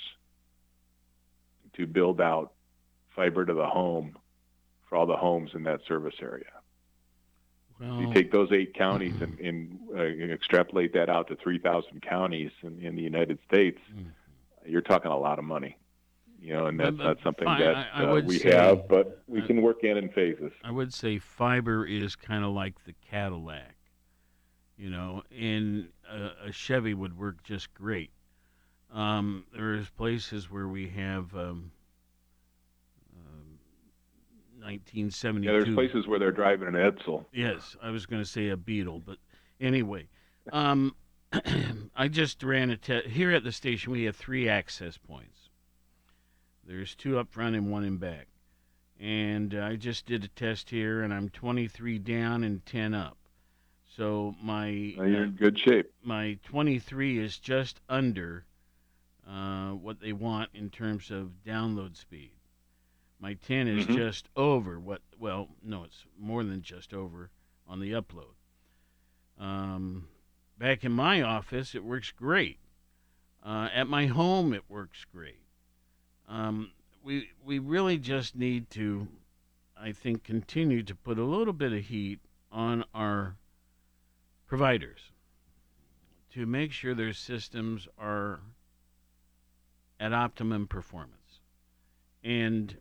to 1.76 1.86
build 1.86 2.20
out 2.20 2.52
fiber 3.14 3.44
to 3.44 3.54
the 3.54 3.66
home 3.66 4.16
for 4.88 4.96
all 4.96 5.06
the 5.06 5.16
homes 5.16 5.50
in 5.54 5.62
that 5.64 5.80
service 5.86 6.14
area. 6.20 6.44
Well, 7.80 8.00
you 8.00 8.14
take 8.14 8.32
those 8.32 8.50
eight 8.52 8.74
counties 8.74 9.20
and, 9.20 9.38
and, 9.38 9.78
uh, 9.94 10.02
extrapolate 10.32 10.94
that 10.94 11.10
out 11.10 11.28
to 11.28 11.36
3,000 11.36 12.00
counties 12.00 12.50
in, 12.62 12.80
in, 12.80 12.96
the 12.96 13.02
United 13.02 13.38
States, 13.46 13.78
mm-hmm. 13.92 14.08
you're 14.64 14.80
talking 14.80 15.10
a 15.10 15.18
lot 15.18 15.38
of 15.38 15.44
money. 15.44 15.76
You 16.40 16.54
know, 16.54 16.66
and 16.66 16.78
that's 16.78 16.96
not 16.96 17.18
something 17.24 17.46
that 17.46 17.88
I, 17.94 18.02
I 18.02 18.04
uh, 18.04 18.20
we 18.20 18.38
say, 18.38 18.52
have, 18.52 18.88
but 18.88 19.22
we 19.26 19.42
can 19.42 19.62
work 19.62 19.82
in 19.84 19.96
in 19.96 20.10
phases. 20.10 20.52
I 20.62 20.70
would 20.70 20.92
say 20.92 21.18
fiber 21.18 21.84
is 21.84 22.14
kind 22.14 22.44
of 22.44 22.52
like 22.52 22.74
the 22.84 22.94
Cadillac, 23.10 23.74
you 24.76 24.90
know, 24.90 25.22
and 25.36 25.88
a, 26.10 26.48
a 26.48 26.52
Chevy 26.52 26.92
would 26.94 27.18
work 27.18 27.42
just 27.42 27.72
great. 27.72 28.10
Um, 28.92 29.44
there's 29.54 29.88
places 29.90 30.50
where 30.50 30.68
we 30.68 30.88
have 30.88 31.34
um, 31.34 31.72
1972. 34.66 35.38
Um, 35.38 35.42
yeah, 35.42 35.64
there's 35.64 35.74
places 35.74 36.08
where 36.08 36.18
they're 36.18 36.32
driving 36.32 36.68
an 36.68 36.74
Edsel. 36.74 37.24
Yes, 37.32 37.76
I 37.82 37.90
was 37.90 38.06
going 38.06 38.22
to 38.22 38.28
say 38.28 38.48
a 38.48 38.56
Beetle, 38.56 39.02
but 39.06 39.18
anyway, 39.60 40.08
um, 40.52 40.96
I 41.96 42.08
just 42.08 42.42
ran 42.42 42.70
a 42.70 42.76
test 42.76 43.06
here 43.06 43.30
at 43.30 43.44
the 43.44 43.52
station. 43.52 43.92
We 43.92 44.04
have 44.04 44.16
three 44.16 44.48
access 44.48 44.98
points. 44.98 45.50
There's 46.66 46.96
two 46.96 47.18
up 47.18 47.30
front 47.30 47.54
and 47.54 47.70
one 47.70 47.84
in 47.84 47.98
back, 47.98 48.26
and 48.98 49.54
I 49.54 49.76
just 49.76 50.06
did 50.06 50.24
a 50.24 50.28
test 50.28 50.70
here, 50.70 51.02
and 51.02 51.14
I'm 51.14 51.28
23 51.28 51.98
down 52.00 52.42
and 52.42 52.64
10 52.66 52.92
up. 52.92 53.16
So 53.96 54.34
my 54.42 54.66
you're 54.66 55.24
in 55.24 55.36
good 55.38 55.58
shape. 55.58 55.92
My 56.02 56.38
23 56.44 57.18
is 57.18 57.38
just 57.38 57.80
under 57.88 58.45
uh, 59.28 59.70
what 59.70 60.00
they 60.00 60.12
want 60.12 60.50
in 60.54 60.70
terms 60.70 61.10
of 61.10 61.30
download 61.44 61.96
speed. 61.96 62.30
My 63.18 63.34
10 63.34 63.68
is 63.68 63.84
mm-hmm. 63.84 63.96
just 63.96 64.28
over 64.36 64.78
what, 64.78 65.00
well, 65.18 65.48
no, 65.62 65.84
it's 65.84 66.04
more 66.18 66.44
than 66.44 66.62
just 66.62 66.92
over 66.92 67.30
on 67.66 67.80
the 67.80 67.92
upload. 67.92 68.34
Um, 69.38 70.08
back 70.58 70.84
in 70.84 70.92
my 70.92 71.22
office, 71.22 71.74
it 71.74 71.82
works 71.82 72.12
great. 72.12 72.58
Uh, 73.44 73.68
at 73.74 73.88
my 73.88 74.06
home, 74.06 74.52
it 74.52 74.64
works 74.68 75.04
great. 75.12 75.40
Um, 76.28 76.72
we, 77.02 77.30
we 77.44 77.58
really 77.58 77.98
just 77.98 78.36
need 78.36 78.70
to, 78.70 79.08
I 79.80 79.92
think, 79.92 80.24
continue 80.24 80.82
to 80.82 80.94
put 80.94 81.18
a 81.18 81.24
little 81.24 81.52
bit 81.52 81.72
of 81.72 81.84
heat 81.84 82.20
on 82.52 82.84
our 82.94 83.36
providers 84.46 85.12
to 86.32 86.44
make 86.44 86.72
sure 86.72 86.94
their 86.94 87.12
systems 87.12 87.88
are 87.98 88.40
at 90.00 90.12
optimum 90.12 90.66
performance. 90.66 91.40
And 92.22 92.76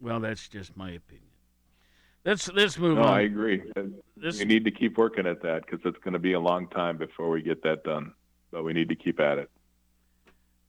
well, 0.00 0.20
that's 0.20 0.48
just 0.48 0.76
my 0.76 0.90
opinion. 0.90 1.28
Let's 2.24 2.50
let's 2.52 2.78
move 2.78 2.96
no, 2.96 3.04
on. 3.04 3.14
I 3.14 3.20
agree. 3.22 3.62
This, 4.16 4.38
we 4.38 4.46
need 4.46 4.64
to 4.64 4.70
keep 4.70 4.96
working 4.96 5.26
at 5.26 5.42
that 5.42 5.66
because 5.66 5.80
it's 5.84 5.98
going 6.02 6.14
to 6.14 6.18
be 6.18 6.32
a 6.32 6.40
long 6.40 6.68
time 6.68 6.96
before 6.96 7.28
we 7.28 7.42
get 7.42 7.62
that 7.64 7.84
done. 7.84 8.12
But 8.50 8.64
we 8.64 8.72
need 8.72 8.88
to 8.88 8.96
keep 8.96 9.20
at 9.20 9.38
it. 9.38 9.50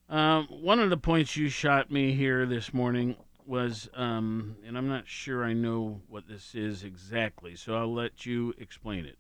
Um, 0.10 0.48
one 0.50 0.80
of 0.80 0.90
the 0.90 0.98
points 0.98 1.36
you 1.36 1.50
shot 1.50 1.90
me 1.90 2.14
here 2.14 2.46
this 2.46 2.74
morning 2.74 3.16
was, 3.46 3.90
um, 3.96 4.56
and 4.66 4.78
I'm 4.78 4.88
not 4.88 5.08
sure 5.08 5.44
I 5.44 5.54
know 5.54 6.02
what 6.08 6.28
this 6.28 6.54
is 6.54 6.84
exactly, 6.84 7.56
so 7.56 7.76
I'll 7.76 7.94
let 7.94 8.26
you 8.26 8.54
explain 8.58 9.06
it. 9.06 9.18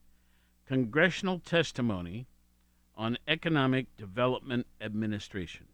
Congressional 0.67 1.39
testimony 1.39 2.27
on 2.97 3.17
Economic 3.27 3.85
Development 3.97 4.65
Administration. 4.81 5.65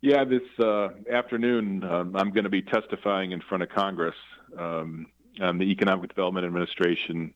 Yeah, 0.00 0.24
this 0.24 0.42
uh, 0.60 0.90
afternoon 1.10 1.82
um, 1.82 2.14
I'm 2.14 2.30
going 2.30 2.44
to 2.44 2.50
be 2.50 2.62
testifying 2.62 3.32
in 3.32 3.40
front 3.40 3.64
of 3.64 3.68
Congress 3.68 4.14
um, 4.56 5.06
on 5.40 5.58
the 5.58 5.64
Economic 5.64 6.10
Development 6.10 6.46
Administration, 6.46 7.34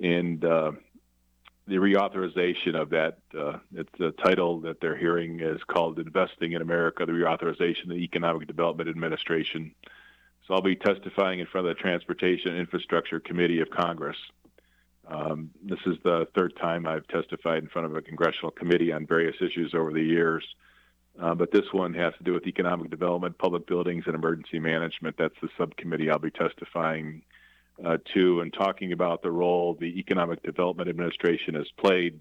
and 0.00 0.44
uh, 0.44 0.72
the 1.66 1.76
reauthorization 1.76 2.80
of 2.80 2.90
that. 2.90 3.18
Uh, 3.36 3.58
it's 3.74 3.90
the 3.98 4.12
title 4.12 4.60
that 4.60 4.80
they're 4.80 4.96
hearing 4.96 5.40
is 5.40 5.60
called 5.64 5.98
"Investing 5.98 6.52
in 6.52 6.62
America: 6.62 7.04
The 7.04 7.12
Reauthorization 7.12 7.84
of 7.84 7.90
the 7.90 8.04
Economic 8.04 8.46
Development 8.46 8.88
Administration." 8.88 9.74
So 10.46 10.54
I'll 10.54 10.62
be 10.62 10.76
testifying 10.76 11.40
in 11.40 11.46
front 11.46 11.66
of 11.68 11.76
the 11.76 11.80
Transportation 11.80 12.56
Infrastructure 12.56 13.20
Committee 13.20 13.60
of 13.60 13.70
Congress. 13.70 14.16
Um, 15.10 15.50
this 15.62 15.78
is 15.86 15.96
the 16.04 16.26
third 16.36 16.56
time 16.56 16.86
I've 16.86 17.06
testified 17.08 17.62
in 17.62 17.68
front 17.68 17.86
of 17.86 17.96
a 17.96 18.02
congressional 18.02 18.52
committee 18.52 18.92
on 18.92 19.06
various 19.06 19.36
issues 19.40 19.74
over 19.74 19.92
the 19.92 20.02
years. 20.02 20.44
Uh, 21.20 21.34
but 21.34 21.50
this 21.50 21.64
one 21.72 21.92
has 21.94 22.14
to 22.18 22.24
do 22.24 22.32
with 22.32 22.46
economic 22.46 22.90
development, 22.90 23.36
public 23.36 23.66
buildings, 23.66 24.04
and 24.06 24.14
emergency 24.14 24.60
management. 24.60 25.16
That's 25.18 25.34
the 25.42 25.48
subcommittee 25.58 26.08
I'll 26.08 26.20
be 26.20 26.30
testifying 26.30 27.22
uh, 27.84 27.98
to 28.14 28.40
and 28.40 28.52
talking 28.52 28.92
about 28.92 29.22
the 29.22 29.30
role 29.30 29.76
the 29.78 29.98
Economic 29.98 30.42
Development 30.42 30.88
Administration 30.88 31.54
has 31.54 31.66
played 31.76 32.20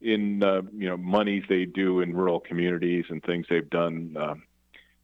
in 0.00 0.42
uh, 0.42 0.62
you 0.72 0.88
know 0.88 0.96
monies 0.96 1.44
they 1.48 1.64
do 1.64 2.00
in 2.00 2.14
rural 2.14 2.40
communities 2.40 3.04
and 3.08 3.22
things 3.22 3.46
they've 3.50 3.68
done 3.68 4.16
uh, 4.18 4.34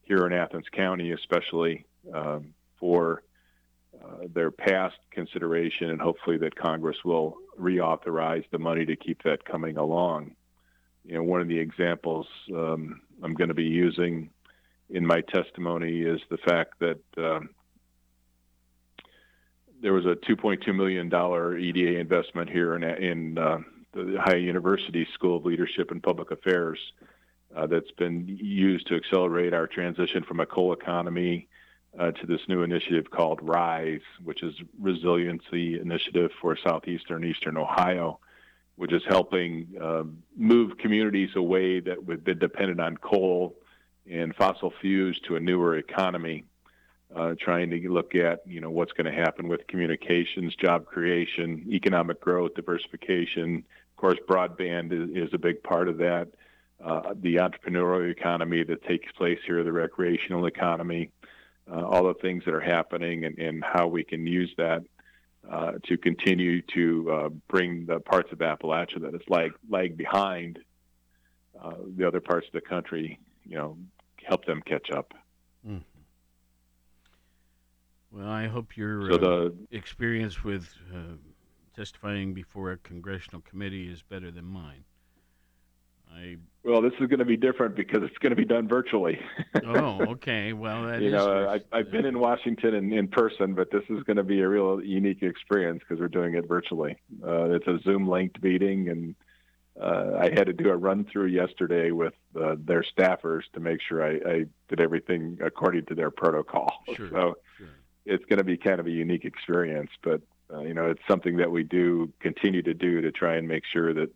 here 0.02 0.26
in 0.26 0.32
Athens 0.32 0.66
County, 0.72 1.12
especially 1.12 1.84
um, 2.12 2.54
for 2.78 3.22
uh, 4.04 4.26
their 4.34 4.50
past 4.50 4.96
consideration, 5.10 5.90
and 5.90 6.00
hopefully 6.00 6.36
that 6.38 6.54
Congress 6.54 6.96
will 7.04 7.36
reauthorize 7.58 8.44
the 8.50 8.58
money 8.58 8.84
to 8.84 8.96
keep 8.96 9.22
that 9.22 9.44
coming 9.44 9.76
along. 9.76 10.34
You 11.04 11.14
know, 11.14 11.22
one 11.22 11.40
of 11.40 11.48
the 11.48 11.58
examples 11.58 12.26
um, 12.54 13.00
I'm 13.22 13.34
going 13.34 13.48
to 13.48 13.54
be 13.54 13.64
using 13.64 14.30
in 14.90 15.06
my 15.06 15.20
testimony 15.22 16.00
is 16.00 16.20
the 16.30 16.38
fact 16.38 16.74
that 16.80 17.00
um, 17.16 17.50
there 19.80 19.92
was 19.92 20.06
a 20.06 20.16
2.2 20.30 20.74
million 20.74 21.08
dollar 21.08 21.56
EDA 21.56 21.98
investment 21.98 22.50
here 22.50 22.74
in, 22.74 22.82
in 22.82 23.38
uh, 23.38 23.58
the 23.92 24.18
Ohio 24.18 24.36
University 24.36 25.06
School 25.14 25.36
of 25.36 25.44
Leadership 25.44 25.90
and 25.90 26.02
Public 26.02 26.30
Affairs 26.30 26.78
uh, 27.56 27.66
that's 27.66 27.90
been 27.92 28.24
used 28.26 28.86
to 28.88 28.96
accelerate 28.96 29.54
our 29.54 29.66
transition 29.66 30.22
from 30.24 30.40
a 30.40 30.46
coal 30.46 30.72
economy 30.72 31.48
uh, 31.98 32.10
to 32.10 32.26
this 32.26 32.40
new 32.48 32.62
initiative 32.62 33.10
called 33.10 33.40
RISE, 33.42 34.00
which 34.22 34.42
is 34.42 34.54
Resiliency 34.80 35.78
Initiative 35.80 36.30
for 36.40 36.56
Southeastern 36.56 37.24
Eastern 37.24 37.56
Ohio, 37.56 38.18
which 38.76 38.92
is 38.92 39.02
helping 39.08 39.68
um, 39.80 40.18
move 40.36 40.76
communities 40.78 41.30
away 41.36 41.80
that 41.80 41.98
have 42.08 42.24
been 42.24 42.38
dependent 42.38 42.80
on 42.80 42.96
coal 42.96 43.54
and 44.10 44.34
fossil 44.34 44.72
fuels 44.80 45.18
to 45.20 45.36
a 45.36 45.40
newer 45.40 45.76
economy. 45.76 46.44
Uh, 47.14 47.32
trying 47.38 47.70
to 47.70 47.92
look 47.92 48.16
at 48.16 48.40
you 48.44 48.60
know 48.60 48.70
what's 48.70 48.90
going 48.90 49.06
to 49.06 49.12
happen 49.12 49.46
with 49.46 49.64
communications, 49.68 50.56
job 50.56 50.84
creation, 50.84 51.64
economic 51.70 52.20
growth, 52.20 52.54
diversification. 52.54 53.62
Of 53.92 53.96
course, 53.96 54.18
broadband 54.28 54.90
is, 54.90 55.28
is 55.28 55.32
a 55.32 55.38
big 55.38 55.62
part 55.62 55.88
of 55.88 55.98
that. 55.98 56.28
Uh, 56.84 57.14
the 57.14 57.36
entrepreneurial 57.36 58.10
economy 58.10 58.64
that 58.64 58.82
takes 58.82 59.12
place 59.12 59.38
here, 59.46 59.62
the 59.62 59.70
recreational 59.70 60.46
economy, 60.46 61.10
uh, 61.70 61.84
all 61.84 62.04
the 62.04 62.14
things 62.14 62.44
that 62.44 62.54
are 62.54 62.60
happening 62.60 63.24
and, 63.24 63.38
and 63.38 63.64
how 63.64 63.86
we 63.86 64.04
can 64.04 64.26
use 64.26 64.52
that 64.58 64.82
uh, 65.50 65.72
to 65.84 65.96
continue 65.96 66.62
to 66.62 67.10
uh, 67.10 67.28
bring 67.48 67.86
the 67.86 68.00
parts 68.00 68.32
of 68.32 68.38
Appalachia 68.38 69.00
that 69.02 69.14
is 69.14 69.20
lag, 69.28 69.52
lag 69.68 69.96
behind 69.96 70.58
uh, 71.62 71.74
the 71.96 72.06
other 72.06 72.20
parts 72.20 72.46
of 72.46 72.52
the 72.52 72.60
country, 72.60 73.18
you 73.44 73.56
know, 73.56 73.76
help 74.26 74.44
them 74.46 74.62
catch 74.66 74.90
up. 74.90 75.12
Mm. 75.66 75.82
Well, 78.10 78.28
I 78.28 78.46
hope 78.46 78.76
your 78.76 79.10
so 79.10 79.16
the, 79.18 79.46
uh, 79.46 79.50
experience 79.70 80.44
with 80.44 80.68
uh, 80.94 81.16
testifying 81.74 82.32
before 82.32 82.72
a 82.72 82.76
congressional 82.78 83.40
committee 83.42 83.90
is 83.90 84.02
better 84.02 84.30
than 84.30 84.44
mine. 84.44 84.84
I 86.14 86.36
well, 86.64 86.80
this 86.80 86.94
is 86.94 87.08
going 87.08 87.18
to 87.18 87.26
be 87.26 87.36
different 87.36 87.76
because 87.76 88.02
it's 88.02 88.16
going 88.18 88.30
to 88.30 88.36
be 88.36 88.46
done 88.46 88.66
virtually. 88.66 89.20
oh, 89.66 90.00
okay. 90.12 90.54
Well, 90.54 90.84
that 90.86 91.02
you 91.02 91.08
is 91.08 91.12
know, 91.12 91.46
I, 91.46 91.60
I've 91.76 91.90
been 91.90 92.06
in 92.06 92.18
Washington 92.18 92.74
in, 92.74 92.90
in 92.90 93.06
person, 93.06 93.54
but 93.54 93.70
this 93.70 93.82
is 93.90 94.02
going 94.04 94.16
to 94.16 94.24
be 94.24 94.40
a 94.40 94.48
real 94.48 94.82
unique 94.82 95.22
experience 95.22 95.82
because 95.86 96.00
we're 96.00 96.08
doing 96.08 96.34
it 96.34 96.48
virtually. 96.48 96.96
Uh, 97.22 97.50
it's 97.50 97.66
a 97.66 97.78
Zoom 97.84 98.08
linked 98.08 98.42
meeting, 98.42 98.88
and 98.88 99.14
uh, 99.78 100.18
I 100.18 100.30
had 100.30 100.46
to 100.46 100.54
do 100.54 100.70
a 100.70 100.76
run 100.76 101.04
through 101.04 101.26
yesterday 101.26 101.90
with 101.90 102.14
uh, 102.34 102.56
their 102.58 102.82
staffers 102.82 103.42
to 103.52 103.60
make 103.60 103.80
sure 103.86 104.02
I, 104.02 104.12
I, 104.26 104.44
did 104.68 104.80
everything 104.80 105.38
according 105.44 105.84
to 105.86 105.94
their 105.94 106.10
protocol. 106.10 106.72
Sure, 106.94 107.10
so 107.10 107.34
sure. 107.58 107.68
it's 108.06 108.24
going 108.24 108.38
to 108.38 108.44
be 108.44 108.56
kind 108.56 108.80
of 108.80 108.86
a 108.86 108.90
unique 108.90 109.26
experience, 109.26 109.90
but 110.02 110.22
uh, 110.50 110.60
you 110.60 110.72
know, 110.72 110.90
it's 110.90 111.02
something 111.06 111.36
that 111.36 111.50
we 111.50 111.62
do 111.62 112.10
continue 112.20 112.62
to 112.62 112.72
do 112.72 113.02
to 113.02 113.12
try 113.12 113.34
and 113.34 113.46
make 113.46 113.64
sure 113.70 113.92
that 113.92 114.10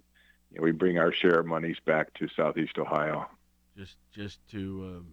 you 0.50 0.58
know, 0.58 0.64
we 0.64 0.72
bring 0.72 0.98
our 0.98 1.12
share 1.12 1.40
of 1.40 1.46
monies 1.46 1.78
back 1.84 2.12
to 2.14 2.28
Southeast 2.28 2.78
Ohio. 2.78 3.28
Just, 3.76 3.96
just 4.12 4.38
to 4.50 4.96
um, 4.96 5.06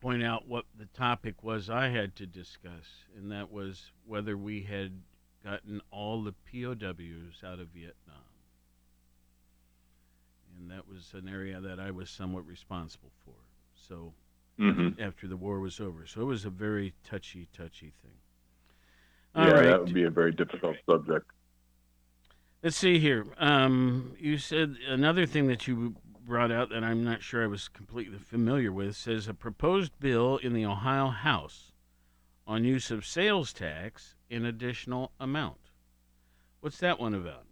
point 0.00 0.22
out 0.22 0.46
what 0.46 0.64
the 0.78 0.86
topic 0.86 1.42
was 1.42 1.70
I 1.70 1.88
had 1.88 2.16
to 2.16 2.26
discuss, 2.26 3.06
and 3.16 3.32
that 3.32 3.50
was 3.50 3.90
whether 4.04 4.36
we 4.36 4.62
had 4.62 5.00
gotten 5.44 5.80
all 5.90 6.22
the 6.22 6.32
POWs 6.32 7.42
out 7.44 7.58
of 7.58 7.68
Vietnam. 7.68 8.16
And 10.58 10.70
that 10.70 10.86
was 10.86 11.12
an 11.14 11.28
area 11.28 11.60
that 11.60 11.80
I 11.80 11.90
was 11.90 12.10
somewhat 12.10 12.46
responsible 12.46 13.12
for. 13.24 13.34
So 13.88 14.12
mm-hmm. 14.60 15.00
after 15.02 15.26
the 15.26 15.36
war 15.36 15.58
was 15.60 15.80
over, 15.80 16.06
so 16.06 16.20
it 16.20 16.26
was 16.26 16.44
a 16.44 16.50
very 16.50 16.94
touchy, 17.02 17.48
touchy 17.56 17.92
thing. 18.02 18.12
All 19.34 19.46
yeah, 19.46 19.52
right. 19.52 19.66
that 19.66 19.84
would 19.84 19.94
be 19.94 20.04
a 20.04 20.10
very 20.10 20.32
difficult 20.32 20.76
subject. 20.88 21.26
Let's 22.62 22.76
see 22.76 23.00
here. 23.00 23.26
Um, 23.38 24.14
you 24.20 24.38
said 24.38 24.76
another 24.88 25.26
thing 25.26 25.48
that 25.48 25.66
you 25.66 25.96
brought 26.24 26.52
out 26.52 26.70
that 26.70 26.84
I'm 26.84 27.02
not 27.02 27.20
sure 27.20 27.42
I 27.42 27.48
was 27.48 27.66
completely 27.66 28.18
familiar 28.18 28.70
with 28.70 28.94
says 28.94 29.26
a 29.26 29.34
proposed 29.34 29.98
bill 29.98 30.36
in 30.36 30.52
the 30.52 30.64
Ohio 30.64 31.08
House 31.08 31.72
on 32.46 32.62
use 32.62 32.92
of 32.92 33.04
sales 33.04 33.52
tax 33.52 34.14
in 34.30 34.44
additional 34.44 35.10
amount. 35.18 35.58
What's 36.60 36.78
that 36.78 37.00
one 37.00 37.14
about? 37.14 37.46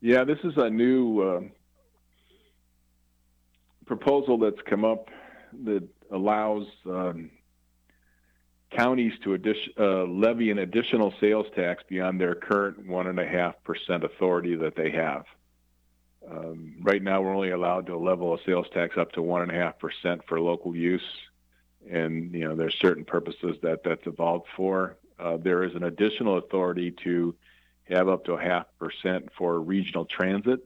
Yeah, 0.00 0.24
this 0.24 0.38
is 0.42 0.54
a 0.56 0.68
new 0.68 1.20
uh, 1.20 1.40
proposal 3.86 4.36
that's 4.36 4.60
come 4.68 4.84
up 4.84 5.10
that 5.64 5.86
allows 6.10 6.66
um, 6.86 7.30
counties 8.76 9.12
to 9.22 9.34
uh, 9.78 10.04
levy 10.04 10.50
an 10.50 10.58
additional 10.58 11.14
sales 11.20 11.46
tax 11.54 11.82
beyond 11.88 12.20
their 12.20 12.34
current 12.34 12.86
one 12.86 13.06
and 13.06 13.18
a 13.18 13.26
half 13.26 13.54
percent 13.64 14.04
authority 14.04 14.56
that 14.56 14.76
they 14.76 14.90
have. 14.90 15.24
Um, 16.30 16.76
right 16.80 17.02
now, 17.02 17.20
we're 17.20 17.34
only 17.34 17.50
allowed 17.50 17.86
to 17.86 17.98
level 17.98 18.34
a 18.34 18.38
sales 18.44 18.66
tax 18.72 18.96
up 18.96 19.12
to 19.12 19.22
one 19.22 19.42
and 19.42 19.50
a 19.50 19.54
half 19.54 19.78
percent 19.78 20.22
for 20.26 20.40
local 20.40 20.74
use, 20.74 21.06
and 21.90 22.32
you 22.32 22.48
know 22.48 22.56
there's 22.56 22.76
certain 22.80 23.04
purposes 23.04 23.56
that 23.62 23.82
that's 23.84 24.06
evolved 24.06 24.46
for. 24.56 24.96
Uh, 25.18 25.36
there 25.36 25.62
is 25.62 25.74
an 25.74 25.84
additional 25.84 26.38
authority 26.38 26.90
to 27.04 27.34
have 27.84 28.08
up 28.08 28.24
to 28.24 28.32
a 28.32 28.42
half 28.42 28.66
percent 28.78 29.28
for 29.36 29.60
regional 29.60 30.06
transit 30.06 30.60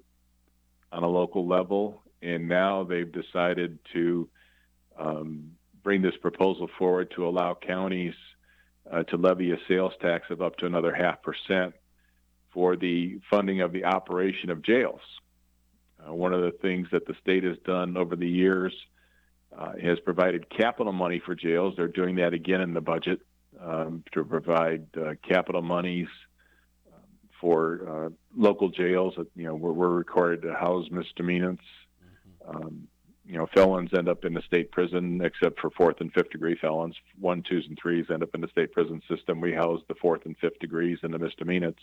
on 0.92 1.02
a 1.02 1.08
local 1.08 1.46
level, 1.46 2.02
and 2.22 2.48
now 2.48 2.84
they've 2.84 3.10
decided 3.10 3.78
to 3.92 4.28
um, 4.96 5.50
bring 5.88 6.02
this 6.02 6.18
proposal 6.20 6.68
forward 6.76 7.10
to 7.16 7.26
allow 7.26 7.54
counties 7.54 8.12
uh, 8.92 9.02
to 9.04 9.16
levy 9.16 9.52
a 9.52 9.56
sales 9.66 9.94
tax 10.02 10.26
of 10.28 10.42
up 10.42 10.54
to 10.54 10.66
another 10.66 10.94
half 10.94 11.22
percent 11.22 11.72
for 12.52 12.76
the 12.76 13.18
funding 13.30 13.62
of 13.62 13.72
the 13.72 13.86
operation 13.86 14.50
of 14.50 14.60
jails. 14.60 15.00
Uh, 15.98 16.12
one 16.12 16.34
of 16.34 16.42
the 16.42 16.50
things 16.60 16.86
that 16.92 17.06
the 17.06 17.14
state 17.22 17.42
has 17.42 17.56
done 17.64 17.96
over 17.96 18.16
the 18.16 18.28
years 18.28 18.74
uh, 19.58 19.72
has 19.82 19.98
provided 20.00 20.44
capital 20.50 20.92
money 20.92 21.22
for 21.24 21.34
jails. 21.34 21.72
They're 21.74 21.88
doing 21.88 22.16
that 22.16 22.34
again 22.34 22.60
in 22.60 22.74
the 22.74 22.82
budget 22.82 23.20
um, 23.58 24.04
to 24.12 24.22
provide 24.24 24.88
uh, 24.94 25.14
capital 25.26 25.62
monies 25.62 26.08
um, 26.92 27.00
for 27.40 27.88
uh, 27.88 28.08
local 28.36 28.68
jails. 28.68 29.14
You 29.34 29.44
know, 29.44 29.54
we're, 29.54 29.72
we're 29.72 29.88
required 29.88 30.42
to 30.42 30.52
house 30.52 30.86
misdemeanants. 30.90 31.64
Um, 32.46 32.88
you 33.28 33.36
know, 33.36 33.46
felons 33.52 33.90
end 33.92 34.08
up 34.08 34.24
in 34.24 34.32
the 34.32 34.40
state 34.40 34.72
prison, 34.72 35.20
except 35.22 35.60
for 35.60 35.68
fourth 35.70 36.00
and 36.00 36.10
fifth 36.14 36.30
degree 36.30 36.56
felons. 36.58 36.96
One, 37.20 37.42
twos, 37.42 37.66
and 37.68 37.78
threes 37.80 38.06
end 38.10 38.22
up 38.22 38.34
in 38.34 38.40
the 38.40 38.48
state 38.48 38.72
prison 38.72 39.02
system. 39.06 39.42
We 39.42 39.52
house 39.52 39.82
the 39.86 39.94
fourth 39.96 40.24
and 40.24 40.34
fifth 40.38 40.58
degrees 40.60 40.98
and 41.02 41.12
the 41.12 41.18
misdemeanors 41.18 41.74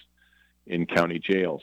in 0.65 0.87
county 0.87 1.19
jails. 1.19 1.61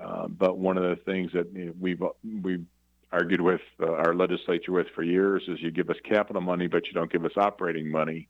Uh, 0.00 0.28
but 0.28 0.58
one 0.58 0.78
of 0.78 0.84
the 0.84 1.02
things 1.04 1.32
that 1.32 1.74
we've 1.80 2.00
we've 2.42 2.64
argued 3.10 3.40
with 3.40 3.60
uh, 3.80 3.90
our 3.90 4.14
legislature 4.14 4.70
with 4.70 4.86
for 4.94 5.02
years 5.02 5.42
is 5.48 5.60
you 5.60 5.72
give 5.72 5.90
us 5.90 5.96
capital 6.04 6.42
money, 6.42 6.68
but 6.68 6.86
you 6.86 6.92
don't 6.92 7.10
give 7.10 7.24
us 7.24 7.32
operating 7.36 7.90
money, 7.90 8.28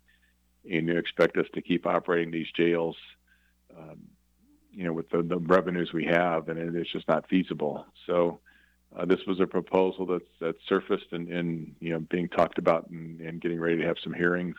and 0.71 0.89
you 0.89 0.97
expect 0.97 1.37
us 1.37 1.47
to 1.55 1.61
keep 1.61 1.87
operating 1.87 2.31
these 2.31 2.47
jails, 2.57 2.97
um, 3.77 3.99
you 4.73 4.85
know, 4.85 4.93
with 4.95 5.11
the, 5.11 5.23
the 5.23 5.37
revenues 5.37 5.93
we 5.93 6.07
have, 6.07 6.49
and 6.49 6.77
it's 6.77 6.93
just 6.93 7.09
not 7.09 7.29
feasible. 7.29 7.85
So 8.07 8.41
uh, 8.97 9.05
this 9.05 9.21
was 9.27 9.41
a 9.41 9.47
proposal 9.47 10.07
that's 10.07 10.25
that 10.41 10.57
surfaced 10.69 11.13
and, 11.13 11.29
and 11.29 11.75
you 11.81 11.91
know 11.91 12.01
being 12.01 12.29
talked 12.29 12.59
about 12.59 12.89
and, 12.91 13.21
and, 13.21 13.41
getting 13.41 13.61
ready 13.61 13.77
to 13.77 13.87
have 13.87 13.97
some 14.03 14.15
hearings 14.15 14.57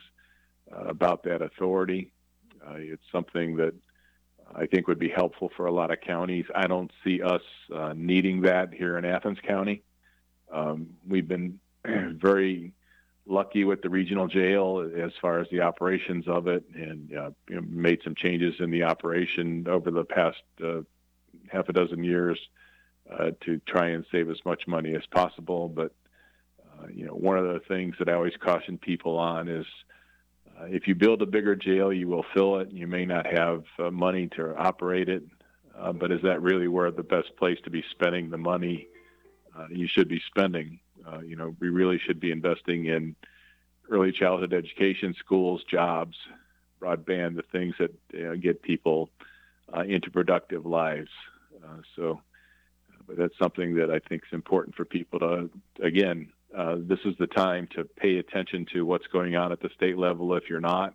uh, 0.71 0.85
about 0.85 1.23
that 1.23 1.41
authority. 1.41 2.11
Uh, 2.65 2.75
it's 2.75 3.03
something 3.11 3.55
that 3.55 3.73
I 4.55 4.65
think 4.65 4.87
would 4.87 4.99
be 4.99 5.09
helpful 5.09 5.51
for 5.55 5.65
a 5.65 5.71
lot 5.71 5.91
of 5.91 6.01
counties. 6.01 6.45
I 6.53 6.67
don't 6.67 6.91
see 7.03 7.21
us 7.21 7.41
uh, 7.73 7.93
needing 7.95 8.41
that 8.41 8.73
here 8.73 8.97
in 8.97 9.05
Athens 9.05 9.39
County. 9.45 9.81
Um, 10.51 10.87
we've 11.07 11.27
been 11.27 11.59
very 11.85 12.73
lucky 13.25 13.63
with 13.63 13.81
the 13.81 13.89
regional 13.89 14.27
jail 14.27 14.89
as 14.97 15.11
far 15.21 15.39
as 15.39 15.47
the 15.49 15.61
operations 15.61 16.27
of 16.27 16.47
it, 16.47 16.63
and 16.75 17.15
uh, 17.17 17.31
you 17.49 17.55
know, 17.55 17.61
made 17.67 18.01
some 18.03 18.15
changes 18.15 18.55
in 18.59 18.69
the 18.69 18.83
operation 18.83 19.67
over 19.67 19.89
the 19.89 20.05
past 20.05 20.37
half 21.49 21.69
a 21.69 21.73
dozen 21.73 22.03
years 22.03 22.39
uh, 23.11 23.31
to 23.41 23.59
try 23.67 23.89
and 23.89 24.05
save 24.11 24.29
as 24.29 24.37
much 24.45 24.67
money 24.67 24.95
as 24.95 25.05
possible. 25.11 25.69
But 25.69 25.93
uh, 26.61 26.87
you 26.93 27.05
know, 27.05 27.13
one 27.13 27.37
of 27.37 27.45
the 27.45 27.59
things 27.67 27.95
that 27.99 28.09
I 28.09 28.13
always 28.13 28.35
caution 28.39 28.77
people 28.77 29.17
on 29.17 29.47
is 29.47 29.65
uh, 30.59 30.65
if 30.65 30.87
you 30.87 30.95
build 30.95 31.21
a 31.21 31.25
bigger 31.25 31.55
jail, 31.55 31.93
you 31.93 32.07
will 32.07 32.25
fill 32.33 32.59
it. 32.59 32.69
And 32.69 32.77
you 32.77 32.87
may 32.87 33.05
not 33.05 33.25
have 33.27 33.63
uh, 33.79 33.91
money 33.91 34.27
to 34.35 34.55
operate 34.55 35.09
it, 35.09 35.23
uh, 35.77 35.93
but 35.93 36.11
is 36.11 36.21
that 36.23 36.41
really 36.41 36.67
where 36.67 36.91
the 36.91 37.03
best 37.03 37.35
place 37.37 37.59
to 37.63 37.69
be 37.69 37.83
spending 37.91 38.29
the 38.29 38.37
money 38.37 38.87
uh, 39.57 39.67
you 39.69 39.87
should 39.87 40.07
be 40.07 40.21
spending? 40.27 40.79
Uh, 41.05 41.19
you 41.19 41.35
know, 41.35 41.55
we 41.59 41.69
really 41.69 41.99
should 41.99 42.19
be 42.19 42.31
investing 42.31 42.85
in 42.85 43.15
early 43.89 44.11
childhood 44.11 44.53
education, 44.53 45.15
schools, 45.17 45.63
jobs, 45.69 46.17
broadband, 46.81 47.35
the 47.35 47.43
things 47.51 47.73
that 47.79 48.41
get 48.41 48.61
people 48.61 49.09
into 49.85 50.11
productive 50.11 50.65
lives. 50.65 51.09
so, 51.95 52.21
but 53.07 53.17
that's 53.17 53.37
something 53.41 53.75
that 53.75 53.89
I 53.89 53.99
think 53.99 54.23
is 54.23 54.33
important 54.33 54.75
for 54.75 54.85
people 54.85 55.19
to, 55.19 55.49
again, 55.81 56.31
uh, 56.55 56.75
this 56.79 56.99
is 57.05 57.15
the 57.19 57.27
time 57.27 57.67
to 57.75 57.83
pay 57.83 58.17
attention 58.17 58.65
to 58.73 58.85
what's 58.85 59.07
going 59.07 59.35
on 59.35 59.51
at 59.51 59.61
the 59.61 59.69
state 59.75 59.97
level 59.97 60.35
if 60.35 60.43
you're 60.49 60.59
not, 60.59 60.93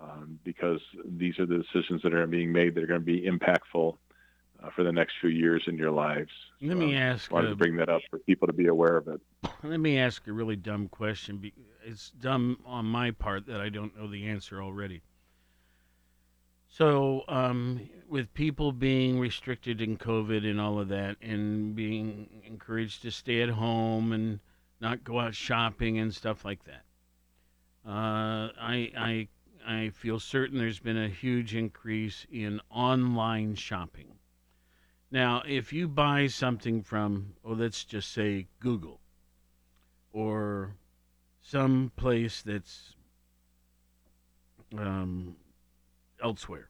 um, 0.00 0.38
because 0.44 0.80
these 1.04 1.38
are 1.38 1.46
the 1.46 1.58
decisions 1.58 2.02
that 2.02 2.14
are 2.14 2.26
being 2.26 2.52
made 2.52 2.74
that 2.74 2.84
are 2.84 2.86
going 2.86 3.00
to 3.00 3.06
be 3.06 3.22
impactful 3.22 3.96
uh, 4.62 4.70
for 4.74 4.82
the 4.82 4.92
next 4.92 5.14
few 5.20 5.30
years 5.30 5.62
in 5.66 5.76
your 5.76 5.90
lives. 5.90 6.30
Let 6.60 6.76
me 6.76 6.96
uh, 6.96 7.00
ask. 7.00 7.30
I 7.30 7.34
wanted 7.34 7.50
to 7.50 7.56
bring 7.56 7.76
that 7.76 7.88
up 7.88 8.02
for 8.10 8.18
people 8.18 8.46
to 8.48 8.52
be 8.52 8.66
aware 8.66 8.96
of 8.96 9.08
it. 9.08 9.20
Let 9.62 9.80
me 9.80 9.98
ask 9.98 10.26
a 10.26 10.32
really 10.32 10.56
dumb 10.56 10.88
question. 10.88 11.52
It's 11.84 12.10
dumb 12.10 12.58
on 12.64 12.86
my 12.86 13.12
part 13.12 13.46
that 13.46 13.60
I 13.60 13.68
don't 13.68 13.96
know 13.96 14.08
the 14.08 14.26
answer 14.26 14.62
already. 14.62 15.02
So, 16.78 17.24
um, 17.26 17.90
with 18.08 18.32
people 18.34 18.70
being 18.70 19.18
restricted 19.18 19.80
in 19.80 19.96
COVID 19.96 20.48
and 20.48 20.60
all 20.60 20.78
of 20.78 20.86
that, 20.90 21.16
and 21.20 21.74
being 21.74 22.28
encouraged 22.46 23.02
to 23.02 23.10
stay 23.10 23.42
at 23.42 23.48
home 23.48 24.12
and 24.12 24.38
not 24.80 25.02
go 25.02 25.18
out 25.18 25.34
shopping 25.34 25.98
and 25.98 26.14
stuff 26.14 26.44
like 26.44 26.62
that. 26.66 26.84
Uh, 27.84 28.52
I, 28.60 28.92
I, 28.96 29.28
I 29.66 29.88
feel 29.88 30.20
certain 30.20 30.56
there's 30.56 30.78
been 30.78 30.96
a 30.96 31.08
huge 31.08 31.52
increase 31.52 32.28
in 32.30 32.60
online 32.70 33.56
shopping. 33.56 34.12
Now, 35.10 35.42
if 35.48 35.72
you 35.72 35.88
buy 35.88 36.28
something 36.28 36.84
from, 36.84 37.34
oh, 37.44 37.54
let's 37.54 37.82
just 37.82 38.12
say 38.12 38.46
Google 38.60 39.00
or 40.12 40.76
some 41.40 41.90
place 41.96 42.40
that's 42.40 42.94
um, 44.78 45.34
elsewhere, 46.22 46.68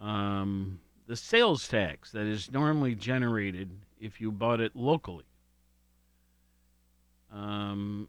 um, 0.00 0.80
the 1.06 1.16
sales 1.16 1.66
tax 1.68 2.12
that 2.12 2.26
is 2.26 2.50
normally 2.50 2.94
generated 2.94 3.70
if 4.00 4.20
you 4.20 4.30
bought 4.30 4.60
it 4.60 4.74
locally 4.74 5.24
um, 7.32 8.08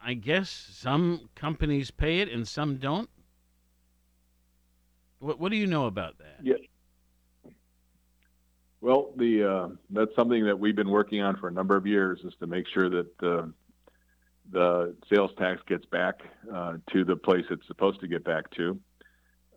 I 0.00 0.14
guess 0.14 0.50
some 0.50 1.28
companies 1.34 1.90
pay 1.90 2.20
it 2.20 2.30
and 2.30 2.46
some 2.46 2.76
don't. 2.76 3.08
What 5.18 5.40
What 5.40 5.50
do 5.50 5.58
you 5.58 5.66
know 5.66 5.86
about 5.86 6.18
that? 6.18 6.38
Yeah. 6.42 6.54
Well, 8.80 9.12
the 9.16 9.44
uh, 9.44 9.68
that's 9.90 10.14
something 10.14 10.44
that 10.44 10.58
we've 10.58 10.76
been 10.76 10.90
working 10.90 11.20
on 11.20 11.36
for 11.36 11.48
a 11.48 11.52
number 11.52 11.76
of 11.76 11.86
years 11.86 12.20
is 12.24 12.34
to 12.38 12.46
make 12.46 12.66
sure 12.68 12.88
that 12.88 13.22
uh, 13.22 13.46
the 14.52 14.94
sales 15.12 15.32
tax 15.36 15.60
gets 15.66 15.84
back 15.86 16.20
uh, 16.52 16.74
to 16.92 17.04
the 17.04 17.16
place 17.16 17.44
it's 17.50 17.66
supposed 17.66 18.00
to 18.00 18.06
get 18.08 18.24
back 18.24 18.50
to. 18.52 18.78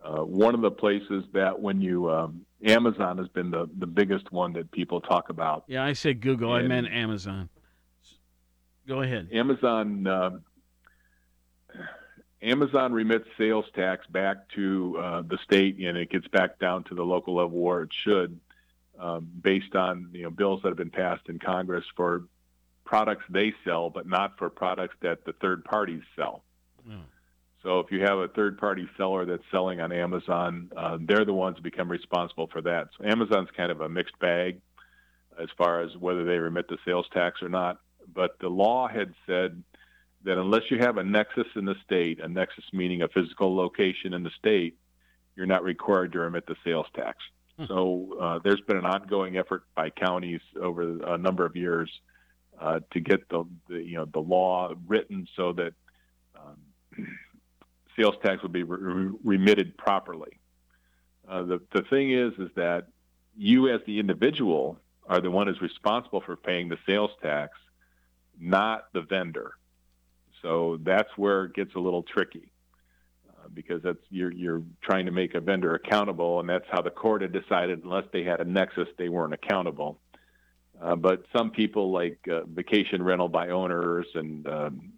Uh, 0.03 0.23
one 0.23 0.55
of 0.55 0.61
the 0.61 0.71
places 0.71 1.23
that 1.33 1.59
when 1.59 1.79
you 1.79 2.09
um, 2.09 2.45
Amazon 2.65 3.17
has 3.17 3.27
been 3.29 3.51
the 3.51 3.69
the 3.77 3.87
biggest 3.87 4.31
one 4.31 4.53
that 4.53 4.71
people 4.71 5.01
talk 5.01 5.29
about. 5.29 5.63
Yeah, 5.67 5.83
I 5.83 5.93
said 5.93 6.21
Google. 6.21 6.55
And, 6.55 6.65
I 6.65 6.67
meant 6.67 6.87
Amazon. 6.87 7.49
Go 8.87 9.01
ahead. 9.01 9.29
Amazon 9.31 10.07
uh, 10.07 10.31
Amazon 12.41 12.93
remits 12.93 13.27
sales 13.37 13.65
tax 13.75 14.07
back 14.07 14.49
to 14.55 14.97
uh, 14.99 15.21
the 15.21 15.37
state, 15.43 15.77
and 15.77 15.97
it 15.97 16.09
gets 16.09 16.27
back 16.27 16.59
down 16.59 16.83
to 16.85 16.95
the 16.95 17.03
local 17.03 17.35
level 17.35 17.59
where 17.59 17.83
it 17.83 17.91
should, 17.93 18.39
um, 18.99 19.29
based 19.41 19.75
on 19.75 20.09
you 20.13 20.23
know 20.23 20.31
bills 20.31 20.61
that 20.63 20.69
have 20.69 20.77
been 20.77 20.89
passed 20.89 21.29
in 21.29 21.37
Congress 21.37 21.85
for 21.95 22.25
products 22.85 23.23
they 23.29 23.53
sell, 23.63 23.89
but 23.89 24.07
not 24.07 24.37
for 24.37 24.49
products 24.49 24.95
that 25.01 25.23
the 25.25 25.33
third 25.33 25.63
parties 25.63 26.01
sell. 26.15 26.43
So 27.63 27.79
if 27.79 27.91
you 27.91 28.01
have 28.01 28.17
a 28.17 28.27
third 28.27 28.57
party 28.57 28.87
seller 28.97 29.25
that's 29.25 29.43
selling 29.51 29.81
on 29.81 29.91
Amazon, 29.91 30.71
uh, 30.75 30.97
they're 30.99 31.25
the 31.25 31.33
ones 31.33 31.57
who 31.57 31.63
become 31.63 31.89
responsible 31.89 32.47
for 32.47 32.61
that. 32.61 32.89
So 32.97 33.05
Amazon's 33.05 33.49
kind 33.55 33.71
of 33.71 33.81
a 33.81 33.89
mixed 33.89 34.17
bag 34.19 34.61
as 35.39 35.47
far 35.57 35.81
as 35.81 35.95
whether 35.97 36.25
they 36.25 36.37
remit 36.37 36.67
the 36.67 36.77
sales 36.85 37.05
tax 37.13 37.41
or 37.41 37.49
not 37.49 37.79
but 38.13 38.37
the 38.39 38.49
law 38.49 38.87
had 38.87 39.13
said 39.25 39.61
that 40.23 40.37
unless 40.37 40.63
you 40.69 40.77
have 40.79 40.97
a 40.97 41.03
nexus 41.03 41.47
in 41.55 41.65
the 41.65 41.75
state, 41.83 42.19
a 42.19 42.27
nexus 42.27 42.65
meaning 42.73 43.01
a 43.01 43.07
physical 43.07 43.55
location 43.55 44.13
in 44.13 44.23
the 44.23 44.29
state, 44.37 44.77
you're 45.35 45.45
not 45.45 45.63
required 45.63 46.11
to 46.13 46.19
remit 46.19 46.45
the 46.45 46.55
sales 46.63 46.85
tax. 46.95 47.17
Hmm. 47.57 47.65
So 47.67 48.17
uh, 48.19 48.39
there's 48.43 48.61
been 48.61 48.77
an 48.77 48.85
ongoing 48.85 49.37
effort 49.37 49.63
by 49.75 49.89
counties 49.89 50.41
over 50.59 51.03
a 51.03 51.17
number 51.17 51.45
of 51.45 51.55
years 51.55 51.91
uh, 52.59 52.81
to 52.91 52.99
get 52.99 53.27
the, 53.29 53.45
the, 53.67 53.81
you 53.81 53.97
know 53.97 54.05
the 54.05 54.19
law 54.19 54.73
written 54.87 55.27
so 55.35 55.53
that 55.53 55.73
um, 56.35 57.07
sales 58.01 58.15
tax 58.23 58.41
would 58.43 58.51
be 58.51 58.63
re- 58.63 59.11
remitted 59.23 59.77
properly. 59.77 60.39
Uh, 61.27 61.43
the 61.43 61.61
the 61.73 61.83
thing 61.83 62.11
is 62.11 62.33
is 62.39 62.49
that 62.55 62.87
you 63.37 63.69
as 63.69 63.81
the 63.85 63.99
individual 63.99 64.77
are 65.07 65.21
the 65.21 65.31
one 65.31 65.47
who's 65.47 65.61
responsible 65.61 66.21
for 66.21 66.35
paying 66.35 66.69
the 66.69 66.77
sales 66.85 67.11
tax 67.21 67.57
not 68.39 68.91
the 68.93 69.01
vendor. 69.01 69.53
So 70.41 70.79
that's 70.81 71.09
where 71.15 71.45
it 71.45 71.53
gets 71.53 71.75
a 71.75 71.79
little 71.79 72.01
tricky 72.01 72.51
uh, 73.29 73.47
because 73.53 73.83
that's 73.83 73.99
you're 74.09 74.31
you're 74.31 74.63
trying 74.81 75.05
to 75.05 75.11
make 75.11 75.35
a 75.35 75.39
vendor 75.39 75.75
accountable, 75.75 76.39
and 76.39 76.49
that's 76.49 76.65
how 76.71 76.81
the 76.81 76.89
court 76.89 77.21
had 77.21 77.31
decided. 77.31 77.83
Unless 77.83 78.05
they 78.11 78.23
had 78.23 78.41
a 78.41 78.45
nexus, 78.45 78.87
they 78.97 79.09
weren't 79.09 79.33
accountable. 79.33 79.99
Uh, 80.81 80.95
but 80.95 81.23
some 81.35 81.51
people 81.51 81.91
like 81.91 82.19
uh, 82.27 82.41
vacation 82.45 83.03
rental 83.03 83.29
by 83.29 83.49
owners 83.49 84.07
and 84.15 84.47
um, 84.47 84.93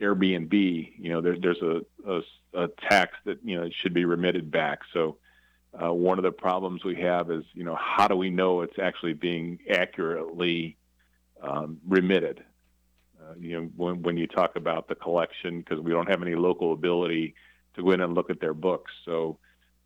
Airbnb, 0.00 0.92
you 0.98 1.10
know, 1.10 1.20
there, 1.20 1.36
there's 1.40 1.62
a, 1.62 1.80
a, 2.06 2.20
a 2.54 2.68
tax 2.88 3.16
that 3.24 3.38
you 3.42 3.58
know 3.58 3.68
should 3.70 3.94
be 3.94 4.04
remitted 4.04 4.50
back. 4.50 4.80
So 4.92 5.16
uh, 5.82 5.92
one 5.92 6.18
of 6.18 6.22
the 6.22 6.32
problems 6.32 6.84
we 6.84 6.96
have 6.96 7.30
is, 7.30 7.44
you 7.54 7.64
know, 7.64 7.76
how 7.76 8.08
do 8.08 8.16
we 8.16 8.30
know 8.30 8.62
it's 8.62 8.78
actually 8.78 9.14
being 9.14 9.58
accurately 9.70 10.76
um, 11.42 11.78
remitted? 11.86 12.44
Uh, 13.20 13.34
you 13.38 13.60
know, 13.60 13.68
when, 13.76 14.02
when 14.02 14.16
you 14.16 14.26
talk 14.26 14.56
about 14.56 14.88
the 14.88 14.94
collection, 14.94 15.60
because 15.60 15.80
we 15.80 15.90
don't 15.90 16.08
have 16.08 16.22
any 16.22 16.34
local 16.34 16.72
ability 16.72 17.34
to 17.74 17.82
go 17.82 17.90
in 17.90 18.00
and 18.00 18.14
look 18.14 18.30
at 18.30 18.40
their 18.40 18.54
books. 18.54 18.92
So 19.04 19.38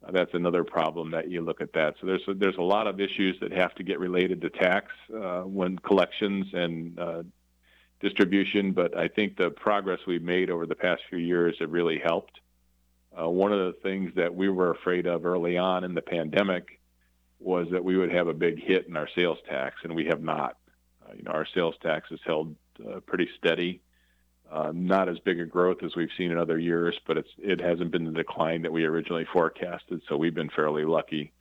uh, 0.06 0.12
that's 0.12 0.34
another 0.34 0.64
problem 0.64 1.10
that 1.12 1.30
you 1.30 1.40
look 1.40 1.60
at 1.60 1.72
that. 1.72 1.94
So 2.00 2.06
there's 2.06 2.22
a, 2.28 2.34
there's 2.34 2.56
a 2.56 2.62
lot 2.62 2.86
of 2.86 3.00
issues 3.00 3.38
that 3.40 3.52
have 3.52 3.74
to 3.76 3.82
get 3.82 3.98
related 3.98 4.40
to 4.42 4.50
tax 4.50 4.92
uh, 5.14 5.42
when 5.42 5.78
collections 5.78 6.46
and 6.52 6.98
uh, 6.98 7.22
distribution. 8.00 8.72
But 8.72 8.96
I 8.96 9.08
think 9.08 9.36
the 9.36 9.50
progress 9.50 10.00
we've 10.06 10.22
made 10.22 10.50
over 10.50 10.66
the 10.66 10.74
past 10.74 11.02
few 11.08 11.18
years 11.18 11.56
have 11.60 11.72
really 11.72 11.98
helped. 11.98 12.40
Uh, 13.18 13.28
one 13.28 13.52
of 13.52 13.58
the 13.58 13.80
things 13.82 14.12
that 14.16 14.34
we 14.34 14.48
were 14.48 14.70
afraid 14.70 15.06
of 15.06 15.24
early 15.24 15.58
on 15.58 15.84
in 15.84 15.94
the 15.94 16.02
pandemic 16.02 16.80
was 17.40 17.66
that 17.72 17.82
we 17.82 17.96
would 17.96 18.12
have 18.12 18.28
a 18.28 18.34
big 18.34 18.62
hit 18.62 18.86
in 18.86 18.96
our 18.96 19.08
sales 19.14 19.38
tax, 19.48 19.76
and 19.82 19.94
we 19.94 20.04
have 20.06 20.22
not. 20.22 20.56
Uh, 21.02 21.14
you 21.16 21.22
know, 21.22 21.32
our 21.32 21.46
sales 21.54 21.74
tax 21.82 22.08
has 22.10 22.20
held 22.24 22.54
uh, 22.86 23.00
pretty 23.00 23.28
steady. 23.38 23.80
Uh, 24.50 24.72
not 24.74 25.08
as 25.08 25.18
big 25.20 25.40
a 25.40 25.46
growth 25.46 25.78
as 25.84 25.94
we've 25.94 26.10
seen 26.18 26.32
in 26.32 26.38
other 26.38 26.58
years, 26.58 26.98
but 27.06 27.16
it's 27.16 27.30
it 27.38 27.60
hasn't 27.60 27.90
been 27.92 28.04
the 28.04 28.10
decline 28.10 28.62
that 28.62 28.72
we 28.72 28.84
originally 28.84 29.26
forecasted. 29.32 30.02
So 30.08 30.16
we've 30.16 30.34
been 30.34 30.50
fairly 30.50 30.84
lucky 30.84 31.32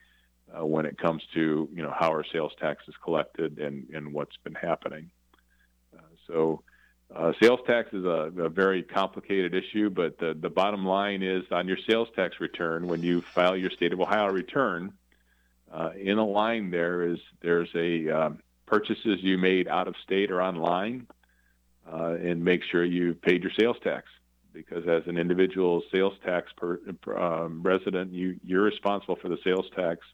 uh, 0.55 0.65
when 0.65 0.85
it 0.85 0.97
comes 0.97 1.23
to 1.33 1.67
you 1.73 1.83
know 1.83 1.93
how 1.97 2.09
our 2.09 2.23
sales 2.31 2.53
tax 2.59 2.83
is 2.87 2.93
collected 3.03 3.57
and 3.59 3.87
and 3.93 4.13
what's 4.13 4.37
been 4.37 4.55
happening. 4.55 5.09
So. 6.29 6.63
Uh, 7.11 7.33
sales 7.41 7.59
tax 7.65 7.91
is 7.91 8.05
a, 8.05 8.31
a, 8.37 8.49
very 8.49 8.83
complicated 8.83 9.55
issue, 9.55 9.89
but 9.89 10.19
the, 10.19 10.37
the 10.39 10.47
bottom 10.47 10.85
line 10.85 11.23
is 11.23 11.43
on 11.49 11.67
your 11.67 11.77
sales 11.89 12.07
tax 12.15 12.39
return, 12.39 12.87
when 12.87 13.01
you 13.01 13.19
file 13.19 13.57
your 13.57 13.71
state 13.71 13.91
of 13.91 13.99
Ohio 13.99 14.27
return, 14.27 14.93
uh, 15.71 15.91
in 15.99 16.17
a 16.17 16.25
line 16.25 16.71
there 16.71 17.03
is 17.03 17.19
there's 17.41 17.69
a 17.75 18.09
um, 18.09 18.39
purchases 18.65 19.21
you 19.21 19.37
made 19.37 19.67
out 19.67 19.87
of 19.87 19.95
state 20.03 20.31
or 20.31 20.41
online, 20.41 21.07
uh, 21.91 22.15
and 22.21 22.43
make 22.43 22.63
sure 22.63 22.83
you 22.83 23.13
paid 23.13 23.43
your 23.43 23.51
sales 23.59 23.77
tax. 23.83 24.07
because 24.53 24.87
as 24.87 25.07
an 25.07 25.17
individual 25.17 25.83
sales 25.91 26.13
tax 26.23 26.51
per, 26.57 26.79
um, 27.15 27.61
resident, 27.61 28.11
you 28.11 28.39
you're 28.43 28.63
responsible 28.63 29.15
for 29.15 29.29
the 29.29 29.37
sales 29.43 29.69
tax. 29.75 30.05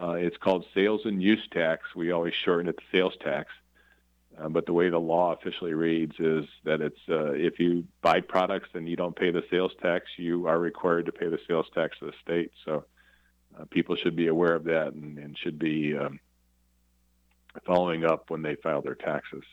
Uh, 0.00 0.12
it's 0.12 0.36
called 0.38 0.64
sales 0.74 1.02
and 1.04 1.22
use 1.22 1.46
tax. 1.50 1.82
We 1.94 2.12
always 2.12 2.34
shorten 2.34 2.68
it 2.68 2.76
to 2.78 2.84
sales 2.90 3.14
tax. 3.22 3.50
Uh, 4.38 4.48
but 4.48 4.66
the 4.66 4.72
way 4.72 4.88
the 4.88 4.98
law 4.98 5.32
officially 5.32 5.74
reads 5.74 6.14
is 6.18 6.46
that 6.64 6.80
it's 6.80 6.98
uh, 7.08 7.32
if 7.32 7.58
you 7.58 7.84
buy 8.00 8.20
products 8.20 8.70
and 8.74 8.88
you 8.88 8.96
don't 8.96 9.14
pay 9.14 9.30
the 9.30 9.44
sales 9.50 9.72
tax, 9.82 10.06
you 10.16 10.46
are 10.46 10.58
required 10.58 11.06
to 11.06 11.12
pay 11.12 11.28
the 11.28 11.38
sales 11.46 11.66
tax 11.74 11.98
to 11.98 12.06
the 12.06 12.14
state. 12.22 12.50
So 12.64 12.84
uh, 13.58 13.64
people 13.70 13.96
should 13.96 14.16
be 14.16 14.28
aware 14.28 14.54
of 14.54 14.64
that 14.64 14.94
and, 14.94 15.18
and 15.18 15.36
should 15.36 15.58
be 15.58 15.96
um, 15.96 16.18
following 17.66 18.04
up 18.04 18.30
when 18.30 18.42
they 18.42 18.54
file 18.56 18.80
their 18.80 18.94
taxes. 18.94 19.44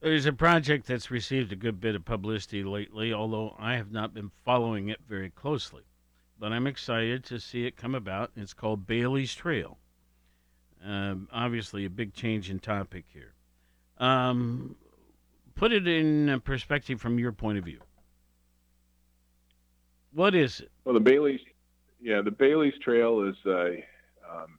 There's 0.00 0.26
a 0.26 0.32
project 0.32 0.86
that's 0.86 1.10
received 1.10 1.52
a 1.52 1.56
good 1.56 1.78
bit 1.78 1.94
of 1.94 2.06
publicity 2.06 2.64
lately, 2.64 3.12
although 3.12 3.54
I 3.58 3.76
have 3.76 3.92
not 3.92 4.14
been 4.14 4.30
following 4.44 4.88
it 4.88 5.00
very 5.06 5.28
closely. 5.30 5.82
But 6.38 6.52
I'm 6.52 6.66
excited 6.66 7.22
to 7.24 7.38
see 7.38 7.66
it 7.66 7.76
come 7.76 7.94
about. 7.94 8.30
It's 8.34 8.54
called 8.54 8.86
Bailey's 8.86 9.34
Trail. 9.34 9.76
Um, 10.84 11.28
obviously, 11.32 11.84
a 11.84 11.90
big 11.90 12.14
change 12.14 12.50
in 12.50 12.58
topic 12.58 13.04
here. 13.12 13.34
Um, 13.98 14.76
put 15.54 15.72
it 15.72 15.86
in 15.86 16.40
perspective 16.44 17.00
from 17.00 17.18
your 17.18 17.32
point 17.32 17.58
of 17.58 17.64
view. 17.64 17.80
What 20.12 20.34
is 20.34 20.60
it? 20.60 20.70
Well, 20.84 20.94
the 20.94 21.00
Bailey's, 21.00 21.40
yeah, 22.00 22.22
the 22.22 22.30
Bailey's 22.30 22.74
Trail 22.82 23.28
is 23.28 23.36
a 23.46 23.84
um, 24.28 24.58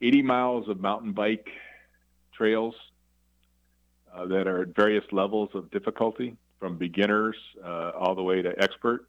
80 0.00 0.22
miles 0.22 0.68
of 0.68 0.80
mountain 0.80 1.12
bike 1.12 1.48
trails 2.32 2.74
uh, 4.14 4.26
that 4.26 4.46
are 4.46 4.62
at 4.62 4.68
various 4.74 5.04
levels 5.12 5.50
of 5.54 5.70
difficulty, 5.70 6.36
from 6.58 6.78
beginners 6.78 7.36
uh, 7.62 7.90
all 7.98 8.14
the 8.14 8.22
way 8.22 8.40
to 8.40 8.52
expert. 8.62 9.06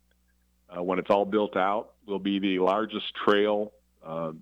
Uh, 0.76 0.82
when 0.82 1.00
it's 1.00 1.10
all 1.10 1.26
built 1.26 1.56
out, 1.56 1.94
will 2.08 2.20
be 2.20 2.40
the 2.40 2.60
largest 2.60 3.06
trail 3.24 3.72
um, 4.06 4.40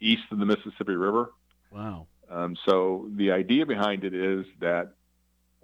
east 0.00 0.22
of 0.30 0.38
the 0.38 0.46
Mississippi 0.46 0.94
River. 0.94 1.32
Wow. 1.70 2.06
Um, 2.30 2.56
so 2.66 3.08
the 3.14 3.32
idea 3.32 3.66
behind 3.66 4.04
it 4.04 4.14
is 4.14 4.44
that 4.60 4.92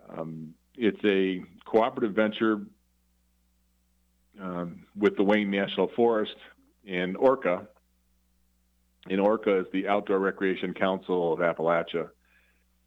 um, 0.09 0.55
it's 0.77 1.03
a 1.05 1.43
cooperative 1.65 2.15
venture 2.15 2.63
um, 4.41 4.87
with 4.97 5.17
the 5.17 5.23
Wayne 5.23 5.51
National 5.51 5.89
Forest 5.89 6.37
and 6.87 7.17
ORCA. 7.17 7.67
And 9.11 9.21
ORCA 9.21 9.61
is 9.61 9.67
the 9.73 9.89
Outdoor 9.89 10.19
Recreation 10.19 10.75
Council 10.75 11.33
of 11.33 11.41
Appalachia 11.41 12.09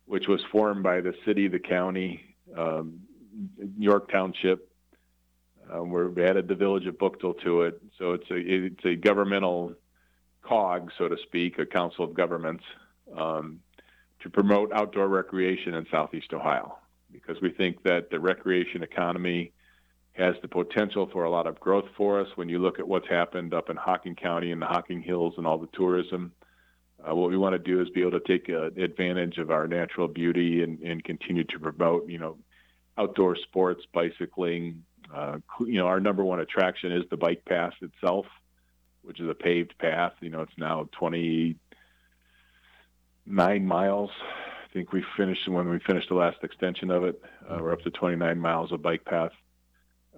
which 0.06 0.28
was 0.28 0.41
formed 0.52 0.84
by 0.84 1.02
the 1.02 1.14
city, 1.26 1.48
the 1.48 1.60
county, 1.60 2.36
um, 2.56 3.02
York 3.78 4.12
Township. 4.12 4.72
Um, 5.72 5.89
we 5.89 6.24
added 6.24 6.48
the 6.48 6.56
village 6.56 6.86
of 6.86 6.98
Bookville 7.00 7.34
to 7.43 7.64
it, 7.64 7.82
so 7.98 8.14
it's 8.14 8.30
a 8.30 8.36
it's 8.36 8.86
a 8.86 8.96
governmental 8.96 9.74
cog, 10.48 10.91
so 10.98 11.08
to 11.08 11.18
speak, 11.24 11.60
a 11.60 11.66
council 11.66 12.06
of 12.06 12.14
governments 12.14 12.64
um, 13.16 13.60
to 14.22 14.30
promote 14.30 14.72
outdoor 14.74 15.08
recreation 15.08 15.74
in 15.76 15.86
Southeast 15.91 16.34
Ohio, 16.34 16.78
because 17.12 17.41
we 17.41 17.52
think 17.52 17.84
that 17.84 18.10
the 18.10 18.20
recreation 18.20 18.84
economy 18.84 19.52
has 20.14 20.36
the 20.41 20.48
potential 20.48 21.10
for 21.12 21.26
a 21.26 21.30
lot 21.30 21.46
of 21.46 21.60
growth 21.60 21.86
for 21.98 22.22
us. 22.22 22.28
When 22.36 22.48
you 22.48 22.60
look 22.60 22.80
at 22.80 22.88
what's 22.88 23.08
happened 23.10 23.54
up 23.54 23.70
in 23.70 23.76
Hocking 23.76 24.16
County 24.16 24.52
and 24.52 24.62
the 24.62 24.66
Hocking 24.66 25.02
Hills 25.02 25.34
and 25.38 25.46
all 25.46 25.58
the 25.58 25.70
tourism 25.74 26.32
uh, 27.08 27.14
what 27.14 27.30
we 27.30 27.38
want 27.38 27.54
to 27.54 27.60
do 27.60 27.82
is 27.82 27.89
be 27.89 28.02
able 28.02 28.12
to 28.12 28.20
take 28.22 28.50
uh, 28.50 28.68
advantage 28.82 29.38
of 29.38 29.52
our 29.52 29.68
natural 29.68 30.08
beauty 30.08 30.64
and, 30.64 30.80
and 30.80 31.04
continue 31.04 31.43
to 31.43 31.60
promote, 31.60 32.08
you 32.10 32.18
know, 32.18 32.38
outdoor 32.98 33.36
sports, 33.36 33.84
bicycling. 33.93 34.84
Uh, 35.14 35.38
you 35.60 35.78
know, 35.78 35.86
our 35.86 36.00
number 36.00 36.24
one 36.24 36.39
attraction 36.39 36.91
is 36.91 37.04
the 37.10 37.18
bike 37.18 37.43
path 37.46 37.74
itself, 37.82 38.26
which 39.06 39.20
is 39.20 39.30
a 39.30 39.34
paved 39.34 39.78
path. 39.78 40.14
You 40.22 40.30
know, 40.30 40.41
it's 40.41 40.58
now 40.58 40.89
29 40.93 41.58
miles. 43.66 44.12
I 44.20 44.74
think 44.74 44.91
we 44.91 45.03
finished 45.16 45.47
when 45.47 45.70
we 45.70 45.80
finished 45.80 46.10
the 46.10 46.16
last 46.16 46.43
extension 46.43 46.91
of 46.91 47.03
it. 47.03 47.22
Uh, 47.47 47.60
we're 47.62 47.72
up 47.72 47.82
to 47.84 47.91
29 47.91 48.39
miles 48.39 48.72
of 48.72 48.82
bike 48.82 49.06
path. 49.06 49.32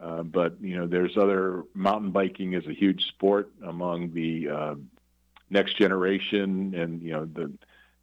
Uh, 0.01 0.23
but 0.23 0.61
you 0.61 0.77
know, 0.77 0.87
there's 0.87 1.17
other 1.17 1.63
mountain 1.73 2.11
biking 2.11 2.53
is 2.53 2.65
a 2.67 2.73
huge 2.73 3.07
sport 3.07 3.51
among 3.65 4.13
the 4.13 4.49
uh, 4.49 4.75
next 5.49 5.77
generation, 5.77 6.75
and 6.75 7.01
you 7.01 7.11
know 7.11 7.25
the 7.25 7.51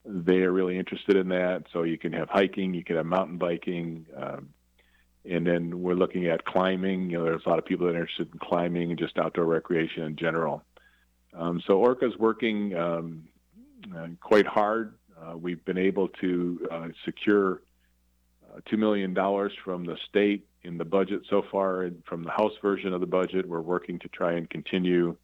they 0.04 0.42
are 0.42 0.52
really 0.52 0.78
interested 0.78 1.16
in 1.16 1.28
that. 1.28 1.64
So 1.72 1.82
you 1.82 1.96
can 1.96 2.12
have 2.12 2.28
hiking, 2.28 2.74
you 2.74 2.84
can 2.84 2.96
have 2.96 3.06
mountain 3.06 3.38
biking, 3.38 4.06
um, 4.16 4.50
and 5.24 5.46
then 5.46 5.82
we're 5.82 5.94
looking 5.94 6.26
at 6.26 6.44
climbing. 6.44 7.10
You 7.10 7.18
know, 7.18 7.24
there's 7.24 7.46
a 7.46 7.48
lot 7.48 7.58
of 7.58 7.64
people 7.64 7.86
that 7.86 7.94
are 7.94 8.00
interested 8.00 8.32
in 8.32 8.38
climbing 8.38 8.90
and 8.90 8.98
just 8.98 9.18
outdoor 9.18 9.44
recreation 9.44 10.02
in 10.02 10.16
general. 10.16 10.62
Um, 11.36 11.62
so 11.66 11.78
ORCA's 11.78 12.16
working 12.18 12.76
um, 12.76 13.24
uh, 13.94 14.08
quite 14.20 14.46
hard. 14.46 14.94
Uh, 15.20 15.36
we've 15.36 15.64
been 15.64 15.78
able 15.78 16.08
to 16.20 16.68
uh, 16.70 16.88
secure 17.04 17.62
uh, 18.52 18.60
$2 18.70 18.78
million 18.78 19.14
from 19.64 19.84
the 19.84 19.96
state 20.08 20.46
in 20.62 20.78
the 20.78 20.84
budget 20.84 21.22
so 21.28 21.42
far. 21.50 21.82
And 21.82 22.02
from 22.06 22.24
the 22.24 22.30
House 22.30 22.52
version 22.62 22.92
of 22.92 23.00
the 23.00 23.06
budget, 23.06 23.48
we're 23.48 23.60
working 23.60 23.98
to 24.00 24.08
try 24.08 24.32
and 24.34 24.48
continue 24.48 25.16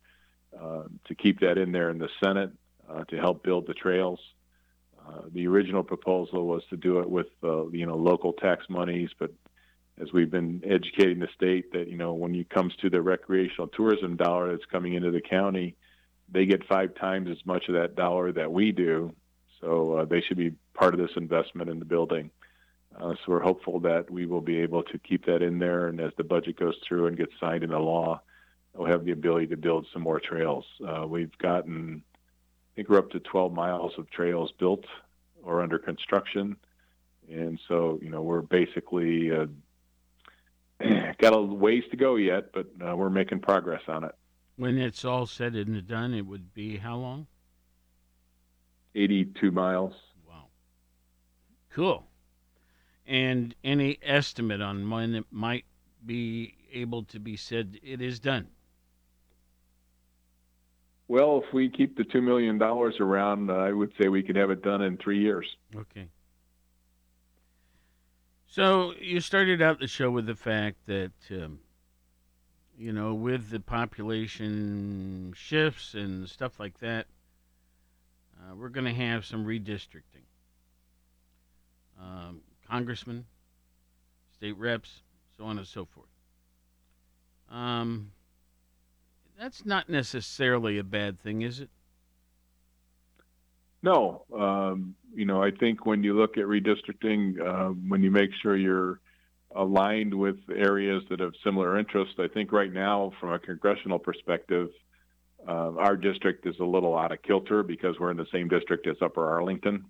uh, 0.61 0.83
to 1.07 1.15
keep 1.15 1.41
that 1.41 1.59
in 1.59 1.73
there 1.73 1.91
in 1.91 1.99
the 1.99 2.09
Senate 2.23 2.51
uh, 2.89 3.05
to 3.05 3.17
help 3.17 3.43
build 3.43 3.67
the 3.67 3.75
trails. 3.75 4.21
The 5.33 5.49
original 5.49 5.83
proposal 5.83 6.47
was 6.47 6.63
to 6.71 6.77
do 6.77 7.01
it 7.01 7.11
with 7.11 7.27
you 7.43 7.85
know 7.85 7.97
local 7.97 8.33
tax 8.33 8.65
monies, 8.69 9.11
but 9.19 9.33
as 10.01 10.13
we've 10.13 10.31
been 10.31 10.63
educating 10.65 11.19
the 11.19 11.29
state 11.35 11.73
that 11.73 11.89
you 11.89 11.97
know 11.97 12.15
when 12.15 12.35
it 12.35 12.49
comes 12.49 12.75
to 12.77 12.91
the 12.91 13.03
recreational 13.03 13.67
tourism 13.69 14.17
dollar 14.17 14.53
that's 14.53 14.65
coming 14.67 14.95
into 14.95 15.11
the 15.11 15.21
county, 15.21 15.75
they 16.31 16.47
get 16.47 16.67
five 16.67 16.95
times 16.95 17.29
as 17.31 17.45
much 17.45 17.69
of 17.69 17.75
that 17.75 17.97
dollar 17.97 18.33
that 18.33 18.53
we 18.53 18.73
do. 18.73 19.15
So 19.61 19.95
uh, 19.95 20.05
they 20.05 20.21
should 20.21 20.37
be 20.37 20.53
part 20.75 20.95
of 20.95 21.01
this 21.01 21.17
investment 21.17 21.69
in 21.69 21.79
the 21.79 21.85
building. 21.85 22.31
Uh, 22.99 23.15
so 23.15 23.19
we're 23.29 23.41
hopeful 23.41 23.81
that 23.81 24.11
we 24.11 24.27
will 24.27 24.41
be 24.41 24.59
able 24.59 24.83
to 24.83 24.99
keep 24.99 25.27
that 25.27 25.43
in 25.43 25.59
there, 25.59 25.87
and 25.87 26.01
as 26.01 26.13
the 26.17 26.25
budget 26.25 26.59
goes 26.59 26.75
through 26.87 27.07
and 27.07 27.17
gets 27.17 27.33
signed 27.39 27.63
into 27.63 27.79
law, 27.79 28.21
we'll 28.75 28.89
have 28.91 29.05
the 29.05 29.13
ability 29.13 29.47
to 29.49 29.57
build 29.57 29.87
some 29.93 30.03
more 30.03 30.21
trails. 30.21 30.65
Uh, 30.87 31.07
we've 31.07 31.37
gotten, 31.39 32.03
I 32.15 32.71
think 32.75 32.89
we're 32.89 32.99
up 32.99 33.11
to 33.11 33.21
12 33.21 33.53
miles 33.53 33.93
of 33.97 34.11
trails 34.11 34.53
built 34.59 34.85
or 35.43 35.63
under 35.63 35.79
construction. 35.79 36.57
And 37.31 37.61
so, 37.69 37.99
you 38.03 38.11
know, 38.11 38.23
we're 38.23 38.43
basically 38.43 39.31
uh, 39.31 39.47
got 41.19 41.33
a 41.33 41.41
ways 41.41 41.85
to 41.91 41.97
go 41.97 42.17
yet, 42.17 42.53
but 42.53 42.67
uh, 42.85 42.97
we're 42.97 43.11
making 43.11 43.41
progress 43.41 43.83
on 43.89 44.05
it. 44.05 44.15
When 44.61 44.77
it's 44.77 45.07
all 45.07 45.25
said 45.25 45.55
and 45.55 45.87
done, 45.87 46.13
it 46.13 46.27
would 46.27 46.53
be 46.53 46.77
how 46.77 46.97
long? 46.97 47.27
82 48.95 49.51
miles. 49.51 49.95
Wow. 50.29 50.49
Cool. 51.73 52.07
And 53.07 53.55
any 53.65 53.99
estimate 54.03 54.61
on 54.61 54.91
when 54.91 55.15
it 55.15 55.25
might 55.31 55.65
be 56.05 56.57
able 56.75 57.05
to 57.05 57.19
be 57.19 57.39
said 57.39 57.79
it 57.83 58.03
is 58.03 58.21
done? 58.21 58.49
Well, 61.09 61.43
if 61.43 61.55
we 61.55 61.71
keep 61.71 61.97
the 61.97 62.05
$2 62.05 62.23
million 62.23 62.61
around, 62.61 63.49
uh, 63.49 63.55
I 63.55 63.73
would 63.73 63.95
say 63.99 64.09
we 64.09 64.23
could 64.23 64.37
have 64.37 64.51
it 64.51 64.63
done 64.63 64.83
in 64.83 64.99
three 64.99 65.21
years. 65.21 65.47
Okay. 65.75 66.09
So 68.47 68.93
you 69.01 69.21
started 69.21 69.63
out 69.63 69.81
the 69.81 69.87
show 69.87 70.11
with 70.11 70.27
the 70.27 70.37
fact 70.37 70.77
that, 70.85 71.13
um, 71.31 71.61
you 72.81 72.95
know, 72.95 73.13
with 73.13 73.51
the 73.51 73.61
population 73.61 75.35
shifts 75.37 75.93
and 75.93 76.27
stuff 76.27 76.59
like 76.59 76.79
that, 76.81 77.07
uh, 78.39 78.55
we're 78.57 78.71
going 78.71 78.87
to 78.87 78.95
have 78.95 79.27
some 79.27 79.45
redistricting. 79.45 80.25
Um, 82.01 82.41
congressmen, 82.67 83.27
state 84.33 84.57
reps, 84.57 85.03
so 85.37 85.45
on 85.45 85.59
and 85.59 85.67
so 85.67 85.85
forth. 85.85 86.09
Um, 87.51 88.13
that's 89.39 89.67
not 89.67 89.91
necessarily 89.91 90.79
a 90.79 90.85
bad 90.85 91.21
thing, 91.21 91.43
is 91.43 91.61
it? 91.61 91.69
No. 93.83 94.25
Um, 94.35 94.95
you 95.15 95.27
know, 95.27 95.43
I 95.43 95.51
think 95.51 95.85
when 95.85 96.03
you 96.03 96.17
look 96.17 96.39
at 96.39 96.45
redistricting, 96.45 97.41
uh, 97.47 97.75
when 97.89 98.03
you 98.03 98.11
make 98.11 98.31
sure 98.41 98.57
you're 98.57 99.01
aligned 99.55 100.15
with 100.15 100.37
areas 100.55 101.03
that 101.11 101.21
have 101.21 101.33
similar 101.43 101.79
interests, 101.79 102.15
I 102.19 102.29
think 102.29 102.53
right 102.53 102.73
now, 102.73 103.13
from 103.21 103.33
a 103.33 103.39
congressional 103.39 103.99
perspective, 103.99 104.71
uh, 105.47 105.73
our 105.77 105.97
district 105.97 106.47
is 106.47 106.59
a 106.61 106.65
little 106.65 106.97
out 106.97 107.13
of 107.13 107.23
kilter 107.23 107.63
because 107.63 107.99
we're 107.99 108.11
in 108.11 108.17
the 108.17 108.27
same 108.33 108.49
district 108.49 108.87
as 108.87 108.97
Upper 109.01 109.29
Arlington. 109.29 109.87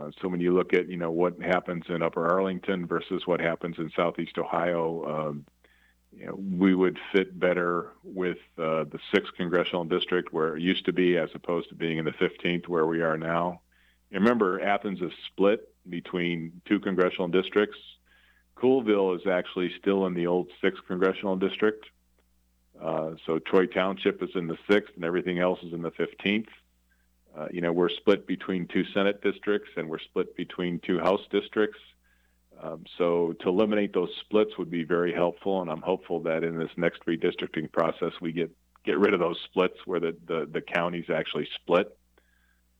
Uh, 0.00 0.10
so 0.20 0.28
when 0.28 0.40
you 0.40 0.54
look 0.54 0.72
at 0.72 0.88
you 0.88 0.96
know 0.96 1.10
what 1.10 1.40
happens 1.40 1.84
in 1.88 2.02
Upper 2.02 2.26
Arlington 2.26 2.86
versus 2.86 3.22
what 3.26 3.40
happens 3.40 3.76
in 3.78 3.90
Southeast 3.94 4.38
Ohio, 4.38 5.28
um, 5.28 5.46
you 6.16 6.26
know, 6.26 6.34
we 6.34 6.74
would 6.74 6.98
fit 7.12 7.38
better 7.38 7.90
with 8.04 8.38
uh, 8.58 8.84
the 8.84 8.98
sixth 9.14 9.32
congressional 9.36 9.84
district 9.84 10.32
where 10.32 10.56
it 10.56 10.62
used 10.62 10.84
to 10.86 10.92
be, 10.92 11.16
as 11.16 11.30
opposed 11.34 11.68
to 11.70 11.74
being 11.74 11.98
in 11.98 12.04
the 12.04 12.12
15th 12.12 12.68
where 12.68 12.86
we 12.86 13.00
are 13.00 13.16
now. 13.16 13.60
And 14.10 14.22
remember, 14.22 14.60
Athens 14.60 15.00
is 15.00 15.12
split 15.28 15.72
between 15.88 16.60
two 16.66 16.80
congressional 16.80 17.28
districts. 17.28 17.78
Coolville 18.62 19.16
is 19.16 19.26
actually 19.26 19.72
still 19.78 20.06
in 20.06 20.14
the 20.14 20.26
old 20.26 20.48
6th 20.62 20.86
congressional 20.86 21.36
district. 21.36 21.86
Uh, 22.80 23.12
so 23.26 23.38
Troy 23.38 23.66
Township 23.66 24.22
is 24.22 24.30
in 24.34 24.46
the 24.46 24.58
6th 24.68 24.94
and 24.94 25.04
everything 25.04 25.38
else 25.38 25.58
is 25.62 25.72
in 25.72 25.82
the 25.82 25.90
15th. 25.90 26.46
Uh, 27.36 27.48
you 27.50 27.60
know, 27.60 27.72
we're 27.72 27.88
split 27.88 28.26
between 28.26 28.66
two 28.66 28.84
Senate 28.92 29.22
districts 29.22 29.70
and 29.76 29.88
we're 29.88 29.98
split 29.98 30.36
between 30.36 30.78
two 30.80 30.98
House 30.98 31.22
districts. 31.30 31.78
Um, 32.62 32.84
so 32.98 33.34
to 33.40 33.48
eliminate 33.48 33.92
those 33.92 34.10
splits 34.20 34.56
would 34.58 34.70
be 34.70 34.84
very 34.84 35.12
helpful, 35.12 35.62
and 35.62 35.70
I'm 35.70 35.80
hopeful 35.80 36.20
that 36.20 36.44
in 36.44 36.58
this 36.58 36.70
next 36.76 37.04
redistricting 37.06 37.72
process 37.72 38.12
we 38.20 38.30
get 38.32 38.50
get 38.84 38.98
rid 38.98 39.14
of 39.14 39.20
those 39.20 39.40
splits 39.46 39.78
where 39.86 39.98
the 39.98 40.14
the, 40.26 40.48
the 40.52 40.60
counties 40.60 41.06
actually 41.12 41.48
split. 41.56 41.96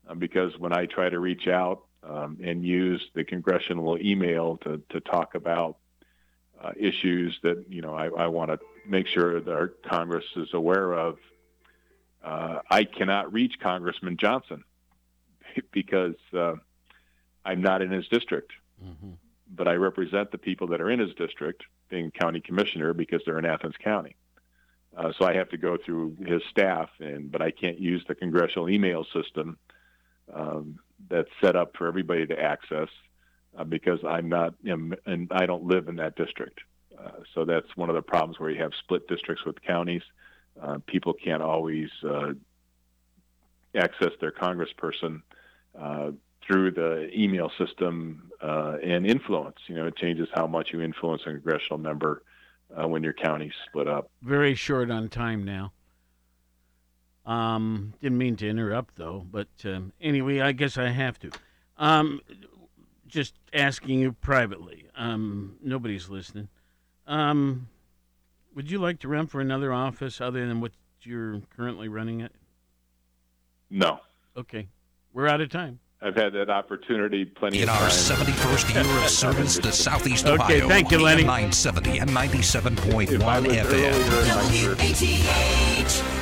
Um, 0.07 0.19
because 0.19 0.57
when 0.59 0.73
I 0.73 0.87
try 0.87 1.09
to 1.09 1.19
reach 1.19 1.49
out 1.49 1.85
um, 2.03 2.39
and 2.43 2.65
use 2.65 3.03
the 3.15 3.25
congressional 3.25 3.99
email 3.99 4.59
to 4.59 4.83
to 4.91 5.01
talk 5.01 5.35
about 5.35 5.77
uh, 6.63 6.73
issues 6.79 7.39
that 7.43 7.65
you 7.69 7.83
know 7.83 7.95
I, 7.95 8.07
I 8.07 8.27
want 8.29 8.51
to 8.51 8.59
make 8.87 9.07
sure 9.07 9.41
that 9.41 9.53
our 9.53 9.69
Congress 9.69 10.25
is 10.37 10.53
aware 10.53 10.93
of, 10.93 11.19
uh, 12.25 12.59
I 12.69 12.85
cannot 12.85 13.33
reach 13.33 13.61
Congressman 13.61 14.17
Johnson 14.17 14.65
because 15.73 16.17
uh, 16.33 16.55
I'm 17.45 17.63
not 17.63 17.83
in 17.83 17.91
his 17.91 18.09
district. 18.09 18.53
Mm-hmm 18.85 19.13
but 19.55 19.69
I 19.69 19.75
represent 19.75 20.31
the 20.31 20.39
people 20.39 20.69
that 20.69 20.81
are 20.81 20.91
in 20.91 20.99
his 20.99 21.15
district, 21.15 21.65
being 21.89 22.11
county 22.11 22.41
commissioner, 22.41 22.95
because 22.95 23.23
they're 23.25 23.39
in 23.39 23.45
Athens 23.45 23.75
County. 23.83 24.17
Uh, 24.97 25.13
so 25.19 25.27
I 25.27 25.35
have 25.35 25.51
to 25.51 25.57
go 25.57 25.77
through 25.77 26.17
his 26.27 26.43
staff, 26.51 26.91
and 27.01 27.31
but 27.31 27.43
I 27.43 27.51
can't 27.51 27.79
use 27.79 28.05
the 28.09 28.15
congressional 28.15 28.69
email 28.69 29.05
system 29.13 29.59
um, 30.33 30.79
that's 31.09 31.29
set 31.41 31.57
up 31.57 31.77
for 31.77 31.87
everybody 31.87 32.27
to 32.27 32.39
access 32.41 32.89
uh, 33.57 33.65
because 33.65 34.01
I'm 34.07 34.29
not, 34.29 34.55
in, 34.65 34.95
and 35.07 35.31
I 35.33 35.47
don't 35.47 35.65
live 35.65 35.89
in 35.89 35.97
that 35.97 36.17
district. 36.17 36.61
Uh, 36.99 37.11
so 37.35 37.45
that's 37.45 37.77
one 37.77 37.89
of 37.89 37.95
the 37.95 38.03
problems 38.03 38.39
where 38.39 38.51
you 38.51 38.63
have 38.63 38.73
split 38.79 39.09
districts 39.09 39.45
with 39.45 39.61
counties. 39.63 40.03
Uh, 40.61 40.79
people 40.87 41.15
can't 41.15 41.43
always 41.43 41.89
uh, 42.07 42.33
access 43.75 44.11
their 44.21 44.33
congressperson 44.33 45.23
uh, 45.79 46.11
through 46.47 46.71
the 46.71 47.09
email 47.19 47.51
system 47.59 48.31
uh, 48.43 48.77
and 48.83 49.07
influence. 49.07 49.57
You 49.67 49.77
know, 49.77 49.87
it 49.87 49.97
changes 49.97 50.29
how 50.35 50.47
much 50.47 50.73
you 50.73 50.81
influence 50.83 51.23
a 51.23 51.31
congressional 51.31 51.79
member 51.79 52.23
when 52.75 53.03
your 53.03 53.13
county's 53.13 53.53
split 53.69 53.87
up. 53.87 54.11
Very 54.23 54.55
short 54.55 54.91
on 54.91 55.11
time 55.11 55.45
now. 55.45 55.73
Um, 57.25 57.95
didn't 58.01 58.19
mean 58.19 58.37
to 58.37 58.49
interrupt 58.49 58.97
though, 58.97 59.25
but 59.31 59.49
um, 59.65 59.93
anyway, 60.01 60.41
I 60.41 60.53
guess 60.53 60.77
I 60.77 60.89
have 60.89 61.19
to. 61.21 61.31
Um, 61.79 62.21
just 63.07 63.35
asking 63.53 64.01
you 64.01 64.13
privately. 64.13 64.87
Um, 64.97 65.57
nobody's 65.63 66.09
listening. 66.09 66.49
Um, 67.07 67.69
would 68.55 68.71
you 68.71 68.79
like 68.79 69.01
to 69.01 69.09
run 69.09 69.27
for 69.27 69.41
another 69.41 69.73
office 69.73 70.21
other 70.21 70.47
than 70.47 70.61
what 70.61 70.73
you're 71.03 71.41
currently 71.55 71.89
running 71.89 72.23
at? 72.23 72.33
No. 73.71 74.01
Okay, 74.37 74.69
we're 75.13 75.29
out 75.29 75.41
of 75.41 75.49
time. 75.51 75.79
I've 76.01 76.17
had 76.17 76.33
that 76.33 76.51
opportunity 76.51 77.25
plenty 77.25 77.63
in 77.63 77.69
of 77.69 77.77
times. 77.77 78.11
In 78.11 78.17
our 78.17 78.25
71st 78.25 78.75
year 78.75 79.05
of 79.05 79.09
service 79.09 79.57
to 79.59 79.71
Southeast 79.71 80.27
okay, 80.27 80.35
Ohio. 80.35 80.57
Okay, 80.57 80.69
thank 80.69 80.91
you, 80.91 80.99
Lenny. 80.99 81.23
970 81.23 81.99
and 81.99 82.11
97.1 82.11 83.19
FM. 84.83 86.22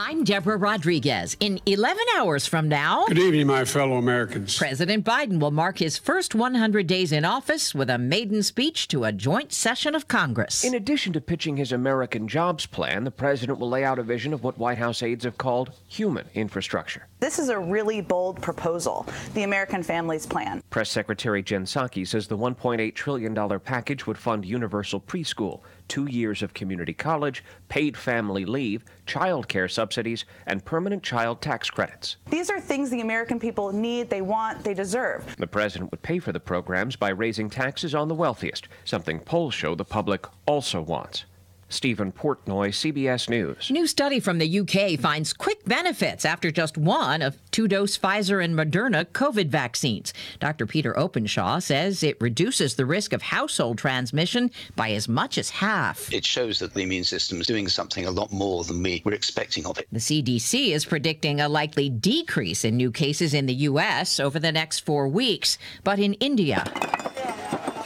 I'm 0.00 0.22
Deborah 0.22 0.56
Rodriguez. 0.56 1.36
In 1.40 1.58
11 1.66 2.04
hours 2.16 2.46
from 2.46 2.68
now, 2.68 3.04
good 3.08 3.18
evening, 3.18 3.48
my 3.48 3.64
fellow 3.64 3.96
Americans. 3.96 4.56
President 4.56 5.04
Biden 5.04 5.40
will 5.40 5.50
mark 5.50 5.78
his 5.78 5.98
first 5.98 6.36
100 6.36 6.86
days 6.86 7.10
in 7.10 7.24
office 7.24 7.74
with 7.74 7.90
a 7.90 7.98
maiden 7.98 8.44
speech 8.44 8.86
to 8.88 9.02
a 9.02 9.10
joint 9.10 9.52
session 9.52 9.96
of 9.96 10.06
Congress. 10.06 10.62
In 10.62 10.72
addition 10.72 11.12
to 11.14 11.20
pitching 11.20 11.56
his 11.56 11.72
American 11.72 12.28
jobs 12.28 12.64
plan, 12.64 13.02
the 13.02 13.10
president 13.10 13.58
will 13.58 13.70
lay 13.70 13.82
out 13.82 13.98
a 13.98 14.04
vision 14.04 14.32
of 14.32 14.44
what 14.44 14.56
White 14.56 14.78
House 14.78 15.02
aides 15.02 15.24
have 15.24 15.36
called 15.36 15.72
human 15.88 16.26
infrastructure. 16.32 17.08
This 17.18 17.40
is 17.40 17.48
a 17.48 17.58
really 17.58 18.00
bold 18.00 18.40
proposal, 18.40 19.04
the 19.34 19.42
American 19.42 19.82
Families 19.82 20.26
Plan. 20.26 20.62
Press 20.70 20.90
Secretary 20.90 21.42
Jen 21.42 21.64
Psaki 21.64 22.06
says 22.06 22.28
the 22.28 22.38
$1.8 22.38 22.94
trillion 22.94 23.34
package 23.58 24.06
would 24.06 24.16
fund 24.16 24.44
universal 24.44 25.00
preschool 25.00 25.62
two 25.88 26.06
years 26.06 26.42
of 26.42 26.54
community 26.54 26.92
college, 26.92 27.42
paid 27.68 27.96
family 27.96 28.44
leave, 28.44 28.84
child 29.06 29.48
care 29.48 29.68
subsidies, 29.68 30.24
and 30.46 30.64
permanent 30.64 31.02
child 31.02 31.40
tax 31.40 31.70
credits. 31.70 32.16
These 32.30 32.50
are 32.50 32.60
things 32.60 32.90
the 32.90 33.00
American 33.00 33.40
people 33.40 33.72
need, 33.72 34.10
they 34.10 34.20
want, 34.20 34.62
they 34.62 34.74
deserve. 34.74 35.36
The 35.36 35.46
president 35.46 35.90
would 35.90 36.02
pay 36.02 36.18
for 36.18 36.32
the 36.32 36.40
programs 36.40 36.96
by 36.96 37.10
raising 37.10 37.50
taxes 37.50 37.94
on 37.94 38.08
the 38.08 38.14
wealthiest, 38.14 38.68
something 38.84 39.20
polls 39.20 39.54
show 39.54 39.74
the 39.74 39.84
public 39.84 40.26
also 40.46 40.80
wants. 40.80 41.24
Stephen 41.68 42.12
Portnoy, 42.12 42.70
CBS 42.70 43.28
News. 43.28 43.70
New 43.70 43.86
study 43.86 44.20
from 44.20 44.38
the 44.38 44.60
UK 44.60 44.98
finds 44.98 45.32
quick 45.32 45.64
benefits 45.64 46.24
after 46.24 46.50
just 46.50 46.78
one 46.78 47.22
of 47.22 47.38
two 47.50 47.68
dose 47.68 47.98
Pfizer 47.98 48.42
and 48.42 48.54
Moderna 48.54 49.04
COVID 49.06 49.48
vaccines. 49.48 50.12
Dr. 50.40 50.66
Peter 50.66 50.98
Openshaw 50.98 51.58
says 51.58 52.02
it 52.02 52.20
reduces 52.20 52.74
the 52.74 52.86
risk 52.86 53.12
of 53.12 53.22
household 53.22 53.78
transmission 53.78 54.50
by 54.76 54.90
as 54.92 55.08
much 55.08 55.38
as 55.38 55.50
half. 55.50 56.12
It 56.12 56.24
shows 56.24 56.58
that 56.60 56.74
the 56.74 56.82
immune 56.82 57.04
system 57.04 57.40
is 57.40 57.46
doing 57.46 57.68
something 57.68 58.06
a 58.06 58.10
lot 58.10 58.32
more 58.32 58.64
than 58.64 58.82
we 58.82 59.02
were 59.04 59.12
expecting 59.12 59.66
of 59.66 59.78
it. 59.78 59.86
The 59.92 59.98
CDC 59.98 60.70
is 60.70 60.84
predicting 60.84 61.40
a 61.40 61.48
likely 61.48 61.90
decrease 61.90 62.64
in 62.64 62.76
new 62.76 62.90
cases 62.90 63.34
in 63.34 63.46
the 63.46 63.54
U.S. 63.54 64.18
over 64.20 64.38
the 64.38 64.52
next 64.52 64.80
four 64.80 65.08
weeks, 65.08 65.58
but 65.84 65.98
in 65.98 66.14
India, 66.14 66.64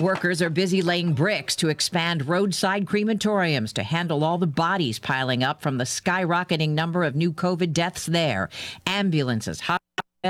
Workers 0.02 0.42
are 0.42 0.50
busy 0.50 0.82
laying 0.82 1.12
bricks 1.12 1.54
to 1.54 1.68
expand 1.68 2.26
roadside 2.26 2.86
crematoriums 2.86 3.72
to 3.74 3.84
handle 3.84 4.24
all 4.24 4.36
the 4.36 4.48
bodies 4.48 4.98
piling 4.98 5.44
up 5.44 5.62
from 5.62 5.78
the 5.78 5.84
skyrocketing 5.84 6.70
number 6.70 7.04
of 7.04 7.14
new 7.14 7.32
COVID 7.32 7.72
deaths 7.72 8.06
there. 8.06 8.48
Ambulances, 8.84 9.60